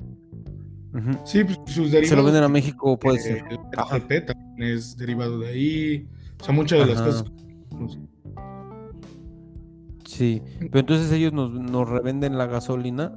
Sí, 1.24 1.44
pues, 1.44 1.58
sus 1.66 1.90
derivados. 1.90 2.08
Se 2.08 2.16
lo 2.16 2.24
venden 2.24 2.44
a 2.44 2.48
México, 2.48 2.98
puede 2.98 3.18
ser. 3.18 3.44
El 3.50 4.24
también 4.24 4.74
es 4.74 4.96
derivado 4.96 5.38
de 5.38 5.48
ahí. 5.48 6.08
O 6.40 6.44
sea, 6.44 6.54
muchas 6.54 6.78
de 6.80 6.94
las 6.94 7.02
cosas. 7.02 7.24
Sí, 10.18 10.42
pero 10.58 10.80
entonces 10.80 11.12
ellos 11.12 11.32
nos, 11.32 11.88
revenden 11.88 12.36
la 12.36 12.46
gasolina 12.46 13.16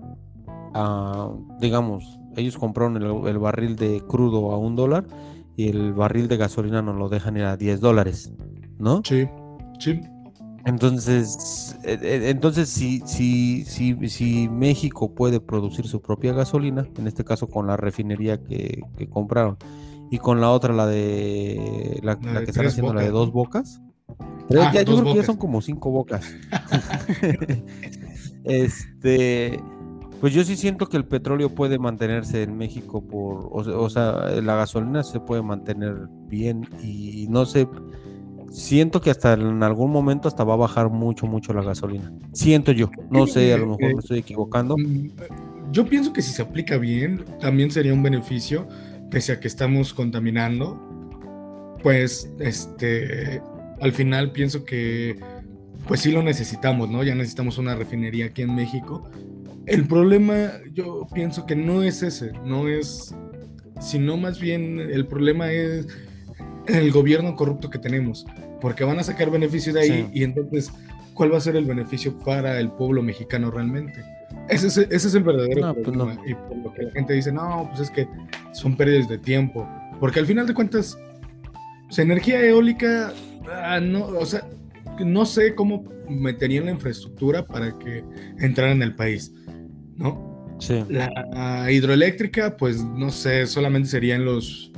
a, 0.76 1.32
digamos, 1.60 2.20
ellos 2.38 2.60
compraron 2.60 2.96
el, 3.28 3.40
barril 3.40 3.76
de 3.76 4.04
crudo 4.08 4.52
a 4.52 4.60
un 4.60 4.76
dólar 4.76 5.08
y 5.58 5.70
el 5.70 5.94
barril 5.94 6.28
de 6.28 6.38
gasolina 6.38 6.84
nos 6.84 6.96
lo 6.98 7.10
dejan 7.10 7.38
a 7.38 7.58
10 7.58 7.80
dólares, 7.80 8.32
¿no? 8.78 9.02
Sí, 9.04 9.28
sí. 9.80 10.00
Entonces, 10.64 11.76
e, 11.84 11.94
e, 11.94 12.30
entonces 12.30 12.70
si, 12.70 13.02
si, 13.08 13.66
si, 13.66 14.08
si 14.08 14.48
México 14.48 15.16
puede 15.16 15.40
producir 15.40 15.88
su 15.88 16.04
propia 16.04 16.34
gasolina, 16.34 16.88
en 17.00 17.08
este 17.08 17.24
caso 17.24 17.48
con 17.48 17.66
la 17.66 17.78
refinería 17.78 18.44
que, 18.44 18.84
compraron, 19.10 19.58
y 20.12 20.20
con 20.20 20.40
la 20.40 20.52
otra, 20.52 20.72
la 20.72 20.86
de 20.86 22.00
la, 22.04 22.20
que 22.20 22.52
están 22.52 22.68
haciendo, 22.68 22.94
la 22.94 23.02
de 23.02 23.10
dos 23.10 23.32
bocas, 23.32 23.82
Ah, 24.20 24.72
yo 24.74 24.84
creo 24.84 25.04
que 25.04 25.16
ya 25.16 25.24
son 25.24 25.38
como 25.38 25.62
cinco 25.62 25.92
bocas. 25.92 26.34
este, 28.44 29.62
pues 30.20 30.34
yo 30.34 30.44
sí 30.44 30.56
siento 30.56 30.88
que 30.88 30.98
el 30.98 31.06
petróleo 31.06 31.50
puede 31.50 31.80
mantenerse 31.80 32.44
en 32.44 32.58
México 32.58 33.02
por, 33.02 33.50
o, 33.52 33.90
sea, 33.90 34.30
la 34.42 34.56
gasolina 34.56 35.04
se 35.04 35.20
puede 35.20 35.42
mantener 35.42 36.08
bien 36.28 36.68
y 36.84 37.28
no 37.30 37.46
sé, 37.46 37.68
siento 38.52 39.02
que 39.02 39.10
hasta 39.10 39.34
en 39.34 39.64
algún 39.64 39.92
momento 39.92 40.28
hasta 40.28 40.44
va 40.44 40.54
a 40.54 40.58
bajar 40.58 40.90
mucho, 40.90 41.26
mucho 41.26 41.54
la 41.54 41.64
gasolina. 41.64 42.12
Siento 42.34 42.72
yo, 42.72 42.92
no 43.10 43.26
sé, 43.26 43.54
a 43.54 43.58
lo 43.58 43.68
mejor 43.68 43.96
me 43.96 44.00
estoy 44.00 44.20
equivocando. 44.20 44.78
Mm, 44.78 45.10
yo 45.72 45.86
pienso 45.86 46.14
que 46.14 46.22
si 46.22 46.32
se 46.32 46.42
aplica 46.42 46.78
bien, 46.78 47.26
también 47.40 47.72
sería 47.72 47.94
un 47.94 48.04
beneficio, 48.04 48.68
pese 49.10 49.32
a 49.34 49.40
que 49.40 49.48
estamos 49.48 49.94
contaminando, 49.94 50.80
pues, 51.82 52.32
este, 52.40 53.42
al 53.82 53.92
final 53.92 54.32
pienso 54.32 54.64
que 54.64 55.18
pues 55.88 56.02
sí 56.02 56.12
lo 56.12 56.24
necesitamos, 56.24 56.90
¿no? 56.90 57.04
Ya 57.04 57.16
necesitamos 57.16 57.58
una 57.58 57.76
refinería 57.76 58.28
aquí 58.28 58.44
en 58.44 58.56
México. 58.56 59.10
El 59.66 59.88
problema 59.88 60.52
yo 60.74 61.08
pienso 61.14 61.46
que 61.46 61.56
no 61.56 61.84
es 61.84 62.04
ese, 62.04 62.32
no 62.46 62.68
es, 62.68 63.14
sino 63.80 64.18
más 64.18 64.40
bien 64.40 64.80
el 64.80 65.06
problema 65.08 65.52
es 65.52 65.88
el 66.68 66.92
gobierno 66.92 67.36
corrupto 67.36 67.70
que 67.70 67.80
tenemos, 67.80 68.26
porque 68.62 68.84
van 68.84 69.00
a 69.00 69.04
sacar 69.04 69.32
beneficio 69.32 69.74
de 69.74 69.82
ahí 69.82 70.10
y 70.14 70.24
entonces, 70.24 70.72
¿cuál 71.14 71.34
va 71.34 71.38
a 71.38 71.42
ser 71.42 71.56
el 71.56 71.66
beneficio 71.66 72.18
para 72.20 72.60
el 72.60 72.72
pueblo 72.72 73.02
mexicano 73.02 73.50
realmente? 73.50 74.04
Ese 74.50 74.68
es, 74.68 74.78
ese 74.78 75.08
es 75.08 75.16
el 75.16 75.24
verdadero 75.24 75.74
pues 75.74 75.88
problema. 75.88 76.22
Y 76.26 76.34
por 76.36 76.58
lo 76.58 76.74
que 76.74 76.84
la 76.84 76.92
gente 76.92 77.14
dice, 77.14 77.32
no, 77.32 77.68
pues 77.70 77.82
es 77.82 77.92
que 77.92 78.08
son 78.54 78.76
pérdidas 78.76 79.10
de 79.10 79.18
tiempo, 79.18 79.68
porque 80.00 80.20
al 80.20 80.26
final 80.26 80.46
de 80.46 80.54
cuentas, 80.54 80.98
pues, 81.88 82.00
energía 82.00 82.44
eólica 82.46 83.14
Ah, 83.50 83.80
no, 83.82 84.06
o 84.06 84.26
sea, 84.26 84.48
no 85.06 85.26
sé 85.26 85.56
cómo 85.56 85.84
meterían 86.10 86.66
la 86.66 86.72
infraestructura 86.72 87.46
para 87.46 87.78
que 87.80 88.04
entrara 88.40 88.72
en 88.72 88.82
el 88.84 88.96
país, 88.96 89.34
¿no? 89.96 90.30
Sí. 90.60 90.84
La 90.90 91.72
hidroeléctrica, 91.72 92.56
pues 92.58 92.84
no 92.84 93.10
sé, 93.10 93.48
solamente 93.48 93.90
sería 93.90 94.16
en 94.16 94.26
los, 94.26 94.72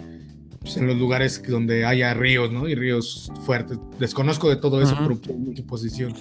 pues, 0.62 0.78
en 0.78 0.88
los 0.88 0.98
lugares 0.98 1.42
donde 1.48 1.84
haya 1.86 2.14
ríos, 2.14 2.52
¿no? 2.52 2.70
Y 2.70 2.76
ríos 2.76 3.32
fuertes. 3.46 3.78
Desconozco 4.00 4.50
de 4.50 4.56
todo 4.56 4.82
eso, 4.82 4.94
Ujú. 4.94 5.04
pero 5.04 5.22
por 5.22 5.36
mi 5.38 5.62
posición. 5.64 6.14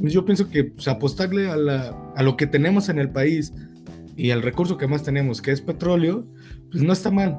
Pues, 0.00 0.12
Yo 0.12 0.24
pienso 0.24 0.48
que 0.48 0.64
pues, 0.64 0.86
apostarle 0.86 1.50
a, 1.50 1.56
la- 1.56 2.12
a 2.14 2.22
lo 2.22 2.36
que 2.36 2.46
tenemos 2.46 2.88
en 2.88 3.00
el 3.00 3.10
país 3.10 3.52
y 4.16 4.30
al 4.30 4.42
recurso 4.42 4.76
que 4.76 4.86
más 4.86 5.02
tenemos, 5.02 5.42
que 5.42 5.50
es 5.50 5.60
petróleo, 5.60 6.24
pues 6.70 6.84
no 6.84 6.92
está 6.92 7.10
mal. 7.10 7.36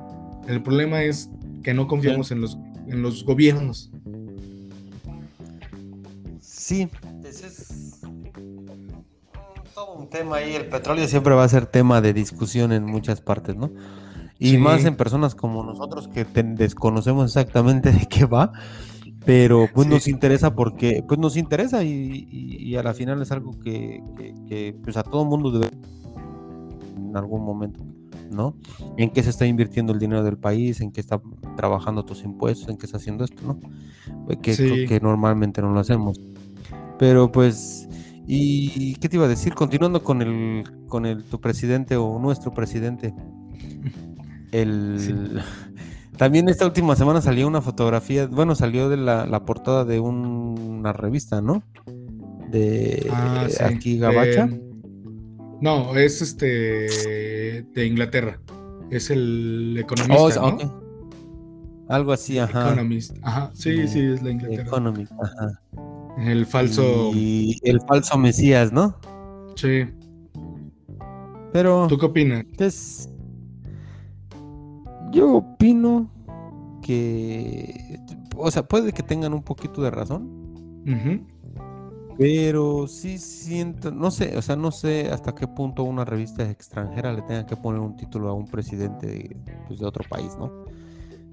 El 0.50 0.62
problema 0.62 1.02
es 1.04 1.30
que 1.64 1.74
no 1.74 1.88
confiamos 1.88 2.32
en, 2.32 2.42
los, 2.42 2.58
en 2.88 3.02
los 3.02 3.24
gobiernos. 3.24 3.90
Sí, 6.70 6.88
ese 7.24 7.48
es 7.48 8.00
todo 9.74 9.94
un 9.96 10.08
tema 10.08 10.36
ahí. 10.36 10.54
El 10.54 10.68
petróleo 10.68 11.08
siempre 11.08 11.34
va 11.34 11.44
a 11.44 11.50
ser 11.50 11.66
tema 11.66 12.00
de 12.00 12.14
discusión 12.14 12.72
en 12.72 12.86
muchas 12.86 13.22
partes, 13.22 13.56
¿no? 13.56 13.72
Y 14.38 14.52
Sí. 14.52 14.58
más 14.60 14.86
en 14.86 14.96
personas 14.96 15.34
como 15.34 15.64
nosotros 15.64 16.08
que 16.08 16.26
desconocemos 16.26 17.26
exactamente 17.26 17.92
de 18.04 18.06
qué 18.08 18.26
va, 18.26 18.52
pero 19.26 19.68
pues 19.74 19.88
Sí. 19.88 19.94
nos 19.96 20.08
interesa 20.08 20.54
porque 20.54 21.04
pues 21.08 21.20
nos 21.20 21.38
interesa 21.38 21.84
y, 21.84 22.28
y- 22.30 22.58
y 22.70 22.76
a 22.76 22.84
la 22.84 22.94
final 22.94 23.20
es 23.24 23.32
algo 23.32 23.60
que, 23.60 24.04
que- 24.16 24.36
que, 24.48 24.76
pues 24.84 24.96
a 24.96 25.02
todo 25.02 25.26
mundo 25.26 25.50
debe 25.50 25.72
en 26.98 27.18
algún 27.18 27.44
momento, 27.44 27.84
¿no? 28.30 28.54
En 28.96 29.10
qué 29.10 29.24
se 29.24 29.32
está 29.32 29.48
invirtiendo 29.48 29.92
el 29.92 29.98
dinero 29.98 30.22
del 30.24 30.38
país, 30.38 30.82
en 30.82 30.92
qué 30.92 31.02
está 31.02 31.20
trabajando 31.58 32.06
tus 32.06 32.24
impuestos, 32.24 32.70
en 32.70 32.78
qué 32.78 32.86
está 32.86 32.98
haciendo 32.98 33.24
esto, 33.24 33.42
¿no? 33.44 33.60
Que, 34.42 34.54
Sí. 34.54 34.86
que 34.88 35.00
normalmente 35.00 35.62
no 35.64 35.72
lo 35.74 35.80
hacemos. 35.80 36.20
Pero 37.00 37.32
pues, 37.32 37.88
¿y 38.28 38.94
qué 38.96 39.10
te 39.10 39.16
iba 39.16 39.26
a 39.26 39.30
decir? 39.30 39.56
Continuando 39.56 40.04
con 40.04 40.22
el, 40.22 40.64
con 40.88 41.06
el 41.08 41.24
tu 41.24 41.42
presidente 41.42 41.96
o 41.96 42.20
nuestro 42.20 42.54
presidente. 42.54 43.14
El 44.52 45.42
también 46.18 46.50
esta 46.50 46.66
última 46.66 46.96
semana 46.96 47.22
salió 47.22 47.48
una 47.48 47.62
fotografía, 47.62 48.26
bueno, 48.28 48.56
salió 48.56 48.90
de 48.90 48.98
la, 48.98 49.26
la 49.28 49.46
portada 49.46 49.86
de 49.86 50.00
un- 50.00 50.60
una 50.60 50.92
revista, 50.92 51.40
¿no? 51.42 51.62
De 52.50 53.08
Ah, 53.12 53.46
sí. 53.48 53.64
aquí 53.64 53.98
Gabacha. 54.00 54.50
No, 55.62 55.96
es 55.96 56.22
este 56.24 56.46
de 57.76 57.86
Inglaterra. 57.86 58.40
Es 58.90 59.12
el 59.12 59.78
economista, 59.80 60.20
Oh, 60.24 60.30
es- 60.30 60.36
¿no? 60.38 60.48
ok. 60.48 60.64
Algo 61.90 62.12
así, 62.12 62.40
ajá. 62.40 62.68
Economist. 62.72 63.16
Ajá, 63.22 63.52
sí, 63.54 63.88
sí, 63.88 64.00
es 64.00 64.24
la 64.24 64.32
Inglaterra. 64.32 64.64
Economic, 64.64 65.10
ajá. 65.22 65.62
El 66.20 66.46
falso. 66.46 67.12
Y 67.14 67.60
el 67.64 67.82
falso 67.82 68.18
Mesías, 68.18 68.72
¿no? 68.72 68.96
Sí. 69.56 69.86
Pero 71.52 71.88
¿Tú 71.88 71.98
qué 71.98 72.06
opinas? 72.06 72.46
pues 72.58 73.10
yo 75.12 75.38
opino 75.38 76.12
que 76.84 78.00
o 78.40 78.52
sea, 78.52 78.64
puede 78.64 78.94
que 78.94 79.04
tengan 79.04 79.34
un 79.34 79.44
poquito 79.44 79.82
de 79.82 79.92
razón, 79.92 80.84
pero 82.18 82.88
sí 82.88 83.18
siento, 83.18 83.92
no 83.92 84.12
sé, 84.12 84.38
o 84.38 84.42
sea, 84.42 84.56
no 84.56 84.72
sé 84.72 85.10
hasta 85.12 85.36
qué 85.36 85.48
punto 85.48 85.84
una 85.84 86.06
revista 86.06 86.50
extranjera 86.50 87.14
le 87.14 87.22
tenga 87.24 87.46
que 87.46 87.56
poner 87.56 87.82
un 87.82 87.96
título 87.96 88.30
a 88.30 88.34
un 88.34 88.48
presidente 88.48 89.08
de, 89.08 89.38
pues, 89.68 89.80
de 89.80 89.86
otro 89.86 90.04
país, 90.10 90.36
¿no? 90.38 90.66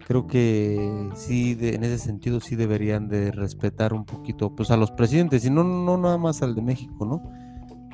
Creo 0.08 0.28
que 0.28 1.10
sí, 1.16 1.54
de- 1.56 1.74
en 1.74 1.82
ese 1.82 1.98
sentido 1.98 2.38
sí 2.40 2.54
deberían 2.54 3.08
de 3.08 3.32
respetar 3.32 3.92
un 3.92 4.04
poquito 4.04 4.54
pues 4.54 4.70
a 4.70 4.76
los 4.76 4.92
presidentes 4.92 5.44
y 5.44 5.50
no, 5.50 5.64
no 5.64 5.98
nada 5.98 6.16
más 6.16 6.42
al 6.42 6.54
de 6.54 6.62
México, 6.62 7.04
¿no? 7.04 7.22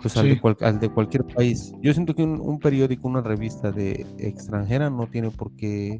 Pues 0.03 0.17
al, 0.19 0.25
Sí. 0.25 0.29
de 0.35 0.41
cual- 0.41 0.57
al 0.61 0.79
de 0.79 0.91
cualquier 0.91 1.25
país. 1.25 1.73
Yo 1.81 1.95
siento 1.95 2.15
que 2.15 2.23
un, 2.23 2.39
un 2.41 2.59
periódico, 2.59 3.09
una 3.09 3.23
revista 3.23 3.73
de 3.73 4.05
extranjera 4.19 4.91
no 4.91 5.07
tiene 5.07 5.31
por 5.31 5.53
qué 5.53 5.99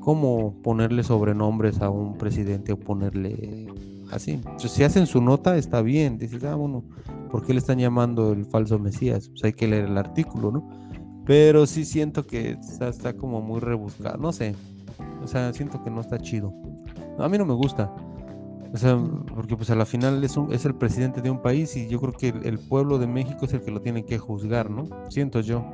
cómo 0.00 0.54
ponerle 0.62 1.02
sobrenombres 1.02 1.82
a 1.82 1.90
un 1.90 2.16
presidente 2.16 2.72
o 2.72 2.78
ponerle 2.78 3.66
así. 4.10 4.30
Entonces, 4.32 4.70
si 4.70 4.82
hacen 4.84 5.06
su 5.06 5.20
nota 5.20 5.58
está 5.58 5.82
bien, 5.82 6.16
dices, 6.16 6.42
ah, 6.44 6.54
bueno, 6.54 6.84
¿por 7.30 7.44
qué 7.44 7.52
le 7.52 7.58
están 7.58 7.78
llamando 7.78 8.32
el 8.32 8.46
falso 8.46 8.78
Mesías? 8.78 9.28
Pues 9.28 9.44
hay 9.44 9.52
que 9.52 9.68
leer 9.68 9.84
el 9.86 9.98
artículo, 9.98 10.50
¿no? 10.52 10.66
Pero 11.26 11.66
sí 11.66 11.84
siento 11.84 12.26
que 12.26 12.52
está, 12.52 12.88
está 12.88 13.12
como 13.12 13.42
muy 13.42 13.60
rebuscado, 13.60 14.16
no 14.16 14.32
sé. 14.32 14.54
O 15.22 15.26
sea, 15.26 15.52
siento 15.52 15.82
que 15.82 15.90
no 15.90 16.00
está 16.00 16.18
chido. 16.18 16.52
A 17.18 17.28
mí 17.28 17.36
no 17.38 17.44
me 17.44 17.54
gusta. 17.54 17.92
O 18.72 18.76
sea, 18.76 18.98
porque 19.34 19.56
pues 19.56 19.70
a 19.70 19.74
la 19.74 19.86
final 19.86 20.22
es, 20.22 20.36
un- 20.36 20.52
es 20.52 20.64
el 20.66 20.74
presidente 20.74 21.22
de 21.22 21.30
un 21.30 21.40
país 21.40 21.74
y 21.76 21.88
yo 21.88 22.00
creo 22.00 22.12
que 22.12 22.28
el, 22.48 22.58
pueblo 22.58 22.98
de 22.98 23.06
México 23.06 23.46
es 23.46 23.54
el 23.54 23.62
que 23.62 23.70
lo 23.70 23.80
tiene 23.80 24.04
que 24.04 24.18
juzgar, 24.18 24.70
¿no? 24.70 24.86
Siento 25.08 25.40
yo. 25.40 25.64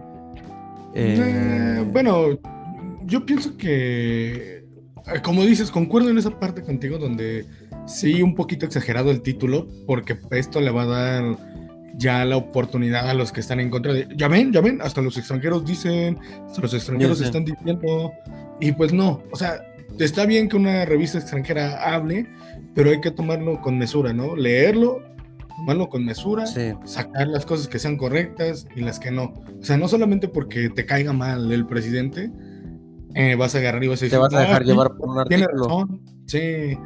Eh, 0.94 1.16
Eh, 1.18 1.88
bueno, 1.92 2.26
yo 3.04 3.26
pienso 3.26 3.56
que, 3.56 4.58
eh, 4.58 5.20
como 5.24 5.42
dices, 5.42 5.70
concuerdo 5.72 6.08
en 6.10 6.18
esa 6.18 6.30
parte 6.38 6.62
contigo 6.62 6.98
donde 6.98 7.46
sí 7.86 8.22
un 8.22 8.34
poquito 8.36 8.64
exagerado 8.64 9.10
el 9.10 9.22
título, 9.22 9.66
porque 9.88 10.16
esto 10.30 10.60
le 10.60 10.70
va 10.70 10.82
a 10.82 10.86
dar 10.86 11.24
ya 11.96 12.24
la 12.24 12.36
oportunidad 12.36 13.08
a 13.08 13.14
los 13.14 13.30
que 13.32 13.40
están 13.40 13.60
en 13.60 13.70
contra 13.70 13.92
de, 13.92 14.08
ya 14.16 14.28
ven, 14.28 14.52
ya 14.52 14.60
ven, 14.60 14.80
hasta 14.82 15.00
los 15.00 15.16
extranjeros 15.16 15.64
dicen, 15.64 16.18
hasta 16.46 16.60
los 16.62 16.74
extranjeros 16.74 17.20
están 17.20 17.44
diciendo, 17.44 18.12
y 18.60 18.72
pues 18.72 18.92
no, 18.92 19.22
o 19.32 19.36
sea, 19.36 19.60
está 19.98 20.26
bien 20.26 20.48
que 20.48 20.56
una 20.56 20.84
revista 20.84 21.18
extranjera 21.18 21.94
hable, 21.94 22.26
pero 22.74 22.90
hay 22.90 23.00
que 23.00 23.10
tomarlo 23.10 23.60
con 23.60 23.78
mesura, 23.78 24.12
¿no? 24.12 24.34
Leerlo, 24.34 25.02
tomarlo 25.56 25.88
con 25.88 26.04
mesura 26.04 26.46
sí. 26.46 26.72
sacar 26.84 27.28
las 27.28 27.46
cosas 27.46 27.68
que 27.68 27.78
sean 27.78 27.96
correctas 27.96 28.66
y 28.74 28.80
las 28.80 28.98
que 28.98 29.12
no. 29.12 29.32
O 29.60 29.64
sea, 29.64 29.76
no 29.76 29.86
solamente 29.86 30.26
porque 30.26 30.68
te 30.70 30.84
caiga 30.84 31.12
mal 31.12 31.52
el 31.52 31.64
presidente, 31.66 32.30
eh, 33.14 33.36
vas 33.36 33.54
a 33.54 33.58
agarrar 33.58 33.84
y 33.84 33.86
vas 33.88 33.98
a 33.98 34.00
Te 34.00 34.04
decir, 34.06 34.18
vas 34.18 34.34
a 34.34 34.40
dejar 34.40 34.62
"Ah, 34.62 34.64
llevar 34.64 34.96
por 34.96 35.08
un 35.10 35.24
Tiene 35.28 35.44
artículo. 35.44 35.64
razón. 35.68 36.00
Sí, 36.26 36.76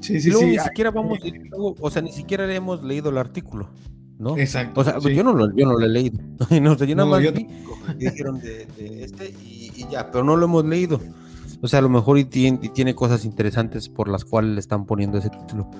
sí, 0.00 0.14
Y 0.14 0.20
sí. 0.20 0.28
luego 0.30 0.44
sí. 0.46 0.50
ni 0.52 0.58
siquiera 0.60 0.90
vamos, 0.92 1.18
luego, 1.50 1.74
o 1.80 1.90
sea, 1.90 2.02
ni 2.02 2.12
siquiera 2.12 2.54
hemos 2.54 2.84
leído 2.84 3.10
el 3.10 3.18
artículo, 3.18 3.70
¿no? 4.18 4.36
Exacto. 4.38 4.80
O 4.80 4.84
sea, 4.84 5.00
sí. 5.00 5.14
yo 5.14 5.22
no 5.24 5.32
lo, 5.32 5.54
yo 5.54 5.66
no 5.66 5.78
lo 5.78 5.84
he 5.84 5.88
leído. 5.88 6.18
no, 6.62 6.72
o 6.72 6.78
sea, 6.78 6.86
yo 6.86 6.94
nada 6.96 7.06
No, 7.08 7.14
más 7.16 7.22
yo 7.24 7.32
vi 7.32 7.44
que 7.46 7.94
dijeron 7.98 8.40
de, 8.40 8.66
de 8.76 9.04
este 9.04 9.34
y, 9.42 9.72
y 9.76 9.86
ya, 9.90 10.10
pero 10.10 10.24
no 10.24 10.36
lo 10.36 10.44
hemos 10.46 10.64
leído. 10.64 11.00
O 11.62 11.68
sea, 11.68 11.78
a 11.78 11.82
lo 11.82 11.88
mejor 11.88 12.18
y 12.18 12.24
tiene, 12.24 12.58
y 12.62 12.68
tiene 12.68 12.94
cosas 12.94 13.24
interesantes 13.24 13.88
por 13.88 14.08
las 14.08 14.24
cuales 14.24 14.52
le 14.52 14.60
están 14.60 14.84
poniendo 14.86 15.18
ese 15.18 15.30
título. 15.30 15.70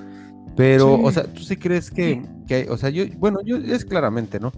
Pero, 0.56 0.96
Sí. 0.96 1.02
o 1.04 1.12
sea, 1.12 1.24
¿tú 1.24 1.42
sí 1.42 1.56
crees 1.56 1.90
que, 1.90 2.22
que 2.46 2.54
hay- 2.54 2.66
o 2.68 2.76
sea, 2.78 2.88
yo, 2.88 3.04
bueno, 3.18 3.40
yo 3.44 3.58
es 3.58 3.84
claramente, 3.84 4.40
¿no? 4.40 4.52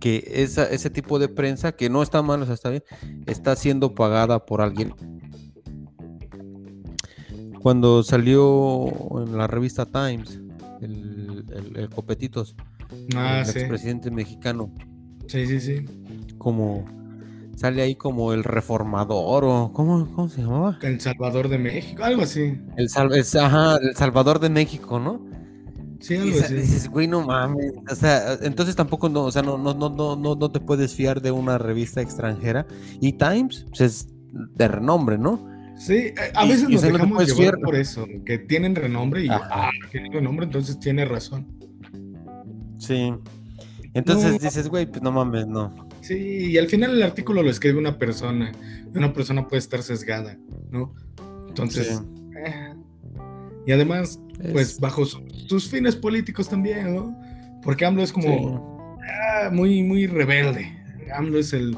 Que 0.00 0.24
esa, 0.34 0.64
ese 0.64 0.88
tipo 0.88 1.18
de 1.18 1.28
prensa, 1.28 1.72
que 1.72 1.90
no 1.90 2.02
está 2.02 2.22
mal, 2.22 2.40
o 2.42 2.46
sea, 2.46 2.54
está 2.54 2.70
bien, 2.70 2.84
está 3.26 3.54
siendo 3.56 3.94
pagada 3.94 4.46
por 4.46 4.60
alguien. 4.62 4.94
Cuando 7.62 8.02
salió 8.02 8.86
en 9.22 9.36
la 9.36 9.46
revista 9.46 9.84
Times, 9.86 10.40
el, 11.56 11.88
Copetitos, 11.90 12.54
Ah, 13.16 13.40
el 13.40 13.46
sí. 13.46 13.58
expresidente 13.58 14.10
mexicano, 14.10 14.70
Sí, 15.26 15.46
sí, 15.46 15.60
sí. 15.60 15.84
como 16.38 16.84
sale 17.56 17.82
ahí 17.82 17.94
como 17.94 18.32
el 18.34 18.44
reformador 18.44 19.44
o 19.44 19.72
¿cómo, 19.72 20.06
cómo 20.14 20.28
se 20.28 20.42
llamaba? 20.42 20.78
El 20.82 21.00
Salvador 21.00 21.48
de 21.48 21.58
México, 21.58 22.04
algo 22.04 22.22
así. 22.22 22.60
El, 22.76 22.88
sal- 22.88 23.10
ajá, 23.40 23.78
el 23.82 23.96
Salvador 23.96 24.38
de 24.40 24.50
México, 24.50 25.00
¿no? 25.00 25.20
Sí, 26.00 26.16
algo 26.16 26.38
así. 26.38 26.54
dices, 26.54 26.88
güey, 26.90 27.08
no 27.08 27.22
mames. 27.26 27.72
O 27.90 27.94
sea, 27.94 28.34
entonces 28.42 28.76
tampoco 28.76 29.08
no, 29.08 29.24
o 29.24 29.32
sea, 29.32 29.40
no, 29.42 29.56
no, 29.56 29.72
no, 29.72 29.88
no, 29.88 30.14
no, 30.16 30.34
no 30.36 30.50
te 30.52 30.60
puedes 30.60 30.94
fiar 30.94 31.22
de 31.22 31.30
una 31.30 31.56
revista 31.56 32.02
extranjera. 32.02 32.66
Y 33.00 33.14
Times, 33.14 33.64
pues 33.70 33.80
es 33.80 34.08
de 34.54 34.68
renombre, 34.68 35.16
¿no? 35.16 35.40
Sí, 35.78 35.94
eh, 35.94 36.14
a 36.34 36.44
veces 36.46 36.68
y, 36.68 36.72
nos 36.72 36.82
dejamos 36.82 37.26
llevar 37.26 37.36
fiar. 37.54 37.58
por 37.60 37.74
eso, 37.76 38.06
que 38.24 38.38
tienen 38.38 38.74
renombre 38.74 39.24
y 39.24 39.28
ah, 39.30 39.70
tiene 39.92 40.10
renombre, 40.10 40.46
entonces 40.46 40.78
tiene 40.80 41.04
razón. 41.04 41.46
Sí. 42.78 43.12
Entonces 43.94 44.32
No. 44.32 44.38
dices, 44.38 44.68
güey, 44.68 44.86
pues 44.86 45.02
no 45.02 45.12
mames, 45.12 45.46
no. 45.46 45.88
Sí, 46.00 46.14
y 46.50 46.58
al 46.58 46.68
final 46.68 46.92
el 46.92 47.02
artículo 47.02 47.42
lo 47.42 47.50
escribe 47.50 47.78
una 47.78 47.98
persona, 47.98 48.52
una 48.94 49.12
persona 49.12 49.48
puede 49.48 49.58
estar 49.58 49.82
sesgada, 49.82 50.38
¿no? 50.70 50.94
Entonces, 51.48 51.88
Sí. 51.88 52.04
eh, 52.46 52.74
y 53.66 53.72
además, 53.72 54.20
pues 54.52 54.72
Es- 54.72 54.80
bajo 54.80 55.04
su- 55.04 55.22
sus 55.48 55.68
fines 55.68 55.96
políticos 55.96 56.48
también, 56.48 56.94
¿no? 56.94 57.18
Porque 57.62 57.84
AMLO 57.86 58.02
es 58.02 58.12
como 58.12 58.98
sí, 58.98 59.06
ah, 59.10 59.50
muy, 59.50 59.82
muy 59.82 60.06
rebelde. 60.06 60.72
AMLO 61.14 61.38
es 61.38 61.52
el, 61.52 61.76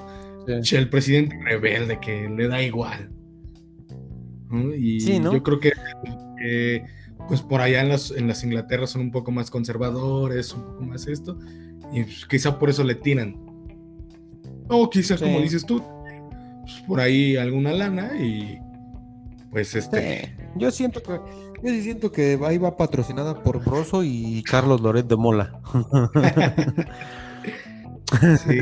sí. 0.63 0.77
el 0.77 0.89
presidente 0.91 1.37
rebelde 1.45 1.99
que 2.01 2.29
le 2.29 2.49
da 2.49 2.61
igual. 2.63 3.11
¿No? 4.51 4.75
Y 4.75 5.01
Sí, 5.01 5.19
¿no? 5.19 5.33
yo 5.33 5.43
creo 5.43 5.61
que, 5.61 5.73
que, 6.39 6.85
pues 7.29 7.43
por 7.43 7.61
allá 7.61 7.81
en 7.81 7.89
las, 7.89 8.11
en 8.11 8.29
las 8.29 8.45
Inglaterra 8.45 8.87
son 8.87 9.03
un 9.03 9.11
poco 9.11 9.31
más 9.31 9.51
conservadores, 9.51 10.53
un 10.55 10.65
poco 10.65 10.83
más 10.83 11.07
esto, 11.07 11.39
y 11.93 12.05
pues, 12.05 12.27
quizá 12.27 12.59
por 12.59 12.71
eso 12.71 12.85
le 12.85 12.95
tiran. 12.95 13.37
O 14.69 14.89
quizás, 14.91 15.21
como 15.21 15.41
dices 15.41 15.65
tú, 15.65 15.83
pues, 16.63 16.75
por 16.87 17.01
ahí 17.01 17.37
alguna 17.37 17.73
lana 17.73 18.13
y 18.19 18.59
pues 19.51 19.75
este... 19.75 20.21
Sí, 20.21 20.33
Yo 20.57 20.71
siento 20.71 21.03
que 21.03 21.19
yo 21.63 21.71
sí 21.71 21.83
siento 21.83 22.13
que 22.13 22.39
ahí 22.45 22.57
va 22.57 22.77
patrocinada 22.77 23.43
por 23.43 23.65
Broso 23.65 24.05
y 24.05 24.45
Carlos 24.45 24.81
Loret 24.81 25.07
de 25.07 25.17
Mola. 25.17 25.61
Sí, 28.47 28.61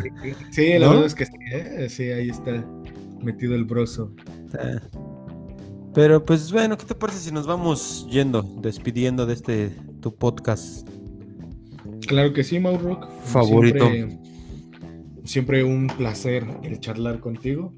sí 0.51 0.79
la 0.79 0.89
verdad 0.89 1.07
es 1.07 1.15
que 1.15 1.27
sí, 1.27 1.33
¿eh? 1.53 1.87
sí, 1.89 2.11
ahí 2.11 2.31
está 2.31 2.65
metido 3.23 3.55
el 3.55 3.65
broso. 3.65 4.13
Pero 5.97 6.23
pues 6.23 6.53
bueno, 6.53 6.77
¿qué 6.77 6.85
te 6.85 6.95
parece 6.95 7.21
si 7.21 7.33
nos 7.33 7.47
vamos 7.47 8.07
yendo, 8.11 8.43
despidiendo 8.43 9.25
de 9.25 9.33
este 9.33 9.71
tu 10.03 10.15
podcast? 10.15 10.87
Claro 12.07 12.35
que 12.35 12.45
sí, 12.45 12.61
Mauro. 12.61 13.01
Favorito. 13.25 13.89
Siempre, 15.25 15.65
un 15.65 15.87
placer 15.87 16.47
el 16.63 16.81
charlar 16.81 17.19
contigo. 17.21 17.73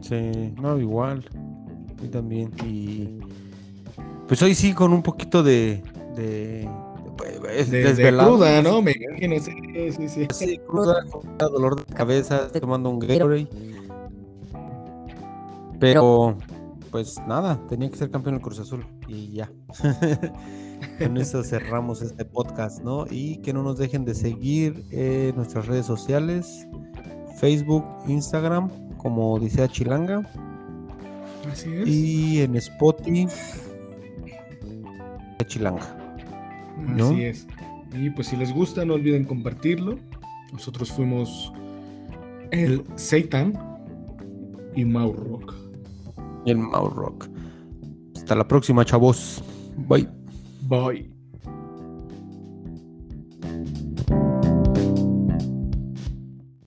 Sí, 0.00 0.54
no, 0.62 0.78
igual. 0.78 1.28
Y 2.00 2.06
también. 2.06 2.52
Y 2.64 3.18
pues 4.28 4.40
hoy 4.40 4.54
sí 4.54 4.74
con 4.74 4.92
un 4.92 5.02
poquito 5.02 5.42
de, 5.42 5.82
de 6.14 6.68
pues, 7.40 7.68
de, 7.68 7.82
desvelado. 7.82 8.36
cruda, 8.36 8.62
¿no? 8.62 8.80
Me 8.80 8.92
imagino, 8.92 9.40
sí, 9.40 9.52
sí, 9.90 10.08
sí. 10.08 10.26
Sí, 10.32 10.60
cruda, 10.68 11.04
dolor 11.40 11.84
de 11.84 11.94
cabeza, 11.94 12.48
tomando 12.52 12.90
un 12.90 13.00
Gatorade. 13.00 13.48
Pero, 15.84 16.38
pues 16.90 17.20
nada, 17.28 17.60
tenía 17.68 17.90
que 17.90 17.96
ser 17.96 18.10
campeón 18.10 18.36
del 18.36 18.42
Cruz 18.42 18.58
Azul 18.58 18.86
y 19.06 19.32
ya. 19.32 19.50
Con 20.98 21.16
eso 21.18 21.42
cerramos 21.44 22.00
este 22.00 22.24
podcast, 22.24 22.82
¿no? 22.82 23.04
Y 23.10 23.36
que 23.42 23.52
no 23.52 23.62
nos 23.62 23.76
dejen 23.76 24.06
de 24.06 24.14
seguir 24.14 24.82
en 24.90 25.36
nuestras 25.36 25.66
redes 25.66 25.84
sociales, 25.84 26.66
Facebook, 27.38 27.84
Instagram, 28.08 28.70
como 28.96 29.38
dice 29.38 29.68
Chilanga. 29.68 30.22
Así 31.52 31.70
es. 31.74 31.86
Y 31.86 32.40
en 32.40 32.56
Spotify, 32.56 33.28
Chilanga. 35.46 35.82
Así 36.98 37.24
es. 37.24 37.46
Y 37.92 38.08
pues 38.08 38.28
si 38.28 38.36
les 38.36 38.54
gusta, 38.54 38.86
no 38.86 38.94
olviden 38.94 39.24
compartirlo. 39.24 39.98
Nosotros 40.50 40.90
fuimos 40.90 41.52
el 42.52 42.82
Seitan 42.96 43.52
y 44.74 44.84
Mau 44.86 45.12
Rock. 45.12 45.63
El 46.46 46.58
Mau 46.58 46.88
Rock. 46.88 47.28
Hasta 48.16 48.34
la 48.34 48.46
próxima, 48.46 48.84
chavos. 48.84 49.42
Bye. 49.88 50.08
Bye. 50.62 51.13